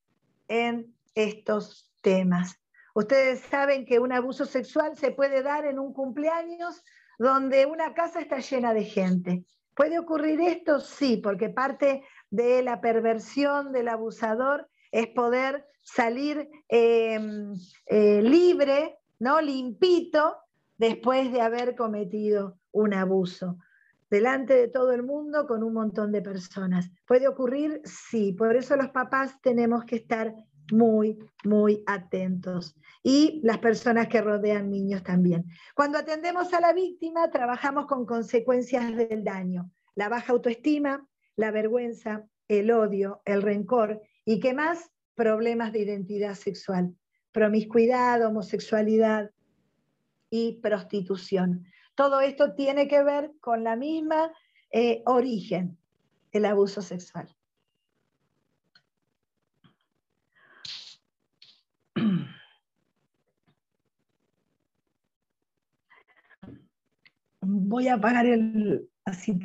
en 0.47 0.91
estos 1.13 1.91
temas. 2.01 2.59
Ustedes 2.95 3.41
saben 3.41 3.85
que 3.85 3.99
un 3.99 4.11
abuso 4.11 4.45
sexual 4.45 4.97
se 4.97 5.11
puede 5.11 5.43
dar 5.43 5.65
en 5.65 5.77
un 5.77 5.93
cumpleaños 5.93 6.83
donde 7.19 7.67
una 7.67 7.93
casa 7.93 8.19
está 8.19 8.39
llena 8.39 8.73
de 8.73 8.85
gente. 8.85 9.45
¿Puede 9.75 9.99
ocurrir 9.99 10.41
esto? 10.41 10.79
Sí, 10.79 11.17
porque 11.17 11.49
parte 11.49 12.03
de 12.31 12.63
la 12.63 12.81
perversión 12.81 13.71
del 13.71 13.89
abusador 13.89 14.67
es 14.91 15.05
poder 15.09 15.67
salir 15.83 16.49
em, 16.67 17.53
eh, 17.85 18.23
libre 18.23 18.97
¿no? 19.23 19.39
Limpito 19.39 20.35
después 20.77 21.31
de 21.31 21.39
haber 21.39 21.77
cometido 21.77 22.59
un 22.73 22.93
abuso. 22.93 23.57
Delante 24.09 24.53
de 24.53 24.67
todo 24.67 24.91
el 24.91 25.01
mundo 25.01 25.47
con 25.47 25.63
un 25.63 25.73
montón 25.73 26.11
de 26.11 26.21
personas. 26.21 26.91
¿Puede 27.07 27.29
ocurrir? 27.29 27.81
Sí. 27.85 28.33
Por 28.33 28.53
eso 28.57 28.75
los 28.75 28.89
papás 28.89 29.39
tenemos 29.41 29.85
que 29.85 29.95
estar 29.95 30.35
muy, 30.73 31.17
muy 31.45 31.83
atentos. 31.87 32.75
Y 33.01 33.39
las 33.43 33.59
personas 33.59 34.09
que 34.09 34.21
rodean 34.21 34.69
niños 34.69 35.03
también. 35.03 35.45
Cuando 35.73 35.99
atendemos 35.99 36.53
a 36.53 36.59
la 36.59 36.73
víctima, 36.73 37.31
trabajamos 37.31 37.85
con 37.85 38.05
consecuencias 38.05 38.93
del 38.93 39.23
daño. 39.23 39.71
La 39.95 40.09
baja 40.09 40.33
autoestima, 40.33 41.07
la 41.37 41.51
vergüenza, 41.51 42.27
el 42.49 42.71
odio, 42.71 43.21
el 43.23 43.41
rencor 43.41 44.01
y 44.25 44.41
qué 44.41 44.53
más, 44.53 44.91
problemas 45.15 45.71
de 45.71 45.79
identidad 45.79 46.33
sexual 46.33 46.93
promiscuidad, 47.33 48.25
homosexualidad 48.25 49.31
y 50.29 50.59
prostitución. 50.61 51.65
Todo 51.95 52.21
esto 52.21 52.53
tiene 52.53 52.87
que 52.87 53.03
ver 53.03 53.33
con 53.41 53.63
la 53.63 53.75
misma 53.75 54.31
eh, 54.71 55.03
origen, 55.05 55.77
el 56.31 56.45
abuso 56.45 56.81
sexual. 56.81 57.27
Voy 67.41 67.87
a 67.89 67.95
apagar 67.95 68.25
el 68.25 68.89
así 69.05 69.37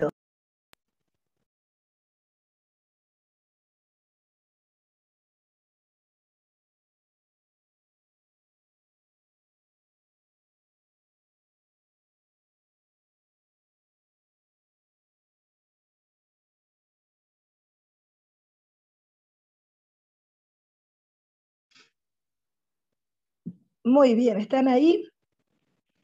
Muy 23.88 24.14
bien, 24.14 24.38
¿están 24.38 24.68
ahí? 24.68 25.08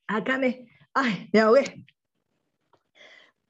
Acá 0.07 0.39
me... 0.39 0.68
¡Ay, 0.95 1.28
me 1.32 1.41
ahogué! 1.41 1.85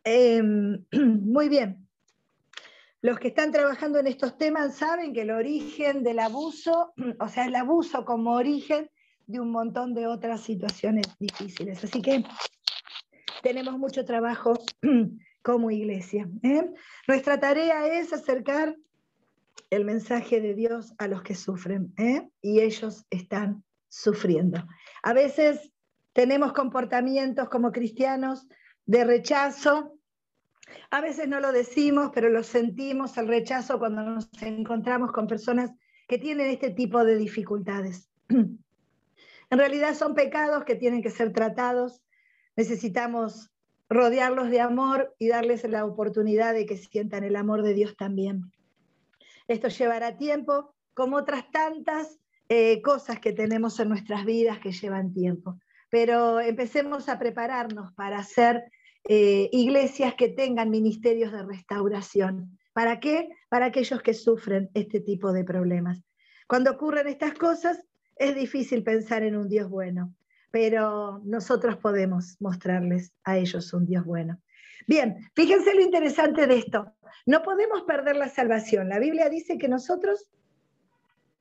Em, 0.02 0.84
muy 0.92 1.48
bien. 1.48 1.86
Los 3.00 3.20
que 3.20 3.28
están 3.28 3.52
trabajando 3.52 4.00
en 4.00 4.08
estos 4.08 4.36
temas 4.36 4.76
saben 4.76 5.12
que 5.12 5.22
el 5.22 5.30
origen 5.30 6.02
del 6.02 6.18
abuso, 6.18 6.92
o 7.20 7.28
sea, 7.28 7.46
el 7.46 7.54
abuso 7.54 8.04
como 8.04 8.32
origen 8.32 8.90
de 9.26 9.38
un 9.38 9.52
montón 9.52 9.94
de 9.94 10.08
otras 10.08 10.40
situaciones 10.40 11.06
difíciles. 11.20 11.84
Así 11.84 12.02
que 12.02 12.24
tenemos 13.42 13.78
mucho 13.78 14.04
trabajo 14.04 14.54
como 15.42 15.70
iglesia. 15.70 16.28
¿eh? 16.42 16.72
Nuestra 17.06 17.38
tarea 17.38 17.86
es 17.86 18.12
acercar 18.12 18.76
el 19.70 19.84
mensaje 19.84 20.40
de 20.40 20.54
Dios 20.54 20.92
a 20.98 21.06
los 21.06 21.22
que 21.22 21.34
sufren 21.34 21.94
¿eh? 21.98 22.28
y 22.42 22.60
ellos 22.60 23.06
están 23.10 23.63
sufriendo. 23.94 24.66
A 25.02 25.12
veces 25.12 25.72
tenemos 26.12 26.52
comportamientos 26.52 27.48
como 27.48 27.70
cristianos 27.70 28.48
de 28.86 29.04
rechazo. 29.04 29.98
A 30.90 31.00
veces 31.00 31.28
no 31.28 31.40
lo 31.40 31.52
decimos, 31.52 32.10
pero 32.12 32.28
lo 32.28 32.42
sentimos, 32.42 33.16
el 33.18 33.28
rechazo, 33.28 33.78
cuando 33.78 34.02
nos 34.02 34.28
encontramos 34.42 35.12
con 35.12 35.26
personas 35.26 35.70
que 36.08 36.18
tienen 36.18 36.50
este 36.50 36.70
tipo 36.70 37.04
de 37.04 37.16
dificultades. 37.16 38.10
En 39.50 39.58
realidad 39.58 39.94
son 39.94 40.14
pecados 40.14 40.64
que 40.64 40.74
tienen 40.74 41.02
que 41.02 41.10
ser 41.10 41.32
tratados. 41.32 42.02
Necesitamos 42.56 43.52
rodearlos 43.88 44.50
de 44.50 44.60
amor 44.60 45.14
y 45.18 45.28
darles 45.28 45.62
la 45.68 45.84
oportunidad 45.84 46.54
de 46.54 46.66
que 46.66 46.78
sientan 46.78 47.22
el 47.22 47.36
amor 47.36 47.62
de 47.62 47.74
Dios 47.74 47.94
también. 47.96 48.50
Esto 49.46 49.68
llevará 49.68 50.16
tiempo, 50.16 50.74
como 50.94 51.18
otras 51.18 51.48
tantas 51.52 52.18
eh, 52.56 52.80
cosas 52.82 53.18
que 53.18 53.32
tenemos 53.32 53.80
en 53.80 53.88
nuestras 53.88 54.24
vidas 54.24 54.60
que 54.60 54.70
llevan 54.70 55.12
tiempo. 55.12 55.58
Pero 55.90 56.38
empecemos 56.38 57.08
a 57.08 57.18
prepararnos 57.18 57.92
para 57.94 58.18
hacer 58.18 58.62
eh, 59.08 59.48
iglesias 59.50 60.14
que 60.14 60.28
tengan 60.28 60.70
ministerios 60.70 61.32
de 61.32 61.42
restauración. 61.42 62.56
¿Para 62.72 63.00
qué? 63.00 63.30
Para 63.48 63.66
aquellos 63.66 64.00
que 64.02 64.14
sufren 64.14 64.70
este 64.72 65.00
tipo 65.00 65.32
de 65.32 65.42
problemas. 65.42 66.00
Cuando 66.46 66.70
ocurren 66.70 67.08
estas 67.08 67.34
cosas, 67.34 67.82
es 68.14 68.36
difícil 68.36 68.84
pensar 68.84 69.24
en 69.24 69.34
un 69.34 69.48
Dios 69.48 69.68
bueno, 69.68 70.14
pero 70.52 71.20
nosotros 71.24 71.76
podemos 71.78 72.36
mostrarles 72.38 73.12
a 73.24 73.36
ellos 73.36 73.72
un 73.72 73.84
Dios 73.84 74.04
bueno. 74.04 74.40
Bien, 74.86 75.28
fíjense 75.34 75.74
lo 75.74 75.80
interesante 75.80 76.46
de 76.46 76.58
esto. 76.58 76.94
No 77.26 77.42
podemos 77.42 77.82
perder 77.82 78.14
la 78.14 78.28
salvación. 78.28 78.88
La 78.90 79.00
Biblia 79.00 79.28
dice 79.28 79.58
que 79.58 79.66
nosotros 79.66 80.28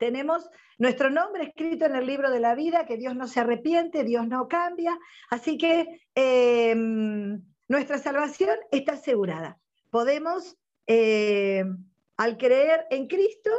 tenemos 0.03 0.49
nuestro 0.79 1.09
nombre 1.09 1.45
escrito 1.45 1.85
en 1.85 1.95
el 1.95 2.05
libro 2.05 2.29
de 2.29 2.41
la 2.41 2.55
vida, 2.55 2.85
que 2.85 2.97
Dios 2.97 3.15
no 3.15 3.25
se 3.25 3.39
arrepiente, 3.39 4.03
Dios 4.03 4.27
no 4.27 4.49
cambia. 4.49 4.99
Así 5.29 5.57
que 5.57 6.01
em, 6.13 7.41
nuestra 7.69 7.97
salvación 7.99 8.57
está 8.69 8.93
asegurada. 8.93 9.57
Podemos, 9.91 10.57
em, 10.87 11.85
al 12.17 12.37
creer 12.37 12.85
en 12.89 13.07
Cristo, 13.07 13.49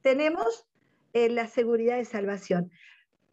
tenemos 0.00 0.66
eh, 1.12 1.28
la 1.28 1.48
seguridad 1.48 1.98
de 1.98 2.06
salvación. 2.06 2.70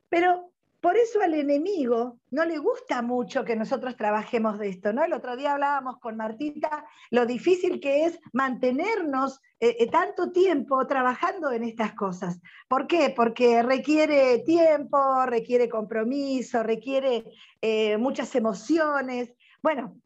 Pero 0.09 0.51
por 0.88 0.96
eso 0.96 1.20
al 1.22 1.34
enemigo 1.34 2.18
no 2.32 2.46
le 2.46 2.60
gusta 2.60 3.02
mucho 3.02 3.44
que 3.44 3.58
nosotros 3.58 3.98
trabajemos 3.98 4.58
de 4.58 4.70
esto, 4.70 4.94
¿no? 4.94 5.04
El 5.04 5.12
otro 5.12 5.36
día 5.36 5.52
hablábamos 5.52 6.00
con 6.00 6.16
Martita 6.16 6.86
lo 7.10 7.26
difícil 7.26 7.82
que 7.82 8.06
es 8.06 8.18
mantenernos 8.32 9.42
eh, 9.60 9.76
eh, 9.80 9.92
tanto 9.92 10.32
tiempo 10.32 10.88
trabajando 10.88 11.52
en 11.52 11.66
estas 11.66 11.94
cosas. 11.94 12.40
¿Por 12.70 12.88
qué? 12.88 13.12
Porque 13.14 13.62
requiere 13.64 14.40
tiempo, 14.46 15.26
requiere 15.26 15.68
compromiso, 15.68 16.64
requiere 16.64 17.34
eh, 17.62 17.98
muchas 17.98 18.34
emociones. 18.36 19.34
Bueno, 19.62 20.00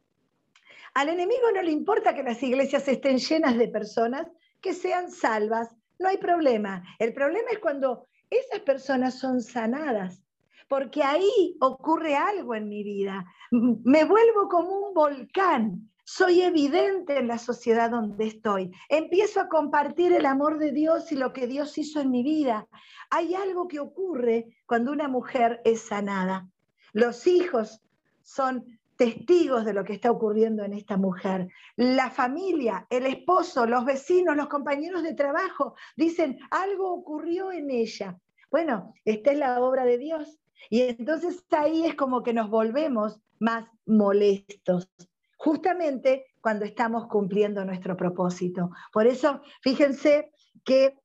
al 0.94 1.10
enemigo 1.10 1.52
no 1.54 1.62
le 1.62 1.70
importa 1.70 2.12
que 2.12 2.24
las 2.24 2.42
iglesias 2.42 2.88
estén 2.88 3.18
llenas 3.18 3.56
de 3.56 3.68
personas 3.68 4.26
que 4.60 4.74
sean 4.74 5.12
salvas, 5.12 5.76
no 6.00 6.08
hay 6.08 6.16
problema. 6.16 6.82
El 6.98 7.12
problema 7.12 7.50
es 7.52 7.60
cuando 7.60 8.08
esas 8.30 8.58
personas 8.62 9.16
son 9.16 9.42
sanadas 9.42 10.22
porque 10.68 11.02
ahí 11.02 11.56
ocurre 11.60 12.14
algo 12.14 12.54
en 12.54 12.68
mi 12.68 12.82
vida. 12.82 13.24
Me 13.50 14.04
vuelvo 14.04 14.48
como 14.48 14.88
un 14.88 14.94
volcán. 14.94 15.90
Soy 16.04 16.42
evidente 16.42 17.18
en 17.18 17.28
la 17.28 17.38
sociedad 17.38 17.90
donde 17.90 18.26
estoy. 18.26 18.72
Empiezo 18.88 19.40
a 19.40 19.48
compartir 19.48 20.12
el 20.12 20.26
amor 20.26 20.58
de 20.58 20.72
Dios 20.72 21.12
y 21.12 21.16
lo 21.16 21.32
que 21.32 21.46
Dios 21.46 21.78
hizo 21.78 22.00
en 22.00 22.10
mi 22.10 22.22
vida. 22.22 22.66
Hay 23.10 23.34
algo 23.34 23.68
que 23.68 23.80
ocurre 23.80 24.56
cuando 24.66 24.92
una 24.92 25.08
mujer 25.08 25.60
es 25.64 25.82
sanada. 25.82 26.48
Los 26.92 27.26
hijos 27.26 27.80
son 28.22 28.64
testigos 28.96 29.64
de 29.64 29.72
lo 29.72 29.84
que 29.84 29.94
está 29.94 30.10
ocurriendo 30.10 30.64
en 30.64 30.74
esta 30.74 30.96
mujer. 30.96 31.48
La 31.76 32.10
familia, 32.10 32.86
el 32.90 33.06
esposo, 33.06 33.66
los 33.66 33.84
vecinos, 33.84 34.36
los 34.36 34.48
compañeros 34.48 35.02
de 35.02 35.14
trabajo 35.14 35.74
dicen, 35.96 36.38
algo 36.50 36.92
ocurrió 36.92 37.52
en 37.52 37.70
ella. 37.70 38.18
Bueno, 38.50 38.94
esta 39.04 39.32
es 39.32 39.38
la 39.38 39.60
obra 39.60 39.84
de 39.84 39.98
Dios. 39.98 40.38
Y 40.70 40.82
entonces 40.82 41.44
ahí 41.50 41.86
es 41.86 41.94
como 41.94 42.22
que 42.22 42.32
nos 42.32 42.48
volvemos 42.50 43.20
más 43.38 43.66
molestos, 43.86 44.88
justamente 45.36 46.26
cuando 46.40 46.64
estamos 46.64 47.06
cumpliendo 47.08 47.64
nuestro 47.64 47.96
propósito. 47.96 48.70
Por 48.92 49.06
eso, 49.06 49.42
fíjense 49.62 50.32
que 50.64 50.98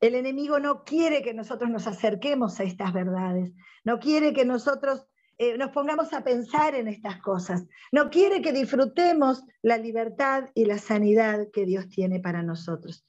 el 0.00 0.14
enemigo 0.14 0.58
no 0.58 0.84
quiere 0.84 1.22
que 1.22 1.34
nosotros 1.34 1.70
nos 1.70 1.86
acerquemos 1.86 2.58
a 2.58 2.64
estas 2.64 2.92
verdades, 2.92 3.52
no 3.84 3.98
quiere 3.98 4.32
que 4.32 4.44
nosotros 4.44 5.06
eh, 5.38 5.56
nos 5.56 5.70
pongamos 5.70 6.12
a 6.12 6.24
pensar 6.24 6.74
en 6.74 6.88
estas 6.88 7.20
cosas, 7.20 7.64
no 7.92 8.10
quiere 8.10 8.42
que 8.42 8.52
disfrutemos 8.52 9.42
la 9.62 9.78
libertad 9.78 10.50
y 10.54 10.64
la 10.64 10.78
sanidad 10.78 11.48
que 11.52 11.64
Dios 11.64 11.88
tiene 11.88 12.20
para 12.20 12.42
nosotros. 12.42 13.04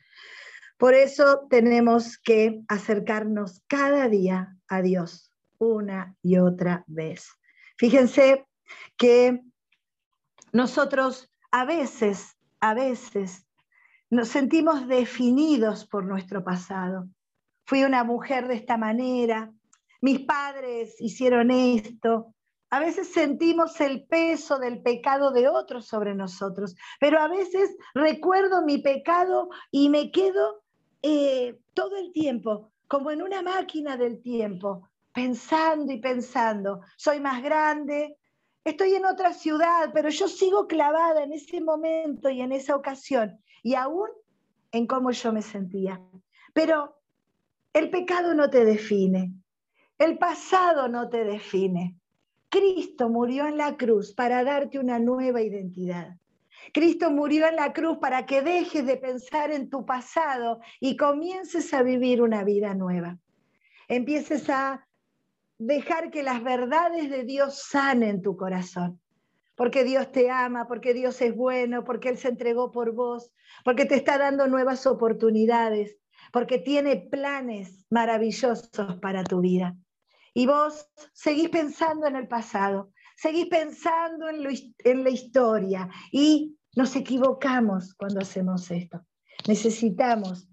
Por 0.77 0.93
eso 0.93 1.45
tenemos 1.49 2.17
que 2.17 2.63
acercarnos 2.67 3.61
cada 3.67 4.07
día 4.07 4.57
a 4.67 4.81
Dios, 4.81 5.30
una 5.61 6.15
y 6.23 6.37
otra 6.37 6.83
vez. 6.87 7.29
Fíjense 7.77 8.45
que 8.97 9.41
nosotros 10.51 11.31
a 11.51 11.65
veces, 11.65 12.35
a 12.59 12.73
veces, 12.73 13.45
nos 14.09 14.27
sentimos 14.27 14.87
definidos 14.87 15.85
por 15.85 16.05
nuestro 16.05 16.43
pasado. 16.43 17.07
Fui 17.65 17.83
una 17.83 18.03
mujer 18.03 18.47
de 18.47 18.55
esta 18.55 18.77
manera, 18.77 19.53
mis 20.01 20.21
padres 20.21 20.99
hicieron 20.99 21.51
esto. 21.51 22.33
A 22.71 22.79
veces 22.79 23.11
sentimos 23.11 23.79
el 23.81 24.05
peso 24.05 24.57
del 24.57 24.81
pecado 24.81 25.31
de 25.31 25.47
otros 25.47 25.85
sobre 25.85 26.15
nosotros, 26.15 26.75
pero 26.99 27.19
a 27.19 27.27
veces 27.27 27.69
recuerdo 27.93 28.63
mi 28.63 28.79
pecado 28.79 29.49
y 29.69 29.89
me 29.89 30.11
quedo 30.11 30.63
eh, 31.01 31.59
todo 31.73 31.97
el 31.97 32.11
tiempo 32.13 32.71
como 32.87 33.09
en 33.11 33.21
una 33.21 33.41
máquina 33.41 33.95
del 33.95 34.21
tiempo, 34.21 34.89
pensando 35.13 35.91
y 35.91 35.99
pensando, 35.99 36.81
soy 36.97 37.19
más 37.19 37.41
grande, 37.41 38.17
estoy 38.63 38.95
en 38.95 39.05
otra 39.05 39.33
ciudad, 39.33 39.91
pero 39.93 40.09
yo 40.09 40.27
sigo 40.27 40.67
clavada 40.67 41.23
en 41.23 41.33
ese 41.33 41.61
momento 41.61 42.29
y 42.29 42.41
en 42.41 42.51
esa 42.51 42.75
ocasión, 42.75 43.39
y 43.63 43.75
aún 43.75 44.09
en 44.71 44.87
cómo 44.87 45.11
yo 45.11 45.33
me 45.33 45.41
sentía. 45.41 46.01
Pero 46.53 47.01
el 47.73 47.89
pecado 47.89 48.33
no 48.33 48.49
te 48.49 48.65
define, 48.65 49.33
el 49.97 50.17
pasado 50.17 50.87
no 50.87 51.09
te 51.09 51.23
define. 51.23 51.97
Cristo 52.49 53.07
murió 53.09 53.47
en 53.47 53.57
la 53.57 53.77
cruz 53.77 54.13
para 54.13 54.43
darte 54.43 54.77
una 54.77 54.99
nueva 54.99 55.41
identidad. 55.41 56.17
Cristo 56.73 57.09
murió 57.09 57.47
en 57.47 57.55
la 57.55 57.71
cruz 57.73 57.97
para 57.99 58.25
que 58.25 58.41
dejes 58.41 58.85
de 58.85 58.97
pensar 58.97 59.51
en 59.51 59.69
tu 59.69 59.85
pasado 59.85 60.59
y 60.79 60.97
comiences 60.97 61.73
a 61.73 61.81
vivir 61.81 62.21
una 62.21 62.43
vida 62.43 62.73
nueva. 62.73 63.17
Empieces 63.87 64.49
a 64.49 64.85
dejar 65.61 66.09
que 66.09 66.23
las 66.23 66.43
verdades 66.43 67.11
de 67.11 67.23
Dios 67.23 67.63
sanen 67.69 68.23
tu 68.23 68.35
corazón. 68.35 68.99
Porque 69.55 69.83
Dios 69.83 70.11
te 70.11 70.31
ama, 70.31 70.67
porque 70.67 70.93
Dios 70.93 71.21
es 71.21 71.35
bueno, 71.35 71.83
porque 71.83 72.09
Él 72.09 72.17
se 72.17 72.29
entregó 72.29 72.71
por 72.71 72.93
vos, 72.95 73.31
porque 73.63 73.85
te 73.85 73.95
está 73.95 74.17
dando 74.17 74.47
nuevas 74.47 74.87
oportunidades, 74.87 75.97
porque 76.33 76.57
tiene 76.57 76.95
planes 76.95 77.85
maravillosos 77.91 78.71
para 79.01 79.23
tu 79.23 79.41
vida. 79.41 79.77
Y 80.33 80.47
vos 80.47 80.89
seguís 81.13 81.49
pensando 81.49 82.07
en 82.07 82.15
el 82.15 82.27
pasado, 82.27 82.91
seguís 83.15 83.45
pensando 83.45 84.29
en, 84.29 85.03
la 85.03 85.09
historia 85.09 85.89
y 86.11 86.57
nos 86.75 86.95
equivocamos 86.95 87.93
cuando 87.93 88.21
hacemos 88.21 88.71
esto. 88.71 89.05
Necesitamos 89.47 90.47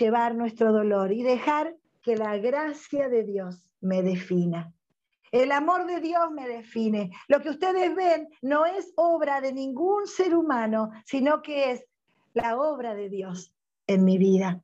llevar 0.00 0.34
nuestro 0.34 0.72
dolor 0.72 1.12
y 1.12 1.22
dejar 1.22 1.76
que 2.02 2.16
la 2.16 2.38
gracia 2.38 3.08
de 3.08 3.22
Dios 3.22 3.65
me 3.86 4.02
defina. 4.02 4.72
El 5.32 5.52
amor 5.52 5.86
de 5.86 6.00
Dios 6.00 6.30
me 6.30 6.48
define. 6.48 7.10
Lo 7.28 7.40
que 7.40 7.50
ustedes 7.50 7.94
ven 7.94 8.28
no 8.42 8.64
es 8.64 8.92
obra 8.96 9.40
de 9.40 9.52
ningún 9.52 10.06
ser 10.06 10.34
humano, 10.34 10.90
sino 11.04 11.42
que 11.42 11.72
es 11.72 11.84
la 12.32 12.56
obra 12.56 12.94
de 12.94 13.08
Dios 13.08 13.52
en 13.86 14.04
mi 14.04 14.18
vida. 14.18 14.62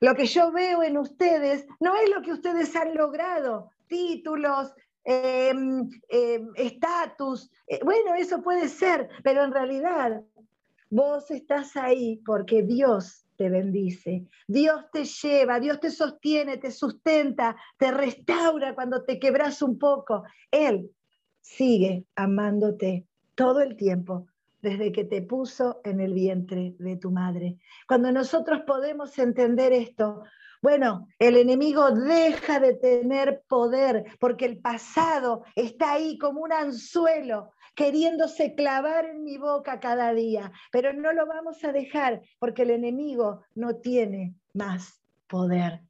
Lo 0.00 0.14
que 0.14 0.26
yo 0.26 0.52
veo 0.52 0.82
en 0.82 0.98
ustedes 0.98 1.66
no 1.80 1.96
es 1.96 2.08
lo 2.10 2.22
que 2.22 2.32
ustedes 2.32 2.74
han 2.76 2.94
logrado, 2.94 3.70
títulos, 3.86 4.72
em, 5.04 5.88
em, 6.08 6.48
estatus. 6.56 7.50
Eh, 7.66 7.80
bueno, 7.84 8.14
eso 8.14 8.42
puede 8.42 8.68
ser, 8.68 9.08
pero 9.22 9.44
en 9.44 9.52
realidad 9.52 10.22
vos 10.90 11.30
estás 11.30 11.76
ahí 11.76 12.22
porque 12.24 12.62
Dios 12.62 13.23
te 13.36 13.48
bendice. 13.50 14.26
Dios 14.46 14.84
te 14.92 15.04
lleva, 15.04 15.60
Dios 15.60 15.80
te 15.80 15.90
sostiene, 15.90 16.58
te 16.58 16.70
sustenta, 16.70 17.56
te 17.76 17.90
restaura 17.90 18.74
cuando 18.74 19.04
te 19.04 19.18
quebras 19.18 19.62
un 19.62 19.78
poco. 19.78 20.24
Él 20.50 20.90
sigue 21.40 22.04
amándote 22.16 23.06
todo 23.34 23.60
el 23.60 23.76
tiempo 23.76 24.26
desde 24.62 24.92
que 24.92 25.04
te 25.04 25.20
puso 25.20 25.80
en 25.84 26.00
el 26.00 26.14
vientre 26.14 26.74
de 26.78 26.96
tu 26.96 27.10
madre. 27.10 27.58
Cuando 27.86 28.10
nosotros 28.10 28.62
podemos 28.66 29.18
entender 29.18 29.72
esto, 29.72 30.22
Bueno, 30.64 31.08
el 31.18 31.36
enemigo 31.36 31.90
deja 31.90 32.58
de 32.58 32.72
tener 32.72 33.42
poder 33.46 34.02
porque 34.18 34.46
el 34.46 34.60
pasado 34.62 35.44
está 35.54 35.92
ahí 35.92 36.16
como 36.16 36.40
un 36.40 36.54
anzuelo 36.54 37.52
queriéndose 37.74 38.54
clavar 38.54 39.06
en 39.06 39.24
mi 39.24 39.38
boca 39.38 39.80
cada 39.80 40.12
día, 40.14 40.52
pero 40.70 40.92
no 40.92 41.12
lo 41.12 41.26
vamos 41.26 41.62
a 41.64 41.72
dejar 41.72 42.22
porque 42.38 42.62
el 42.62 42.70
enemigo 42.70 43.42
no 43.54 43.76
tiene 43.76 44.34
más 44.52 45.00
poder. 45.26 45.80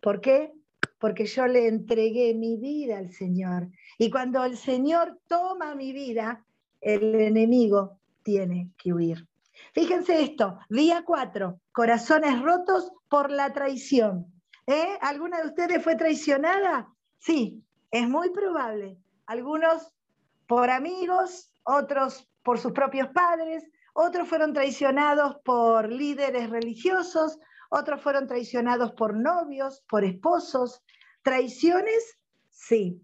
¿Por 0.00 0.20
qué? 0.20 0.52
Porque 0.98 1.26
yo 1.26 1.46
le 1.46 1.68
entregué 1.68 2.34
mi 2.34 2.56
vida 2.56 2.98
al 2.98 3.10
Señor. 3.10 3.68
Y 3.98 4.10
cuando 4.10 4.44
el 4.44 4.56
Señor 4.56 5.18
toma 5.26 5.74
mi 5.74 5.92
vida, 5.92 6.44
el 6.80 7.14
enemigo 7.14 7.98
tiene 8.22 8.70
que 8.78 8.92
huir. 8.92 9.28
Fíjense 9.72 10.22
esto, 10.22 10.58
día 10.68 11.02
4, 11.04 11.60
corazones 11.72 12.40
rotos 12.42 12.92
por 13.08 13.30
la 13.30 13.52
traición. 13.52 14.32
¿Eh? 14.66 14.98
¿Alguna 15.00 15.40
de 15.40 15.48
ustedes 15.48 15.82
fue 15.82 15.96
traicionada? 15.96 16.88
Sí, 17.18 17.62
es 17.90 18.08
muy 18.08 18.30
probable. 18.30 18.98
Algunos 19.26 19.92
por 20.46 20.70
amigos, 20.70 21.50
otros 21.64 22.28
por 22.42 22.58
sus 22.58 22.72
propios 22.72 23.08
padres, 23.08 23.68
otros 23.92 24.28
fueron 24.28 24.52
traicionados 24.52 25.36
por 25.44 25.90
líderes 25.90 26.50
religiosos, 26.50 27.38
otros 27.70 28.00
fueron 28.00 28.26
traicionados 28.26 28.92
por 28.92 29.16
novios, 29.16 29.82
por 29.88 30.04
esposos. 30.04 30.82
¿Traiciones? 31.22 32.18
Sí. 32.50 33.00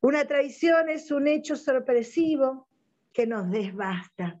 Una 0.00 0.24
traición 0.24 0.88
es 0.88 1.10
un 1.10 1.26
hecho 1.26 1.56
sorpresivo 1.56 2.68
que 3.12 3.26
nos 3.26 3.50
desbasta. 3.50 4.40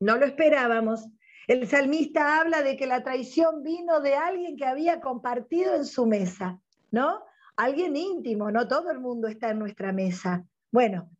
No 0.00 0.16
lo 0.16 0.26
esperábamos. 0.26 1.06
El 1.46 1.68
salmista 1.68 2.40
habla 2.40 2.62
de 2.62 2.76
que 2.76 2.86
la 2.86 3.04
traición 3.04 3.62
vino 3.62 4.00
de 4.00 4.14
alguien 4.14 4.56
que 4.56 4.64
había 4.64 5.00
compartido 5.00 5.74
en 5.74 5.84
su 5.84 6.06
mesa, 6.06 6.58
¿no? 6.90 7.22
Alguien 7.56 7.94
íntimo, 7.94 8.50
no 8.50 8.66
todo 8.66 8.90
el 8.90 8.98
mundo 8.98 9.28
está 9.28 9.50
en 9.50 9.58
nuestra 9.58 9.92
mesa. 9.92 10.44
Bueno, 10.72 11.10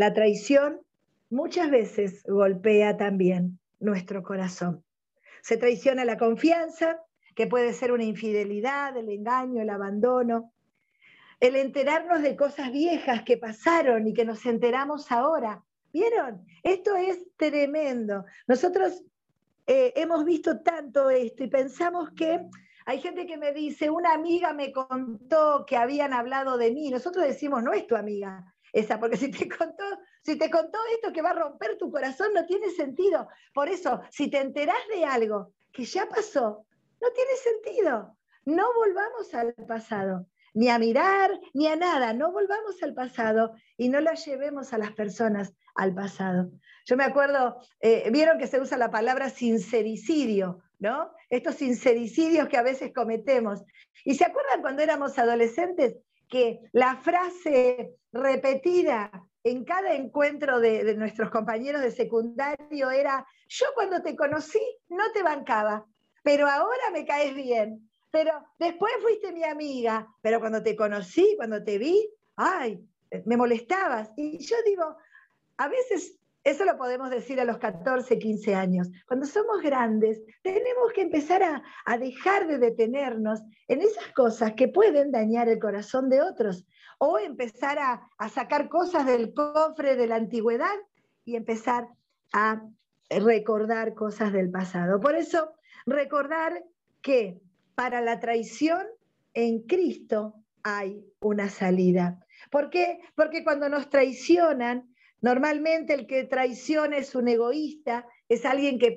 la 0.00 0.14
traición 0.14 0.80
muchas 1.28 1.70
veces 1.70 2.24
golpea 2.26 2.96
también 2.96 3.58
nuestro 3.80 4.22
corazón. 4.22 4.82
Se 5.42 5.58
traiciona 5.58 6.06
la 6.06 6.16
confianza, 6.16 7.02
que 7.34 7.46
puede 7.46 7.74
ser 7.74 7.92
una 7.92 8.04
infidelidad, 8.04 8.96
el 8.96 9.10
engaño, 9.10 9.60
el 9.60 9.68
abandono, 9.68 10.54
el 11.38 11.54
enterarnos 11.54 12.22
de 12.22 12.34
cosas 12.34 12.72
viejas 12.72 13.24
que 13.24 13.36
pasaron 13.36 14.08
y 14.08 14.14
que 14.14 14.24
nos 14.24 14.46
enteramos 14.46 15.12
ahora. 15.12 15.62
¿Vieron? 15.92 16.46
Esto 16.62 16.96
es 16.96 17.18
tremendo. 17.36 18.24
Nosotros 18.48 19.04
eh, 19.66 19.92
hemos 19.96 20.24
visto 20.24 20.62
tanto 20.62 21.10
esto 21.10 21.44
y 21.44 21.48
pensamos 21.48 22.08
que 22.12 22.40
hay 22.86 23.02
gente 23.02 23.26
que 23.26 23.36
me 23.36 23.52
dice, 23.52 23.90
una 23.90 24.14
amiga 24.14 24.54
me 24.54 24.72
contó 24.72 25.66
que 25.66 25.76
habían 25.76 26.14
hablado 26.14 26.56
de 26.56 26.70
mí. 26.70 26.88
Nosotros 26.88 27.26
decimos, 27.26 27.62
no 27.62 27.74
es 27.74 27.86
tu 27.86 27.96
amiga, 27.96 28.54
esa, 28.72 28.98
porque 29.00 29.16
si 29.16 29.30
te 29.30 29.48
contó, 29.48 29.84
si 30.22 30.36
te 30.36 30.50
contó 30.50 30.78
esto 30.94 31.12
que 31.12 31.22
va 31.22 31.30
a 31.30 31.34
romper 31.34 31.76
tu 31.78 31.90
corazón, 31.90 32.32
no 32.34 32.46
tiene 32.46 32.70
sentido. 32.70 33.28
Por 33.52 33.68
eso, 33.68 34.00
si 34.10 34.30
te 34.30 34.38
enterás 34.38 34.80
de 34.94 35.04
algo 35.04 35.52
que 35.72 35.84
ya 35.84 36.08
pasó, 36.08 36.66
no 37.00 37.10
tiene 37.12 37.36
sentido. 37.36 38.16
No 38.44 38.66
volvamos 38.74 39.34
al 39.34 39.54
pasado, 39.66 40.26
ni 40.54 40.68
a 40.68 40.78
mirar, 40.78 41.38
ni 41.52 41.66
a 41.66 41.76
nada. 41.76 42.12
No 42.12 42.32
volvamos 42.32 42.82
al 42.82 42.94
pasado 42.94 43.54
y 43.76 43.88
no 43.88 44.00
la 44.00 44.14
llevemos 44.14 44.72
a 44.72 44.78
las 44.78 44.92
personas 44.92 45.52
al 45.74 45.94
pasado. 45.94 46.50
Yo 46.86 46.96
me 46.96 47.04
acuerdo, 47.04 47.60
eh, 47.80 48.08
vieron 48.10 48.38
que 48.38 48.46
se 48.46 48.60
usa 48.60 48.76
la 48.76 48.90
palabra 48.90 49.30
sincericidio, 49.30 50.62
¿no? 50.78 51.12
Estos 51.28 51.56
sincericidios 51.56 52.48
que 52.48 52.56
a 52.56 52.62
veces 52.62 52.92
cometemos. 52.94 53.62
¿Y 54.04 54.14
se 54.14 54.24
acuerdan 54.24 54.62
cuando 54.62 54.82
éramos 54.82 55.18
adolescentes? 55.18 55.96
que 56.30 56.60
la 56.72 56.96
frase 56.96 57.96
repetida 58.12 59.10
en 59.42 59.64
cada 59.64 59.94
encuentro 59.94 60.60
de, 60.60 60.94
nuestros 60.96 61.30
compañeros 61.30 61.80
de 61.80 61.90
secundario 61.90 62.90
era, 62.90 63.26
yo 63.48 63.66
cuando 63.74 64.02
te 64.02 64.14
conocí 64.14 64.60
no 64.88 65.10
te 65.12 65.22
bancaba, 65.22 65.86
pero 66.22 66.46
ahora 66.46 66.90
me 66.92 67.06
caes 67.06 67.34
bien, 67.34 67.88
pero 68.10 68.32
después 68.58 68.92
fuiste 69.00 69.32
mi 69.32 69.44
amiga, 69.44 70.06
pero 70.20 70.40
cuando 70.40 70.62
te 70.62 70.76
conocí, 70.76 71.34
cuando 71.36 71.62
te 71.62 71.78
vi, 71.78 72.06
ay, 72.36 72.84
me 73.24 73.36
molestabas. 73.36 74.10
Y 74.16 74.38
yo 74.44 74.56
digo, 74.66 74.96
a 75.56 75.68
veces 75.68 76.20
eso 76.42 76.64
lo 76.64 76.78
podemos 76.78 77.10
decir 77.10 77.38
a 77.40 77.44
los 77.44 77.58
14, 77.58 78.18
15 78.18 78.54
años. 78.54 78.88
Cuando 79.06 79.26
somos 79.26 79.62
grandes, 79.62 80.22
tenemos 80.42 80.92
que 80.94 81.02
empezar 81.02 81.42
a, 81.42 81.98
dejar 81.98 82.46
de 82.46 82.58
detenernos 82.58 83.40
en 83.68 83.82
esas 83.82 84.08
cosas 84.14 84.54
que 84.54 84.68
pueden 84.68 85.10
dañar 85.12 85.48
el 85.48 85.58
corazón 85.58 86.08
de 86.08 86.22
otros 86.22 86.66
o 87.02 87.18
empezar 87.18 87.78
a, 87.78 88.28
sacar 88.28 88.68
cosas 88.68 89.06
del 89.06 89.32
cofre 89.32 89.96
de 89.96 90.06
la 90.06 90.16
antigüedad 90.16 90.76
y 91.24 91.34
empezar 91.36 91.88
a 92.32 92.62
recordar 93.08 93.94
cosas 93.94 94.32
del 94.32 94.50
pasado. 94.50 95.00
Por 95.00 95.14
eso, 95.14 95.52
recordar 95.86 96.62
que 97.00 97.40
para 97.74 98.02
la 98.02 98.20
traición 98.20 98.86
en 99.32 99.62
Cristo 99.62 100.34
hay 100.62 101.02
una 101.20 101.48
salida. 101.48 102.24
¿Por 102.50 102.68
qué? 102.68 103.00
Porque 103.14 103.44
cuando 103.44 103.68
nos 103.70 103.88
traicionan, 103.88 104.90
Normalmente 105.22 105.92
el 105.92 106.06
que 106.06 106.24
traiciona 106.24 106.96
es 106.96 107.14
un 107.14 107.28
egoísta, 107.28 108.06
es 108.28 108.46
alguien 108.46 108.78
que, 108.78 108.96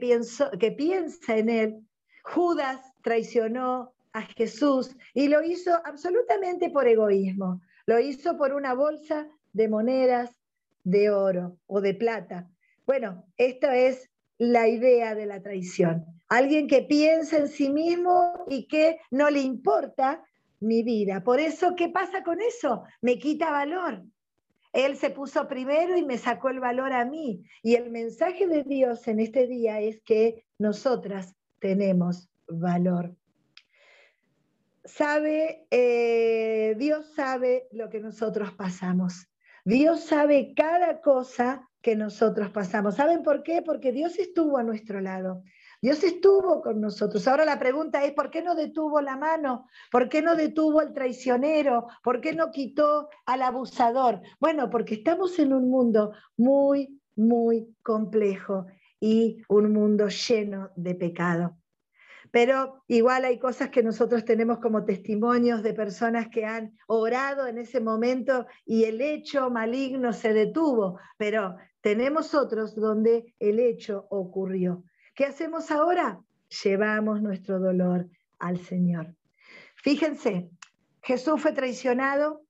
que 0.59 0.71
piensa 0.71 1.37
en 1.37 1.49
él. 1.49 1.87
Judas 2.23 2.79
traicionó 3.01 3.93
a 4.13 4.21
Jesús 4.21 4.95
y 5.13 5.27
lo 5.27 5.43
hizo 5.43 5.71
absolutamente 5.83 6.69
por 6.69 6.87
egoísmo. 6.87 7.61
Lo 7.85 7.99
hizo 7.99 8.37
por 8.37 8.53
una 8.53 8.73
bolsa 8.73 9.27
de 9.51 9.67
monedas 9.67 10.31
de 10.83 11.09
oro 11.09 11.57
o 11.67 11.81
de 11.81 11.93
plata. 11.93 12.49
Bueno, 12.85 13.25
esta 13.37 13.75
es 13.75 14.09
la 14.37 14.67
idea 14.67 15.15
de 15.15 15.25
la 15.25 15.41
traición. 15.41 16.05
Alguien 16.27 16.67
que 16.67 16.81
piensa 16.81 17.37
en 17.37 17.47
sí 17.47 17.69
mismo 17.69 18.45
y 18.47 18.67
que 18.67 18.99
no 19.11 19.29
le 19.29 19.39
importa 19.39 20.23
mi 20.59 20.83
vida. 20.83 21.23
Por 21.23 21.39
eso, 21.39 21.75
¿qué 21.75 21.89
pasa 21.89 22.23
con 22.23 22.41
eso? 22.41 22.83
Me 23.01 23.19
quita 23.19 23.51
valor. 23.51 24.03
Él 24.71 24.97
se 24.97 25.11
puso 25.11 25.47
primero 25.47 25.95
y 25.97 26.03
me 26.03 26.17
sacó 26.17 26.49
el 26.49 26.59
valor 26.59 26.93
a 26.93 27.05
mí. 27.05 27.43
Y 27.61 27.75
el 27.75 27.91
mensaje 27.91 28.47
de 28.47 28.63
Dios 28.63 29.07
en 29.07 29.19
este 29.19 29.45
día 29.45 29.79
es 29.79 30.01
que 30.01 30.45
nosotras 30.57 31.35
tenemos 31.59 32.29
valor. 32.47 33.15
Sabe, 34.85 35.67
eh, 35.71 36.75
Dios 36.77 37.13
sabe 37.15 37.67
lo 37.71 37.89
que 37.89 37.99
nosotros 37.99 38.51
pasamos. 38.53 39.29
Dios 39.65 40.01
sabe 40.01 40.53
cada 40.55 40.99
cosa 40.99 41.69
que 41.81 41.95
nosotros 41.95 42.49
pasamos. 42.49 42.95
¿Saben 42.95 43.23
por 43.23 43.43
qué? 43.43 43.61
Porque 43.61 43.91
Dios 43.91 44.19
estuvo 44.19 44.57
a 44.57 44.63
nuestro 44.63 44.99
lado. 44.99 45.43
Dios 45.81 46.03
estuvo 46.03 46.61
con 46.61 46.79
nosotros. 46.79 47.27
Ahora 47.27 47.43
la 47.43 47.59
pregunta 47.59 48.03
es, 48.05 48.13
¿por 48.13 48.29
qué 48.29 48.41
no 48.41 48.55
detuvo 48.55 49.01
la 49.01 49.17
mano? 49.17 49.67
¿Por 49.91 50.07
qué 50.07 50.21
no 50.21 50.35
detuvo 50.35 50.79
al 50.79 50.93
traicionero? 50.93 51.87
¿Por 52.01 52.21
qué 52.21 52.33
no 52.33 52.51
quitó 52.51 53.09
al 53.25 53.41
abusador? 53.41 54.21
Bueno, 54.39 54.69
porque 54.69 54.95
estamos 54.95 55.37
en 55.39 55.53
un 55.53 55.69
mundo 55.69 56.13
muy, 56.37 57.01
muy 57.15 57.75
complejo 57.83 58.65
y 58.99 59.43
un 59.49 59.73
mundo 59.73 60.07
lleno 60.07 60.71
de 60.77 60.95
pecado. 60.95 61.57
Pero 62.33 62.81
igual 62.87 63.25
hay 63.25 63.37
cosas 63.37 63.69
que 63.69 63.83
nosotros 63.83 64.25
tenemos 64.25 64.57
como 64.57 64.85
testimonios 64.85 65.61
de 65.61 65.75
personas 65.75 66.29
que 66.29 66.45
han 66.45 66.75
orado 66.87 67.45
en 67.45 67.59
ese 67.59 67.79
momento 67.79 68.47
y 68.65 68.85
el 68.85 69.01
hecho 69.01 69.51
maligno 69.51 70.13
se 70.13 70.33
detuvo, 70.33 70.97
pero 71.15 71.57
tenemos 71.81 72.33
otros 72.33 72.75
donde 72.75 73.35
el 73.37 73.59
hecho 73.59 74.07
ocurrió. 74.09 74.83
¿Qué 75.13 75.25
hacemos 75.25 75.69
ahora? 75.69 76.21
Llevamos 76.63 77.21
nuestro 77.21 77.59
dolor 77.59 78.09
al 78.39 78.57
Señor. 78.57 79.13
Fíjense, 79.75 80.49
Jesús 81.03 81.39
fue 81.39 81.51
traicionado 81.51 82.41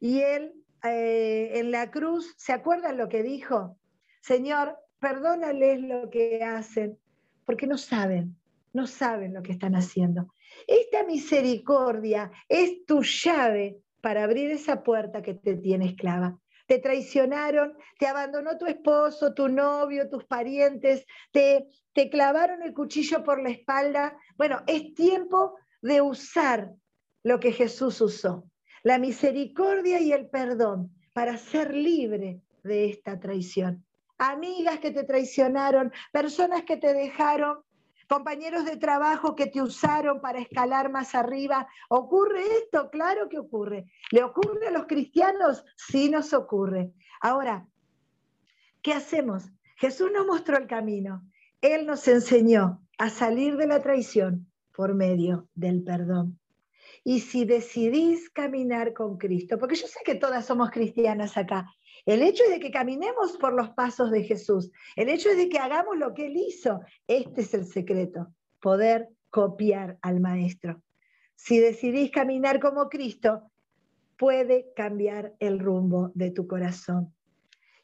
y 0.00 0.20
él 0.20 0.52
eh, 0.82 1.60
en 1.60 1.70
la 1.70 1.90
cruz, 1.90 2.34
¿se 2.36 2.52
acuerdan 2.52 2.98
lo 2.98 3.08
que 3.08 3.22
dijo? 3.22 3.78
Señor, 4.20 4.76
perdónales 4.98 5.80
lo 5.80 6.10
que 6.10 6.44
hacen, 6.44 6.98
porque 7.46 7.66
no 7.66 7.78
saben, 7.78 8.36
no 8.74 8.86
saben 8.86 9.32
lo 9.32 9.42
que 9.42 9.52
están 9.52 9.74
haciendo. 9.74 10.34
Esta 10.66 11.04
misericordia 11.04 12.30
es 12.48 12.84
tu 12.84 13.02
llave 13.02 13.78
para 14.02 14.24
abrir 14.24 14.50
esa 14.50 14.82
puerta 14.82 15.22
que 15.22 15.34
te 15.34 15.56
tiene 15.56 15.86
esclava 15.86 16.38
te 16.66 16.78
traicionaron, 16.78 17.76
te 17.98 18.06
abandonó 18.06 18.56
tu 18.56 18.66
esposo, 18.66 19.34
tu 19.34 19.48
novio, 19.48 20.08
tus 20.08 20.24
parientes, 20.24 21.04
te, 21.30 21.68
te 21.92 22.08
clavaron 22.08 22.62
el 22.62 22.72
cuchillo 22.72 23.22
por 23.22 23.42
la 23.42 23.50
espalda. 23.50 24.18
Bueno, 24.36 24.62
es 24.66 24.94
tiempo 24.94 25.56
de 25.82 26.00
usar 26.00 26.72
lo 27.22 27.40
que 27.40 27.52
Jesús 27.52 28.00
usó, 28.00 28.44
la 28.82 28.98
misericordia 28.98 30.00
y 30.00 30.12
el 30.12 30.28
perdón 30.28 30.94
para 31.12 31.36
ser 31.36 31.74
libre 31.74 32.40
de 32.62 32.86
esta 32.86 33.20
traición. 33.20 33.84
Amigas 34.18 34.78
que 34.78 34.90
te 34.90 35.04
traicionaron, 35.04 35.92
personas 36.12 36.62
que 36.64 36.76
te 36.76 36.94
dejaron, 36.94 37.58
compañeros 38.08 38.64
de 38.64 38.76
trabajo 38.76 39.34
que 39.34 39.46
te 39.46 39.62
usaron 39.62 40.20
para 40.20 40.40
escalar 40.40 40.90
más 40.90 41.14
arriba. 41.14 41.68
¿Ocurre 41.88 42.42
esto? 42.62 42.90
Claro 42.90 43.28
que 43.28 43.38
ocurre. 43.38 43.86
¿Le 44.10 44.22
ocurre 44.22 44.68
a 44.68 44.70
los 44.70 44.86
cristianos? 44.86 45.64
Sí 45.76 46.10
nos 46.10 46.32
ocurre. 46.32 46.92
Ahora, 47.20 47.66
¿qué 48.82 48.92
hacemos? 48.92 49.44
Jesús 49.76 50.10
nos 50.12 50.26
mostró 50.26 50.56
el 50.56 50.66
camino. 50.66 51.22
Él 51.60 51.86
nos 51.86 52.06
enseñó 52.08 52.82
a 52.98 53.10
salir 53.10 53.56
de 53.56 53.66
la 53.66 53.80
traición 53.80 54.50
por 54.74 54.94
medio 54.94 55.48
del 55.54 55.82
perdón. 55.82 56.38
Y 57.02 57.20
si 57.20 57.44
decidís 57.44 58.30
caminar 58.30 58.94
con 58.94 59.18
Cristo, 59.18 59.58
porque 59.58 59.74
yo 59.74 59.86
sé 59.86 60.00
que 60.04 60.14
todas 60.14 60.46
somos 60.46 60.70
cristianas 60.70 61.36
acá, 61.36 61.70
el 62.06 62.22
hecho 62.22 62.44
de 62.48 62.60
que 62.60 62.70
caminemos 62.70 63.36
por 63.38 63.52
los 63.52 63.70
pasos 63.70 64.10
de 64.10 64.24
Jesús, 64.24 64.70
el 64.96 65.08
hecho 65.08 65.30
de 65.30 65.48
que 65.48 65.58
hagamos 65.58 65.96
lo 65.96 66.14
que 66.14 66.26
Él 66.26 66.36
hizo, 66.36 66.80
este 67.06 67.40
es 67.40 67.54
el 67.54 67.66
secreto, 67.66 68.28
poder 68.60 69.08
copiar 69.30 69.98
al 70.02 70.20
Maestro. 70.20 70.82
Si 71.34 71.58
decidís 71.58 72.10
caminar 72.10 72.60
como 72.60 72.88
Cristo, 72.88 73.50
puede 74.16 74.72
cambiar 74.74 75.34
el 75.40 75.58
rumbo 75.58 76.12
de 76.14 76.30
tu 76.30 76.46
corazón. 76.46 77.12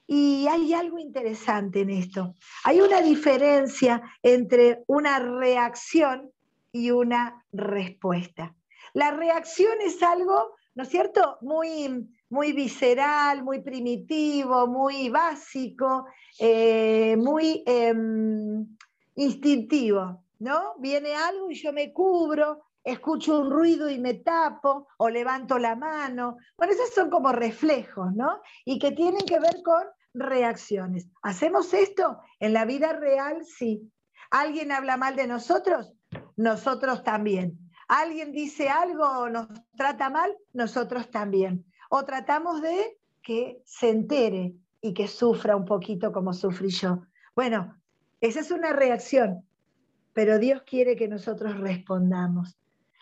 Y 0.07 0.47
hay 0.49 0.75
algo 0.75 0.99
interesante 0.99 1.81
en 1.81 1.91
esto. 1.91 2.35
Hay 2.65 2.81
una 2.81 3.01
diferencia 3.01 4.03
entre 4.23 4.83
una 4.87 5.19
reacción 5.19 6.31
y 6.73 6.91
una 6.91 7.45
respuesta. 7.53 8.55
La 8.93 9.13
reacción 9.13 9.81
es 9.85 10.03
algo, 10.03 10.57
¿no 10.75 10.83
es 10.83 10.89
cierto?, 10.89 11.39
muy, 11.43 12.09
muy 12.31 12.53
visceral, 12.53 13.43
muy 13.43 13.61
primitivo, 13.61 14.67
muy 14.67 15.11
básico, 15.11 16.07
eh, 16.39 17.17
muy 17.17 17.63
em, 17.67 18.67
instintivo, 19.17 20.25
¿no? 20.39 20.75
Viene 20.79 21.15
algo 21.15 21.51
y 21.51 21.57
yo 21.57 21.73
me 21.73 21.93
cubro, 21.93 22.63
escucho 22.85 23.41
un 23.41 23.51
ruido 23.51 23.91
y 23.91 23.99
me 23.99 24.15
tapo 24.15 24.87
o 24.97 25.11
levanto 25.11 25.59
la 25.59 25.75
mano. 25.75 26.37
Bueno, 26.57 26.73
esos 26.73 26.95
son 26.95 27.11
como 27.11 27.33
reflejos, 27.33 28.15
¿no? 28.15 28.41
Y 28.65 28.79
que 28.79 28.93
tienen 28.93 29.27
que 29.27 29.41
ver 29.41 29.61
con 29.65 29.83
reacciones. 30.15 31.09
¿Hacemos 31.23 31.75
esto? 31.75 32.21
En 32.39 32.53
la 32.53 32.65
vida 32.65 32.93
real, 32.93 33.45
sí. 33.45 33.91
¿Alguien 34.31 34.71
habla 34.71 34.97
mal 34.97 35.17
de 35.17 35.27
nosotros? 35.27 35.93
Nosotros 36.37 37.03
también. 37.03 37.59
¿Alguien 37.89 38.31
dice 38.31 38.69
algo 38.69 39.05
o 39.05 39.29
nos 39.29 39.49
trata 39.77 40.11
mal? 40.11 40.33
Nosotros 40.53 41.11
también 41.11 41.65
o 41.91 42.05
tratamos 42.05 42.63
de 42.63 42.99
que 43.21 43.61
se 43.65 43.91
entere 43.91 44.55
y 44.81 44.95
que 44.95 45.09
sufra 45.09 45.57
un 45.57 45.65
poquito 45.65 46.13
como 46.13 46.33
sufrí 46.33 46.71
yo. 46.71 47.03
Bueno, 47.35 47.77
esa 48.21 48.41
es 48.41 48.51
una 48.53 48.73
reacción, 48.73 49.45
pero 50.13 50.39
Dios 50.39 50.63
quiere 50.63 50.95
que 50.95 51.09
nosotros 51.09 51.59
respondamos. 51.59 52.57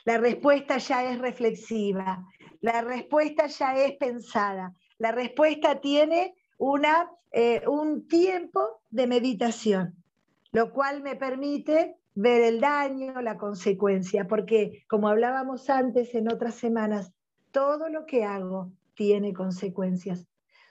La 0.04 0.16
respuesta 0.16 0.78
ya 0.78 1.04
es 1.10 1.18
reflexiva, 1.18 2.26
la 2.62 2.80
respuesta 2.80 3.46
ya 3.46 3.76
es 3.76 3.92
pensada, 3.98 4.74
la 4.96 5.12
respuesta 5.12 5.80
tiene 5.80 6.34
una, 6.56 7.10
eh, 7.30 7.62
un 7.68 8.08
tiempo 8.08 8.80
de 8.90 9.06
meditación, 9.06 10.02
lo 10.50 10.72
cual 10.72 11.02
me 11.02 11.14
permite 11.14 11.96
ver 12.14 12.40
el 12.40 12.60
daño, 12.60 13.20
la 13.20 13.36
consecuencia, 13.36 14.26
porque 14.26 14.84
como 14.88 15.08
hablábamos 15.08 15.68
antes 15.68 16.14
en 16.14 16.32
otras 16.32 16.54
semanas, 16.54 17.12
todo 17.52 17.88
lo 17.90 18.06
que 18.06 18.24
hago 18.24 18.72
tiene 18.98 19.32
consecuencias. 19.32 20.26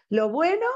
Lo 0.10 0.30
bueno 0.30 0.68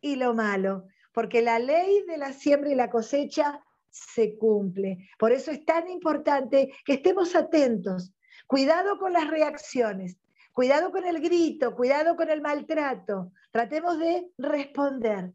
y 0.00 0.16
lo 0.16 0.32
malo, 0.32 0.86
porque 1.12 1.42
la 1.42 1.58
ley 1.58 2.02
de 2.08 2.16
la 2.16 2.32
siembra 2.32 2.70
y 2.70 2.74
la 2.74 2.88
cosecha 2.88 3.62
se 3.90 4.38
cumple. 4.38 5.06
Por 5.18 5.30
eso 5.30 5.50
es 5.50 5.62
tan 5.66 5.90
importante 5.90 6.72
que 6.86 6.94
estemos 6.94 7.36
atentos. 7.36 8.14
Cuidado 8.46 8.98
con 8.98 9.12
las 9.12 9.28
reacciones, 9.28 10.16
cuidado 10.54 10.90
con 10.90 11.04
el 11.06 11.20
grito, 11.20 11.74
cuidado 11.74 12.16
con 12.16 12.30
el 12.30 12.40
maltrato. 12.40 13.30
Tratemos 13.50 13.98
de 13.98 14.30
responder 14.38 15.34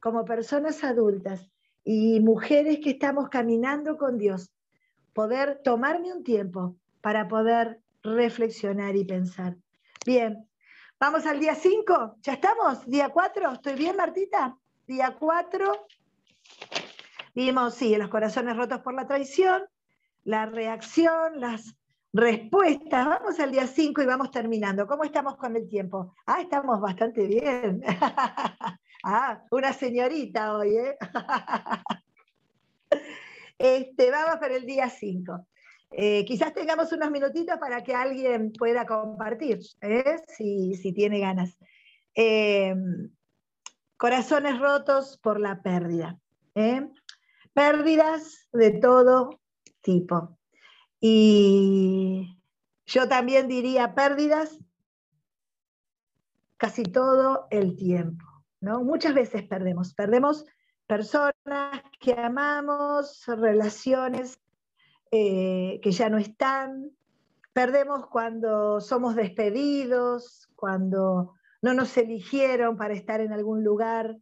como 0.00 0.24
personas 0.24 0.82
adultas 0.82 1.48
y 1.84 2.18
mujeres 2.18 2.80
que 2.82 2.90
estamos 2.90 3.28
caminando 3.28 3.96
con 3.96 4.18
Dios, 4.18 4.50
poder 5.12 5.60
tomarme 5.62 6.12
un 6.12 6.24
tiempo 6.24 6.76
para 7.00 7.28
poder 7.28 7.80
reflexionar 8.02 8.96
y 8.96 9.04
pensar. 9.04 9.56
Bien, 10.04 10.48
Vamos 10.98 11.26
al 11.26 11.38
día 11.38 11.54
5, 11.54 12.16
¿ya 12.22 12.32
estamos? 12.32 12.86
Día 12.86 13.10
4, 13.10 13.52
¿estoy 13.52 13.74
bien, 13.74 13.96
Martita? 13.96 14.56
Día 14.86 15.14
4. 15.18 15.86
Vimos, 17.34 17.74
sí, 17.74 17.94
los 17.96 18.08
corazones 18.08 18.56
rotos 18.56 18.80
por 18.80 18.94
la 18.94 19.06
traición, 19.06 19.62
la 20.24 20.46
reacción, 20.46 21.38
las 21.38 21.76
respuestas. 22.14 23.06
Vamos 23.06 23.38
al 23.40 23.52
día 23.52 23.66
5 23.66 24.00
y 24.00 24.06
vamos 24.06 24.30
terminando. 24.30 24.86
¿Cómo 24.86 25.04
estamos 25.04 25.36
con 25.36 25.54
el 25.54 25.68
tiempo? 25.68 26.14
Ah, 26.24 26.40
estamos 26.40 26.80
bastante 26.80 27.26
bien. 27.26 27.82
ah, 29.04 29.42
una 29.50 29.74
señorita 29.74 30.56
hoy, 30.56 30.78
¿eh? 30.78 30.96
este, 33.58 34.10
vamos 34.10 34.36
para 34.36 34.56
el 34.56 34.64
día 34.64 34.88
5. 34.88 35.46
Eh, 35.90 36.24
quizás 36.24 36.52
tengamos 36.52 36.92
unos 36.92 37.10
minutitos 37.10 37.58
para 37.58 37.82
que 37.82 37.94
alguien 37.94 38.52
pueda 38.52 38.86
compartir, 38.86 39.60
¿eh? 39.80 40.16
si, 40.28 40.92
tiene 40.92 41.20
ganas. 41.20 41.56
Eh, 42.14 42.74
corazones 43.96 44.58
rotos 44.58 45.18
por 45.22 45.40
la 45.40 45.62
pérdida. 45.62 46.18
Pérdidas 47.52 48.48
de 48.52 48.72
todo 48.72 49.40
tipo. 49.80 50.38
Y 51.00 52.38
yo 52.86 53.08
también 53.08 53.48
diría 53.48 53.94
pérdidas 53.94 54.58
casi 56.56 56.82
todo 56.82 57.46
el 57.50 57.76
tiempo. 57.76 58.24
¿no? 58.60 58.82
Muchas 58.82 59.14
veces 59.14 59.42
perdemos. 59.44 59.94
Perdemos 59.94 60.46
personas 60.86 61.82
que 62.00 62.12
amamos, 62.12 63.24
relaciones 63.26 64.40
eh, 65.10 65.80
que 65.82 65.92
ya 65.92 66.08
no 66.08 66.18
están, 66.18 66.90
perdemos 67.52 68.06
cuando 68.08 68.80
somos 68.80 69.14
despedidos, 69.14 70.48
cuando 70.56 71.34
no 71.62 71.74
nos 71.74 71.96
eligieron 71.96 72.76
para 72.76 72.94
estar 72.94 73.20
en 73.20 73.32
algún 73.32 73.64
lugar, 73.64 74.16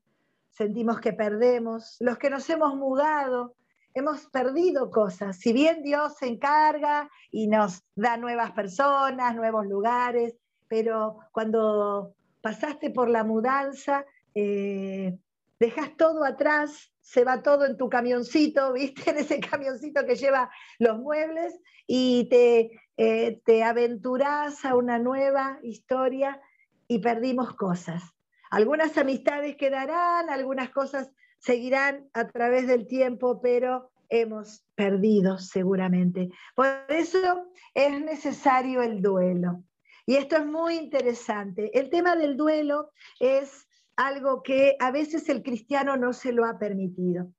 sentimos 0.51 1.01
que 1.01 1.13
perdemos, 1.13 1.97
los 2.01 2.17
que 2.19 2.31
nos 2.31 2.49
hemos 2.49 2.77
mudado, 2.77 3.57
hemos 3.93 4.27
perdido 4.27 4.91
cosas. 4.91 5.39
Si 5.39 5.53
bien 5.53 5.83
Dios 5.83 6.17
se 6.19 6.27
encarga 6.27 7.11
y 7.31 7.47
nos 7.49 7.83
da 7.95 8.17
nuevas 8.17 8.53
personas, 8.53 9.35
nuevos 9.35 9.67
lugares, 9.67 10.37
pero 10.69 11.19
cuando 11.33 12.15
pasaste 12.41 12.91
por 12.91 13.09
la 13.09 13.25
mudanza, 13.25 14.05
eh, 14.35 15.17
dejas 15.59 15.97
todo 15.97 16.25
atrás, 16.25 16.93
se 17.05 17.23
va 17.23 17.43
todo 17.43 17.67
en 17.67 17.77
tu 17.77 17.89
camioncito, 17.89 18.73
¿viste? 18.73 19.11
En 19.11 19.19
ese 19.19 19.39
camioncito 19.39 20.05
que 20.07 20.17
lleva 20.17 20.51
los 20.79 20.99
muebles 20.99 21.61
y 21.87 22.29
te, 22.31 22.71
eh, 22.97 23.43
te 23.45 23.63
aventurás 23.63 24.65
a 24.65 24.75
una 24.75 24.99
nueva 24.99 25.59
historia 25.63 26.41
y 26.89 26.99
perdimos 27.01 27.55
cosas. 27.55 28.03
Algunas 28.51 28.97
amistades 28.97 29.57
quedarán, 29.57 30.31
algunas 30.31 30.71
cosas 30.71 31.11
seguirán 31.39 32.09
a 32.15 32.27
través 32.29 32.67
del 32.67 32.87
tiempo, 32.87 33.41
pero 33.43 33.91
hemos 34.09 34.65
perdido 34.75 35.39
seguramente. 35.39 36.31
Por 36.55 36.67
eso 36.89 37.51
es 37.75 38.01
necesario 38.01 38.83
el 38.83 39.03
duelo. 39.03 39.63
Y 40.07 40.17
esto 40.17 40.37
es 40.37 40.47
muy 40.47 40.77
interesante. 40.77 41.79
El 41.79 41.91
tema 41.91 42.17
del 42.17 42.37
duelo 42.37 42.93
es 43.19 43.67
algo 43.97 44.43
que 44.43 44.77
a 44.81 44.91
veces 44.91 45.29
el 45.29 45.43
cristiano 45.43 45.97
no 45.97 46.13
se 46.13 46.33
lo 46.33 46.45
ha 46.45 46.59
permitido. 46.59 47.31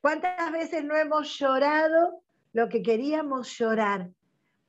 ¿Cuántas 0.00 0.52
veces 0.52 0.84
no 0.84 0.96
hemos 0.96 1.38
llorado 1.38 2.22
lo 2.52 2.68
que 2.68 2.82
queríamos 2.82 3.50
llorar 3.58 4.10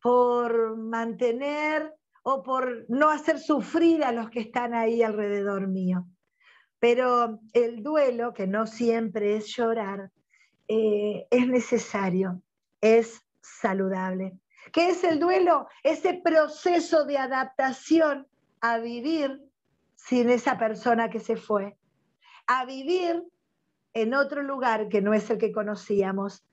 por 0.01 0.75
mantener 0.77 1.93
o 2.23 2.43
por 2.43 2.85
no 2.89 3.09
hacer 3.09 3.39
sufrir 3.39 4.03
a 4.03 4.11
los 4.11 4.29
que 4.29 4.41
están 4.41 4.73
ahí 4.73 5.03
alrededor 5.03 5.67
mío? 5.67 6.05
Pero 6.79 7.39
el 7.53 7.83
duelo, 7.83 8.33
que 8.33 8.47
no 8.47 8.65
siempre 8.65 9.35
es 9.35 9.47
llorar, 9.47 10.11
eh, 10.67 11.27
es 11.29 11.47
necesario, 11.47 12.41
es 12.81 13.21
saludable. 13.41 14.39
¿Qué 14.71 14.89
es 14.89 15.03
el 15.03 15.19
duelo? 15.19 15.67
Ese 15.83 16.21
proceso 16.23 17.05
de 17.05 17.17
adaptación 17.17 18.27
a 18.61 18.77
vivir 18.77 19.41
sin 20.08 20.30
esa 20.30 20.58
persona 20.58 21.10
que 21.10 21.20
se 21.20 21.36
fue, 21.36 21.78
a 22.47 22.66
vivir 22.66 23.24
en 23.93 24.14
otro 24.14 24.41
lugar 24.41 24.89
que 24.89 25.02
no 25.02 25.14
es 25.14 25.30
el 25.30 25.38
que 25.38 25.52
conocíamos. 25.52 26.45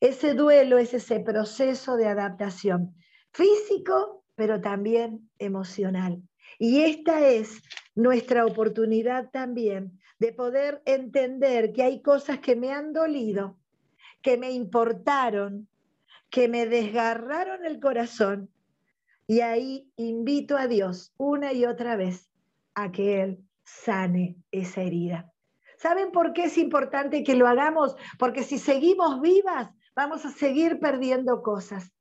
Ese 0.00 0.34
duelo 0.34 0.78
es 0.78 0.94
ese 0.94 1.20
proceso 1.20 1.96
de 1.96 2.06
adaptación 2.06 2.94
físico, 3.32 4.24
pero 4.34 4.60
también 4.60 5.30
emocional. 5.38 6.22
Y 6.58 6.82
esta 6.82 7.26
es 7.26 7.62
nuestra 7.94 8.44
oportunidad 8.46 9.30
también 9.30 9.98
de 10.18 10.32
poder 10.32 10.82
entender 10.84 11.72
que 11.72 11.82
hay 11.82 12.02
cosas 12.02 12.38
que 12.38 12.56
me 12.56 12.72
han 12.72 12.92
dolido, 12.92 13.58
que 14.22 14.36
me 14.36 14.52
importaron, 14.52 15.68
que 16.30 16.48
me 16.48 16.66
desgarraron 16.66 17.64
el 17.64 17.80
corazón. 17.80 18.50
Y 19.26 19.40
ahí 19.40 19.90
invito 19.96 20.56
a 20.56 20.68
Dios 20.68 21.12
una 21.16 21.52
y 21.52 21.64
otra 21.64 21.96
vez 21.96 22.31
a 22.74 22.92
que 22.92 23.22
Él 23.22 23.44
sane 23.64 24.36
esa 24.50 24.82
herida. 24.82 25.32
¿Saben 25.78 26.12
por 26.12 26.32
qué 26.32 26.44
es 26.44 26.58
importante 26.58 27.24
que 27.24 27.34
lo 27.34 27.48
hagamos? 27.48 27.96
Porque 28.18 28.44
si 28.44 28.58
seguimos 28.58 29.20
vivas, 29.20 29.70
vamos 29.96 30.24
a 30.24 30.30
seguir 30.30 30.78
perdiendo 30.78 31.42
cosas. 31.42 31.92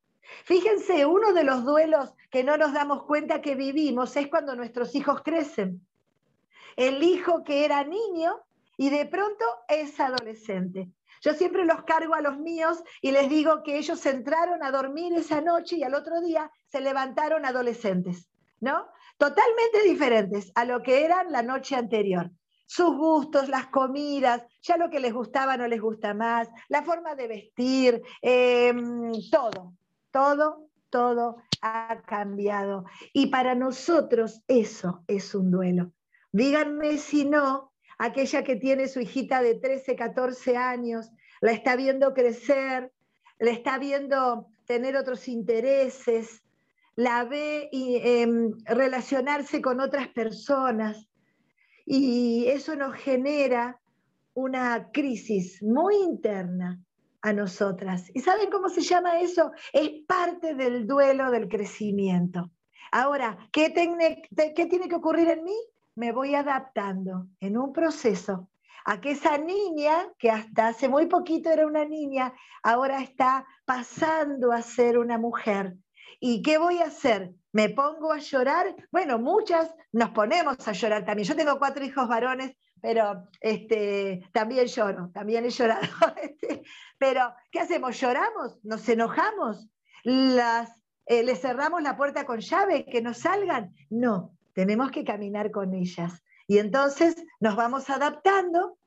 Fíjense, 0.46 1.06
uno 1.06 1.34
de 1.34 1.44
los 1.44 1.66
duelos 1.66 2.14
que 2.30 2.44
no 2.44 2.58
nos 2.58 2.74
damos 2.74 3.04
cuenta 3.04 3.42
que 3.42 3.56
vivimos 3.56 4.16
es 4.16 4.28
cuando 4.28 4.56
nuestros 4.56 4.96
hijos 4.96 5.22
crecen. 5.24 5.86
El 6.76 7.04
hijo 7.04 7.44
que 7.44 7.66
era 7.66 7.84
niño 7.84 8.40
y 8.78 8.90
de 8.90 9.06
pronto 9.06 9.46
es 9.68 10.00
adolescente. 10.00 10.90
Yo 11.22 11.34
siempre 11.34 11.66
los 11.66 11.84
cargo 11.84 12.16
a 12.16 12.22
los 12.22 12.38
míos 12.40 12.84
y 13.02 13.12
les 13.12 13.30
digo 13.30 13.62
que 13.64 13.78
ellos 13.78 14.04
entraron 14.06 14.64
a 14.64 14.72
dormir 14.72 15.14
esa 15.14 15.42
noche 15.42 15.78
y 15.78 15.84
al 15.84 15.94
otro 15.94 16.20
día 16.22 16.52
se 16.66 16.82
levantaron 16.82 17.46
adolescentes, 17.46 18.30
¿no? 18.60 18.88
Totalmente 19.22 19.84
diferentes 19.84 20.52
a 20.56 20.66
lo 20.66 20.82
que 20.82 21.06
eran 21.06 21.32
la 21.32 21.44
noche 21.44 21.76
anterior 21.76 22.32
sus 22.66 22.98
gustos, 22.98 23.50
las 23.50 23.68
comidas, 23.68 24.44
ya 24.64 24.78
lo 24.78 24.90
que 24.90 25.00
les 25.00 25.14
gustaba 25.14 25.58
no 25.58 25.68
les 25.68 25.80
gusta 25.80 26.16
más, 26.16 26.50
la 26.70 26.82
forma 26.82 27.14
de 27.14 27.28
vestir, 27.28 28.02
em, 28.22 29.12
todo, 29.30 29.74
todo, 30.10 30.70
todo 30.90 31.36
ha 31.62 32.02
cambiado. 32.08 32.86
Y 33.14 33.28
para 33.28 33.54
nosotros 33.54 34.42
eso 34.48 35.04
es 35.06 35.36
un 35.36 35.52
duelo. 35.52 35.92
Díganme 36.32 36.98
si 36.98 37.26
no, 37.26 37.74
aquella 38.00 38.44
que 38.44 38.56
tiene 38.56 38.88
su 38.88 39.02
hijita 39.02 39.44
de 39.44 39.54
13, 39.54 39.96
14 39.96 40.58
años, 40.58 41.12
la 41.42 41.52
está 41.52 41.76
viendo 41.76 42.16
crecer, 42.16 42.92
la 43.38 43.52
está 43.52 43.78
viendo 43.78 44.48
tener 44.66 44.96
otros 44.96 45.28
intereses, 45.28 46.42
la 46.96 47.24
ve 47.24 47.70
em, 47.72 48.52
relacionarse 48.66 49.62
con 49.62 49.80
otras 49.80 50.08
personas 50.10 51.08
y 51.86 52.46
eso 52.48 52.76
nos 52.76 52.96
genera 52.96 53.80
una 54.34 54.92
crisis 54.92 55.62
muy 55.62 55.96
interna 55.96 56.80
a 57.22 57.34
nosotras. 57.34 58.10
¿Y 58.14 58.22
saben 58.22 58.50
cómo 58.50 58.70
se 58.70 58.82
llama 58.82 59.20
eso? 59.20 59.52
Es 59.74 59.90
parte 60.08 60.56
del 60.56 60.88
duelo 60.88 61.32
del 61.32 61.48
crecimiento. 61.48 62.52
Ahora, 62.92 63.38
¿qué, 63.52 63.74
¿qué 64.56 64.66
tiene 64.66 64.90
que 64.90 64.96
ocurrir 64.96 65.30
en 65.30 65.44
mí? 65.44 65.56
Me 65.96 66.12
voy 66.12 66.36
adaptando 66.36 67.28
en 67.40 67.58
un 67.58 67.74
proceso 67.74 68.50
a 68.86 69.00
que 69.00 69.12
esa 69.12 69.38
niña, 69.38 70.08
que 70.18 70.32
hasta 70.32 70.68
hace 70.68 70.90
muy 70.90 71.06
poquito 71.06 71.52
era 71.52 71.68
una 71.68 71.86
niña, 71.86 72.34
ahora 72.64 73.02
está 73.02 73.46
pasando 73.66 74.52
a 74.52 74.62
ser 74.62 74.98
una 74.98 75.18
mujer. 75.18 75.76
¿Y 76.22 76.42
qué 76.42 76.58
voy 76.58 76.78
a 76.78 76.86
hacer? 76.86 77.34
¿Me 77.52 77.68
pongo 77.68 78.14
a 78.14 78.20
llorar? 78.20 78.74
Bueno, 78.92 79.20
muchas 79.20 79.76
nos 79.92 80.12
ponemos 80.12 80.56
a 80.66 80.72
llorar 80.72 81.04
también. 81.04 81.28
Yo 81.28 81.36
tengo 81.36 81.60
cuatro 81.60 81.84
hijos 81.84 82.08
varones 82.08 82.56
pero 82.82 83.28
este, 83.40 84.28
también 84.34 84.66
lloro, 84.66 85.12
también 85.14 85.46
he 85.46 85.50
llorado. 85.50 85.82
Este, 86.22 86.64
pero, 86.98 87.34
¿qué 87.52 87.60
hacemos? 87.60 88.00
¿Lloramos? 88.00 88.60
¿Nos 88.64 88.88
enojamos? 88.90 89.68
Las, 90.04 90.70
eh, 91.06 91.24
¿Les 91.24 91.40
cerramos 91.40 91.82
la 91.84 91.96
puerta 91.96 92.26
con 92.26 92.40
llave? 92.40 92.86
¿Que 92.86 93.02
no 93.02 93.14
salgan? 93.14 93.76
No, 93.90 94.36
tenemos 94.54 94.92
que 94.92 95.04
caminar 95.04 95.52
con 95.52 95.74
ellas. 95.74 96.24
Y 96.48 96.58
entonces 96.58 97.16
nos 97.40 97.56
vamos 97.56 97.90
adaptando 97.90 98.78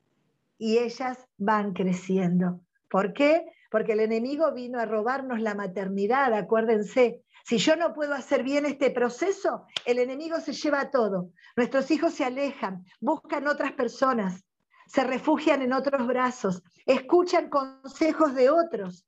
y 0.57 0.77
ellas 0.77 1.17
van 1.37 1.73
creciendo. 1.73 2.61
¿Por 2.89 3.13
qué? 3.13 3.45
Porque 3.71 3.93
el 3.93 4.01
enemigo 4.01 4.53
vino 4.53 4.79
a 4.79 4.85
robarnos 4.85 5.41
la 5.41 5.55
maternidad, 5.55 6.33
acuérdense, 6.33 7.23
si 7.45 7.59
yo 7.59 7.75
no 7.75 7.93
puedo 7.93 8.15
hacer 8.15 8.41
bien 8.41 8.65
este 8.65 8.89
proceso, 8.89 9.67
el 9.85 9.99
enemigo 9.99 10.39
se 10.39 10.51
lleva 10.51 10.89
todo. 10.89 11.29
Nuestros 11.55 11.91
hijos 11.91 12.15
se 12.15 12.25
alejan, 12.25 12.83
buscan 12.99 13.47
otras 13.47 13.73
personas, 13.73 14.43
se 14.87 15.03
refugian 15.03 15.61
en 15.61 15.71
otros 15.71 16.07
brazos, 16.07 16.63
escuchan 16.87 17.51
consejos 17.51 18.33
de 18.33 18.49
otros. 18.49 19.05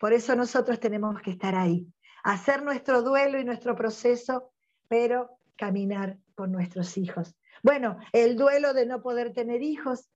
Por 0.00 0.12
eso 0.12 0.34
nosotros 0.34 0.80
tenemos 0.80 1.20
que 1.22 1.30
estar 1.30 1.54
ahí, 1.54 1.86
hacer 2.24 2.64
nuestro 2.64 3.02
duelo 3.02 3.38
y 3.38 3.44
nuestro 3.44 3.76
proceso, 3.76 4.50
pero 4.88 5.38
caminar 5.54 6.18
con 6.34 6.50
nuestros 6.50 6.98
hijos. 6.98 7.36
Bueno, 7.62 7.98
el 8.12 8.36
duelo 8.36 8.74
de 8.74 8.86
no 8.86 9.00
poder 9.00 9.32
tener 9.32 9.62
hijos, 9.62 10.10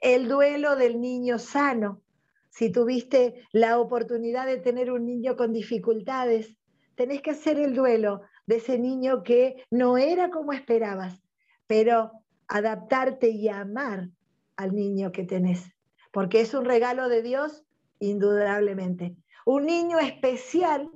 el 0.00 0.28
duelo 0.28 0.76
del 0.76 1.00
niño 1.00 1.40
sano. 1.40 2.02
Si 2.50 2.70
tuviste 2.70 3.48
la 3.50 3.80
oportunidad 3.80 4.46
de 4.46 4.58
tener 4.58 4.92
un 4.92 5.06
niño 5.06 5.36
con 5.36 5.52
dificultades, 5.52 6.55
tenés 6.96 7.22
que 7.22 7.30
hacer 7.30 7.60
el 7.60 7.74
duelo 7.74 8.22
de 8.46 8.56
ese 8.56 8.78
niño 8.78 9.22
que 9.22 9.64
no 9.70 9.98
era 9.98 10.30
como 10.30 10.52
esperabas, 10.52 11.22
pero 11.66 12.12
adaptarte 12.48 13.28
y 13.28 13.48
amar 13.48 14.08
al 14.56 14.74
niño 14.74 15.12
que 15.12 15.24
tenés, 15.24 15.72
porque 16.12 16.40
es 16.40 16.54
un 16.54 16.64
regalo 16.64 17.08
de 17.08 17.22
Dios, 17.22 17.64
indudablemente. 17.98 19.16
Un 19.44 19.66
niño 19.66 19.98
especial 19.98 20.90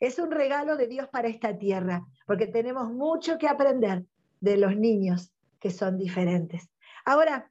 es 0.00 0.18
un 0.18 0.30
regalo 0.30 0.76
de 0.76 0.88
Dios 0.88 1.08
para 1.08 1.28
esta 1.28 1.56
tierra, 1.56 2.04
porque 2.26 2.46
tenemos 2.46 2.92
mucho 2.92 3.38
que 3.38 3.48
aprender 3.48 4.04
de 4.40 4.56
los 4.56 4.76
niños 4.76 5.32
que 5.60 5.70
son 5.70 5.96
diferentes. 5.96 6.68
Ahora, 7.04 7.50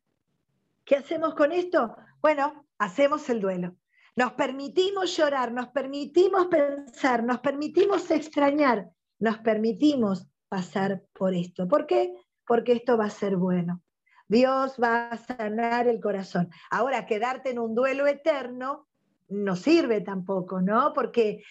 ¿qué 0.83 0.97
hacemos 0.97 1.33
con 1.33 1.51
esto? 1.51 1.95
Bueno, 2.21 2.65
hacemos 2.77 3.29
el 3.29 3.41
duelo. 3.41 3.75
Nos 4.15 4.33
permitimos 4.33 5.15
llorar, 5.17 5.51
nos 5.51 5.67
permitimos 5.67 6.47
pensar, 6.47 7.23
nos 7.23 7.39
permitimos 7.39 8.09
extrañar, 8.11 8.89
nos 9.19 9.39
permitimos 9.39 10.25
pasar 10.47 11.03
por 11.11 11.33
esto. 11.33 11.67
¿Por 11.67 11.85
qué? 11.85 12.13
Porque 12.47 12.73
esto 12.73 12.97
va 12.97 13.05
a 13.05 13.09
ser 13.09 13.35
bueno. 13.35 13.81
Dios 14.27 14.77
va 14.81 15.09
a 15.09 15.17
sanar 15.17 15.87
el 15.87 15.99
corazón. 15.99 16.49
Ahora, 16.71 17.05
quedarte 17.05 17.49
en 17.49 17.59
un 17.59 17.75
duelo 17.75 18.07
eterno 18.07 18.87
no 19.27 19.55
sirve 19.55 20.01
tampoco, 20.01 20.61
¿no? 20.61 20.93
Porque 20.93 21.43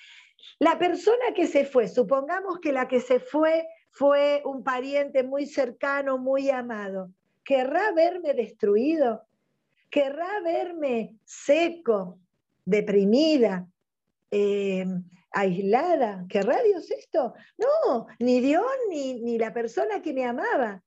la 0.59 0.79
persona 0.79 1.35
que 1.35 1.47
se 1.47 1.67
fue, 1.67 1.89
supongamos 1.89 2.61
que 2.61 2.73
la 2.73 2.89
que 2.89 3.01
se 3.01 3.21
fue 3.21 3.67
fue 3.91 4.43
un 4.45 4.65
pariente 4.65 5.23
muy 5.23 5.47
cercano, 5.47 6.19
muy 6.19 6.51
amado, 6.51 7.11
¿querrá 7.45 7.93
verme 7.93 8.35
destruido? 8.35 9.23
¿Querrá 9.91 10.41
verme 10.43 11.17
seco, 11.25 12.19
deprimida, 12.65 13.67
eh, 14.31 14.87
aislada. 15.31 16.25
¿Qué 16.29 16.43
radio 16.43 16.79
es 16.79 16.91
esto? 16.91 17.35
No, 17.59 18.07
ni 18.19 18.41
Dios 18.41 18.67
ni, 18.91 19.21
ni 19.21 19.39
la 19.39 19.53
persona 19.53 20.03
que 20.03 20.13
me 20.13 20.25
amaba. 20.25 20.83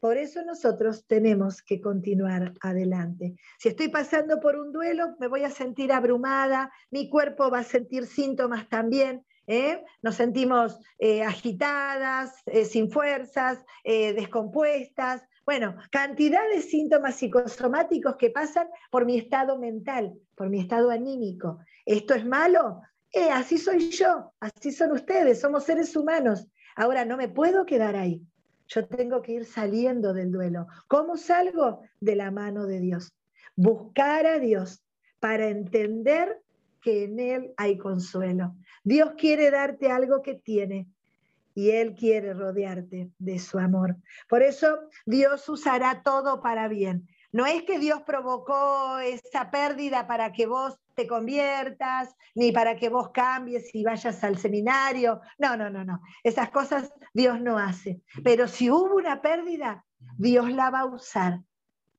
Por 0.00 0.18
eso 0.18 0.44
nosotros 0.44 1.06
tenemos 1.06 1.62
que 1.62 1.80
continuar 1.80 2.52
adelante. 2.60 3.34
Si 3.58 3.70
estoy 3.70 3.88
pasando 3.88 4.40
por 4.40 4.56
un 4.56 4.72
duelo, 4.72 5.16
me 5.18 5.26
voy 5.26 5.42
a 5.44 5.50
sentir 5.50 5.90
abrumada, 5.90 6.70
mi 6.90 7.08
cuerpo 7.08 7.50
va 7.50 7.60
a 7.60 7.64
sentir 7.64 8.06
síntomas 8.06 8.68
también. 8.68 9.24
¿eh? 9.46 9.82
Nos 10.02 10.16
sentimos 10.16 10.78
eh, 10.98 11.22
agitadas, 11.22 12.34
sin 12.68 12.90
fuerzas, 12.90 13.64
descompuestas, 13.84 15.22
bueno, 15.46 15.76
cantidad 15.92 16.42
de 16.52 16.60
síntomas 16.60 17.14
psicosomáticos 17.14 18.16
que 18.16 18.30
pasan 18.30 18.68
por 18.90 19.06
mi 19.06 19.16
estado 19.16 19.56
mental, 19.56 20.18
por 20.34 20.50
mi 20.50 20.60
estado 20.60 20.90
anímico. 20.90 21.60
¿Esto 21.84 22.14
es 22.14 22.26
malo? 22.26 22.82
Eh, 23.12 23.30
así 23.30 23.56
soy 23.56 23.90
yo, 23.90 24.32
así 24.40 24.72
son 24.72 24.90
ustedes, 24.90 25.40
somos 25.40 25.62
seres 25.62 25.94
humanos. 25.94 26.48
Ahora 26.74 27.04
no 27.04 27.16
me 27.16 27.28
puedo 27.28 27.64
quedar 27.64 27.94
ahí. 27.94 28.20
Yo 28.66 28.88
tengo 28.88 29.22
que 29.22 29.32
ir 29.32 29.44
saliendo 29.44 30.12
del 30.12 30.32
duelo. 30.32 30.66
¿Cómo 30.88 31.16
salgo? 31.16 31.82
De 32.00 32.16
la 32.16 32.32
mano 32.32 32.66
de 32.66 32.80
Dios. 32.80 33.14
Buscar 33.54 34.26
a 34.26 34.40
Dios 34.40 34.82
para 35.20 35.48
entender 35.48 36.42
que 36.82 37.04
en 37.04 37.20
Él 37.20 37.54
hay 37.56 37.78
consuelo. 37.78 38.56
Dios 38.82 39.12
quiere 39.16 39.52
darte 39.52 39.90
algo 39.92 40.22
que 40.22 40.34
tiene, 40.34 40.88
y 41.56 41.70
Él 41.70 41.94
quiere 41.94 42.34
rodearte 42.34 43.10
de 43.18 43.38
su 43.38 43.58
amor. 43.58 43.96
Por 44.28 44.42
eso 44.42 44.78
Dios 45.06 45.48
usará 45.48 46.02
todo 46.02 46.42
para 46.42 46.68
bien. 46.68 47.08
No 47.32 47.46
es 47.46 47.62
que 47.62 47.78
Dios 47.78 48.02
provocó 48.02 48.98
esa 48.98 49.50
pérdida 49.50 50.06
para 50.06 50.32
que 50.32 50.46
vos 50.46 50.78
te 50.94 51.06
conviertas, 51.06 52.14
ni 52.34 52.52
para 52.52 52.76
que 52.76 52.90
vos 52.90 53.08
cambies 53.10 53.74
y 53.74 53.84
vayas 53.84 54.22
al 54.22 54.36
seminario. 54.36 55.22
No, 55.38 55.56
no, 55.56 55.70
no, 55.70 55.82
no. 55.82 56.00
Esas 56.22 56.50
cosas 56.50 56.92
Dios 57.14 57.40
no 57.40 57.58
hace. 57.58 58.02
Pero 58.22 58.48
si 58.48 58.70
hubo 58.70 58.94
una 58.94 59.22
pérdida, 59.22 59.84
Dios 60.18 60.52
la 60.52 60.68
va 60.68 60.80
a 60.80 60.84
usar 60.84 61.40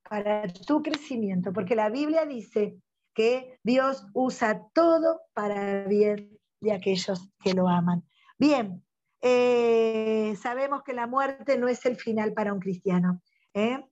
para 0.08 0.47
tu 0.47 0.84
crecimiento, 0.84 1.51
porque 1.51 1.76
la 1.76 1.89
Biblia 1.89 2.26
dice 2.26 2.78
que 3.16 3.60
Dios 3.64 4.05
usa 4.14 4.68
todo 4.72 5.22
para 5.34 5.84
bien 5.86 6.38
de 6.62 6.74
aquellos 6.74 7.28
que 7.43 7.55
lo 7.55 7.68
aman. 7.68 8.03
Bien, 8.38 8.84
eh, 9.22 10.36
sabemos 10.41 10.84
que 10.84 10.93
la 10.93 11.07
muerte 11.07 11.57
no 11.57 11.68
es 11.68 11.86
el 11.86 11.95
final 11.95 12.34
para 12.34 12.53
un 12.53 12.59
cristiano. 12.59 13.22
¿eh? 13.53 13.84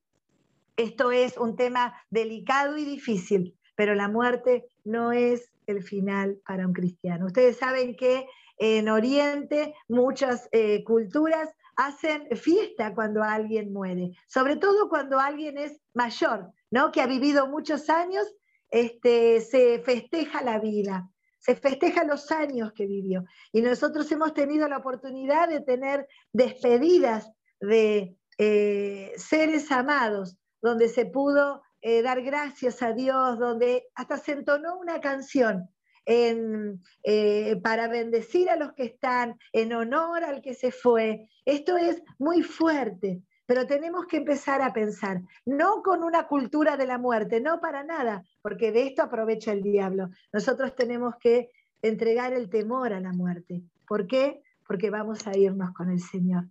Esto 0.78 1.12
es 1.12 1.38
un 1.38 1.56
tema 1.56 1.96
delicado 2.10 2.78
y 2.78 2.86
difícil, 2.86 3.58
pero 3.76 3.96
la 3.96 4.08
muerte 4.08 4.66
no 4.84 5.12
es 5.12 5.52
el 5.68 5.84
final 5.84 6.40
para 6.46 6.68
un 6.68 6.74
cristiano. 6.74 7.26
Ustedes 7.28 7.58
saben 7.58 7.96
que 7.96 8.28
en 8.58 8.90
Oriente 8.90 9.74
muchas 9.88 10.48
eh, 10.52 10.84
culturas 10.84 11.50
hacen 11.76 12.28
fiesta 12.38 12.94
cuando 12.94 13.22
alguien 13.22 13.74
muere, 13.74 14.12
sobre 14.28 14.56
todo 14.56 14.88
cuando 14.88 15.20
alguien 15.20 15.58
es 15.58 15.82
mayor, 15.94 16.52
¿no? 16.72 16.92
que 16.92 17.02
ha 17.02 17.08
vivido 17.08 17.48
muchos 17.48 17.90
años, 17.90 18.26
este, 18.70 19.42
se 19.42 19.80
festeja 19.80 20.42
la 20.42 20.60
vida, 20.60 21.10
se 21.46 21.56
festeja 21.56 22.04
los 22.04 22.32
años 22.32 22.74
que 22.74 22.88
vivió. 22.88 23.24
Y 23.52 23.62
nosotros 23.62 24.12
hemos 24.12 24.34
tenido 24.34 24.68
la 24.68 24.78
oportunidad 24.78 25.48
de 25.48 25.62
tener 25.62 26.08
despedidas 26.34 27.32
de 27.60 28.18
eh, 28.40 29.14
seres 29.16 29.72
amados, 29.72 30.38
donde 30.60 30.90
se 30.90 31.06
pudo 31.06 31.62
eh, 31.82 32.02
dar 32.02 32.24
gracias 32.24 32.82
a 32.82 32.94
Dios, 32.94 33.38
donde 33.38 33.88
hasta 33.94 34.18
se 34.18 34.32
entonó 34.32 34.80
una 34.80 35.00
canción 35.02 35.70
eh, 36.08 37.60
para 37.64 37.88
bendecir 37.90 38.50
a 38.50 38.56
los 38.56 38.74
que 38.74 38.86
están, 38.86 39.38
en 39.54 39.74
honor 39.74 40.24
al 40.24 40.42
que 40.42 40.56
se 40.56 40.72
fue. 40.72 41.30
Esto 41.46 41.78
es 41.78 42.02
muy 42.18 42.42
fuerte, 42.42 43.22
pero 43.46 43.68
tenemos 43.68 44.06
que 44.08 44.18
empezar 44.18 44.62
a 44.62 44.74
pensar, 44.74 45.22
no 45.46 45.82
con 45.84 46.04
una 46.04 46.28
cultura 46.28 46.78
de 46.78 46.86
la 46.86 46.98
muerte, 46.98 47.42
no 47.42 47.60
para 47.60 47.84
nada, 47.84 48.24
porque 48.42 48.72
de 48.72 48.88
esto 48.88 49.04
aprovecha 49.04 49.52
el 49.52 49.62
diablo. 49.62 50.10
Nosotros 50.34 50.76
tenemos 50.76 51.16
que 51.20 51.52
entregar 51.82 52.34
el 52.34 52.50
temor 52.50 52.94
a 52.94 53.00
la 53.00 53.14
muerte. 53.14 53.62
¿Por 53.88 54.08
qué? 54.08 54.42
Porque 54.68 54.90
vamos 54.90 55.28
a 55.28 55.38
irnos 55.38 55.72
con 55.74 55.92
el 55.92 56.00
Señor. 56.00 56.46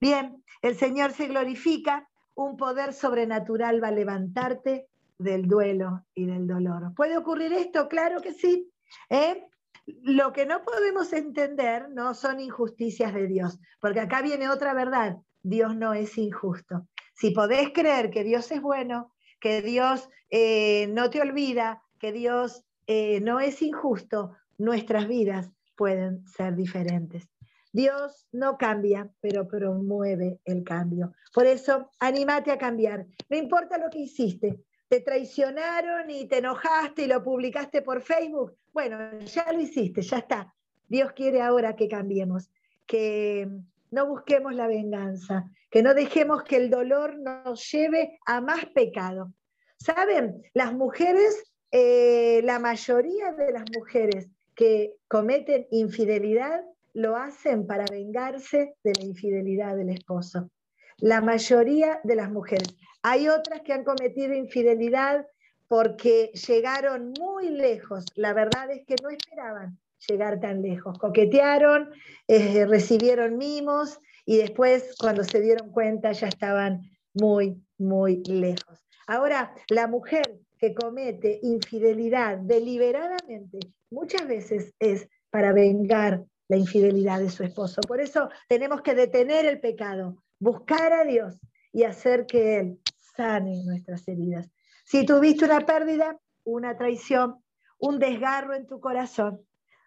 Bien, 0.00 0.42
el 0.62 0.76
Señor 0.76 1.12
se 1.12 1.26
glorifica, 1.26 2.08
un 2.34 2.56
poder 2.56 2.94
sobrenatural 2.94 3.82
va 3.82 3.88
a 3.88 3.92
levantarte 3.92 4.86
del 5.18 5.46
duelo 5.46 6.06
y 6.14 6.24
del 6.24 6.46
dolor. 6.46 6.94
¿Puede 6.94 7.18
ocurrir 7.18 7.52
esto? 7.52 7.88
Claro 7.88 8.22
que 8.22 8.32
sí. 8.32 8.72
¿eh? 9.10 9.46
Lo 9.86 10.32
que 10.32 10.46
no 10.46 10.62
podemos 10.62 11.12
entender 11.12 11.88
no 11.90 12.14
son 12.14 12.40
injusticias 12.40 13.14
de 13.14 13.26
Dios, 13.26 13.58
porque 13.80 14.00
acá 14.00 14.22
viene 14.22 14.48
otra 14.48 14.74
verdad. 14.74 15.18
Dios 15.42 15.76
no 15.76 15.94
es 15.94 16.16
injusto. 16.18 16.86
Si 17.14 17.30
podés 17.30 17.70
creer 17.72 18.10
que 18.10 18.24
Dios 18.24 18.50
es 18.50 18.60
bueno, 18.60 19.12
que 19.40 19.62
Dios 19.62 20.08
eh, 20.30 20.86
no 20.88 21.10
te 21.10 21.20
olvida, 21.20 21.82
que 21.98 22.12
Dios 22.12 22.64
eh, 22.86 23.20
no 23.20 23.40
es 23.40 23.62
injusto, 23.62 24.36
nuestras 24.58 25.08
vidas 25.08 25.50
pueden 25.76 26.26
ser 26.26 26.54
diferentes. 26.54 27.28
Dios 27.72 28.26
no 28.32 28.58
cambia, 28.58 29.10
pero 29.20 29.46
promueve 29.46 30.40
el 30.44 30.64
cambio. 30.64 31.12
Por 31.32 31.46
eso, 31.46 31.90
anímate 32.00 32.50
a 32.50 32.58
cambiar. 32.58 33.06
No 33.28 33.36
importa 33.36 33.78
lo 33.78 33.88
que 33.90 34.00
hiciste. 34.00 34.60
Te 34.88 35.00
traicionaron 35.00 36.10
y 36.10 36.26
te 36.26 36.38
enojaste 36.38 37.04
y 37.04 37.06
lo 37.06 37.22
publicaste 37.22 37.82
por 37.82 38.02
Facebook. 38.02 38.56
Bueno, 38.72 39.18
ya 39.20 39.52
lo 39.52 39.60
hiciste, 39.60 40.02
ya 40.02 40.18
está. 40.18 40.54
Dios 40.88 41.12
quiere 41.12 41.42
ahora 41.42 41.76
que 41.76 41.88
cambiemos, 41.88 42.50
que 42.86 43.48
no 43.90 44.06
busquemos 44.06 44.54
la 44.54 44.66
venganza, 44.66 45.50
que 45.70 45.82
no 45.82 45.94
dejemos 45.94 46.42
que 46.44 46.56
el 46.56 46.70
dolor 46.70 47.18
nos 47.18 47.70
lleve 47.70 48.18
a 48.26 48.40
más 48.40 48.66
pecado. 48.66 49.32
¿Saben? 49.76 50.42
Las 50.52 50.72
mujeres, 50.72 51.52
eh, 51.70 52.42
la 52.44 52.58
mayoría 52.58 53.32
de 53.32 53.52
las 53.52 53.64
mujeres 53.76 54.28
que 54.54 54.94
cometen 55.08 55.66
infidelidad 55.70 56.62
lo 56.92 57.16
hacen 57.16 57.66
para 57.66 57.84
vengarse 57.90 58.74
de 58.82 58.92
la 58.94 59.04
infidelidad 59.04 59.76
del 59.76 59.90
esposo. 59.90 60.50
La 60.98 61.20
mayoría 61.20 62.00
de 62.04 62.16
las 62.16 62.30
mujeres. 62.30 62.76
Hay 63.02 63.28
otras 63.28 63.62
que 63.62 63.72
han 63.72 63.84
cometido 63.84 64.34
infidelidad 64.34 65.26
porque 65.70 66.32
llegaron 66.48 67.12
muy 67.16 67.48
lejos. 67.48 68.04
La 68.16 68.32
verdad 68.32 68.72
es 68.72 68.84
que 68.84 68.96
no 69.00 69.08
esperaban 69.08 69.78
llegar 70.08 70.40
tan 70.40 70.62
lejos. 70.62 70.98
Coquetearon, 70.98 71.92
eh, 72.26 72.66
recibieron 72.66 73.38
mimos 73.38 74.00
y 74.26 74.38
después 74.38 74.96
cuando 74.98 75.22
se 75.22 75.40
dieron 75.40 75.70
cuenta 75.70 76.10
ya 76.10 76.26
estaban 76.26 76.90
muy, 77.14 77.62
muy 77.78 78.20
lejos. 78.24 78.84
Ahora, 79.06 79.54
la 79.68 79.86
mujer 79.86 80.40
que 80.58 80.74
comete 80.74 81.38
infidelidad 81.40 82.38
deliberadamente 82.38 83.60
muchas 83.90 84.26
veces 84.26 84.74
es 84.80 85.06
para 85.30 85.52
vengar 85.52 86.24
la 86.48 86.56
infidelidad 86.56 87.20
de 87.20 87.30
su 87.30 87.44
esposo. 87.44 87.80
Por 87.82 88.00
eso 88.00 88.28
tenemos 88.48 88.82
que 88.82 88.96
detener 88.96 89.46
el 89.46 89.60
pecado, 89.60 90.20
buscar 90.40 90.92
a 90.92 91.04
Dios 91.04 91.38
y 91.72 91.84
hacer 91.84 92.26
que 92.26 92.58
Él 92.58 92.80
sane 93.14 93.62
nuestras 93.62 94.08
heridas. 94.08 94.50
Si 94.90 95.06
tuviste 95.06 95.44
una 95.44 95.60
pérdida, 95.60 96.18
una 96.42 96.76
traición, 96.76 97.36
un 97.78 98.00
desgarro 98.00 98.54
en 98.54 98.66
tu 98.66 98.80
corazón, 98.80 99.40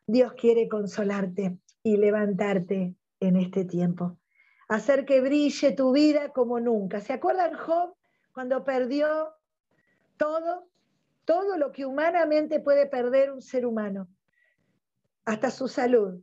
Dios 0.07 0.31
quiere 0.31 0.69
consolarte 0.69 1.57
y 1.83 1.97
levantarte 1.97 2.95
en 3.19 3.35
este 3.35 3.65
tiempo. 3.65 4.17
Hacer 4.69 5.03
que 5.03 5.19
brille 5.19 5.73
tu 5.73 5.91
vida 5.91 6.29
como 6.29 6.61
nunca. 6.61 7.01
¿Se 7.01 7.11
acuerdan 7.11 7.53
Job 7.53 7.95
cuando 8.31 8.63
perdió 8.63 9.33
todo? 10.15 10.69
Todo 11.25 11.57
lo 11.57 11.73
que 11.73 11.85
humanamente 11.85 12.61
puede 12.61 12.85
perder 12.85 13.33
un 13.33 13.41
ser 13.41 13.65
humano, 13.65 14.07
hasta 15.25 15.51
su 15.51 15.67
salud, 15.67 16.21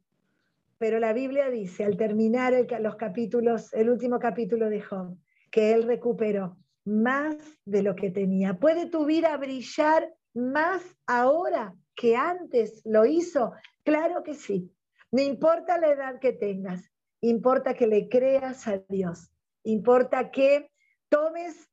pero 0.79 0.99
la 1.01 1.13
Biblia 1.13 1.51
dice, 1.51 1.85
al 1.85 1.99
terminar 1.99 2.55
los 2.81 2.97
capítulos, 2.97 3.75
el 3.75 3.91
último 3.91 4.19
capítulo 4.19 4.71
de 4.71 4.81
Job, 4.81 5.19
que 5.51 5.75
él 5.75 5.83
recuperó 5.83 6.57
más 6.85 7.37
de 7.65 7.83
lo 7.83 7.95
que 7.95 8.11
tenía. 8.11 8.55
¿Puede 8.55 8.87
tu 8.87 9.05
vida 9.05 9.37
brillar 9.37 10.13
más 10.35 10.83
ahora 11.07 11.75
que 11.95 12.17
antes 12.17 12.83
lo 12.85 13.05
hizo? 13.07 13.53
Claro 13.85 14.23
que 14.23 14.35
sí. 14.35 14.73
No 15.13 15.23
importa 15.23 15.79
la 15.79 15.89
edad 15.89 16.21
que 16.21 16.33
tengas, 16.33 16.91
importa 17.21 17.75
que 17.75 17.87
le 17.87 18.09
creas 18.09 18.69
a 18.69 18.79
Dios, 18.89 19.31
importa 19.65 20.31
que 20.31 20.71
tomes 21.09 21.69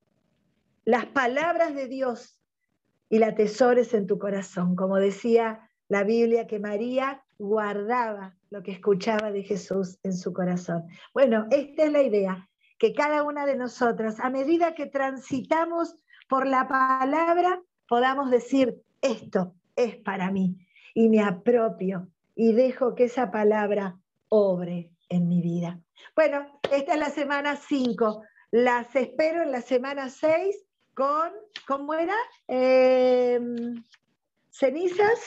las 0.85 1.05
palabras 1.05 1.75
de 1.75 1.87
Dios 1.87 2.39
y 3.09 3.19
la 3.19 3.27
atesores 3.27 3.93
en 3.93 4.07
tu 4.07 4.17
corazón. 4.17 4.75
Como 4.75 4.97
decía 4.97 5.69
la 5.87 6.03
Biblia, 6.03 6.47
que 6.47 6.59
María 6.59 7.23
guardaba 7.37 8.35
lo 8.49 8.63
que 8.63 8.71
escuchaba 8.71 9.31
de 9.31 9.43
Jesús 9.43 9.99
en 10.03 10.13
su 10.13 10.33
corazón. 10.33 10.85
Bueno, 11.13 11.47
esta 11.51 11.83
es 11.83 11.91
la 11.91 12.01
idea, 12.01 12.49
que 12.77 12.93
cada 12.93 13.23
una 13.23 13.45
de 13.45 13.55
nosotras, 13.55 14.19
a 14.19 14.29
medida 14.29 14.75
que 14.75 14.85
transitamos 14.85 15.95
por 16.27 16.45
la 16.45 16.67
palabra, 16.67 17.61
podamos 17.87 18.29
decir, 18.29 18.81
esto 19.01 19.53
es 19.75 19.95
para 19.97 20.31
mí, 20.31 20.57
y 20.93 21.09
me 21.09 21.21
apropio 21.21 22.07
y 22.35 22.53
dejo 22.53 22.95
que 22.95 23.05
esa 23.05 23.31
palabra 23.31 23.97
obre 24.29 24.91
en 25.09 25.27
mi 25.27 25.41
vida. 25.41 25.79
Bueno, 26.15 26.59
esta 26.71 26.93
es 26.93 26.99
la 26.99 27.09
semana 27.09 27.55
5. 27.55 28.21
Las 28.51 28.95
espero 28.95 29.43
en 29.43 29.51
la 29.51 29.61
semana 29.61 30.09
6 30.09 30.55
con, 30.93 31.31
¿cómo 31.67 31.93
era? 31.93 32.15
Em, 32.47 33.83
cenizas. 34.49 35.19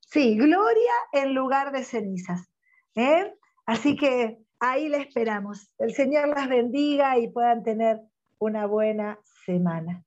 Sí, 0.00 0.36
gloria 0.36 0.92
en 1.12 1.34
lugar 1.34 1.72
de 1.72 1.84
cenizas. 1.84 2.48
¿eh? 2.94 3.34
Así 3.66 3.96
que 3.96 4.38
ahí 4.70 4.88
le 4.88 4.98
esperamos. 4.98 5.70
El 5.78 5.94
Señor 5.94 6.28
las 6.28 6.48
bendiga 6.48 7.18
y 7.18 7.28
puedan 7.28 7.62
tener 7.62 8.00
una 8.38 8.66
buena 8.66 9.18
semana. 9.44 10.04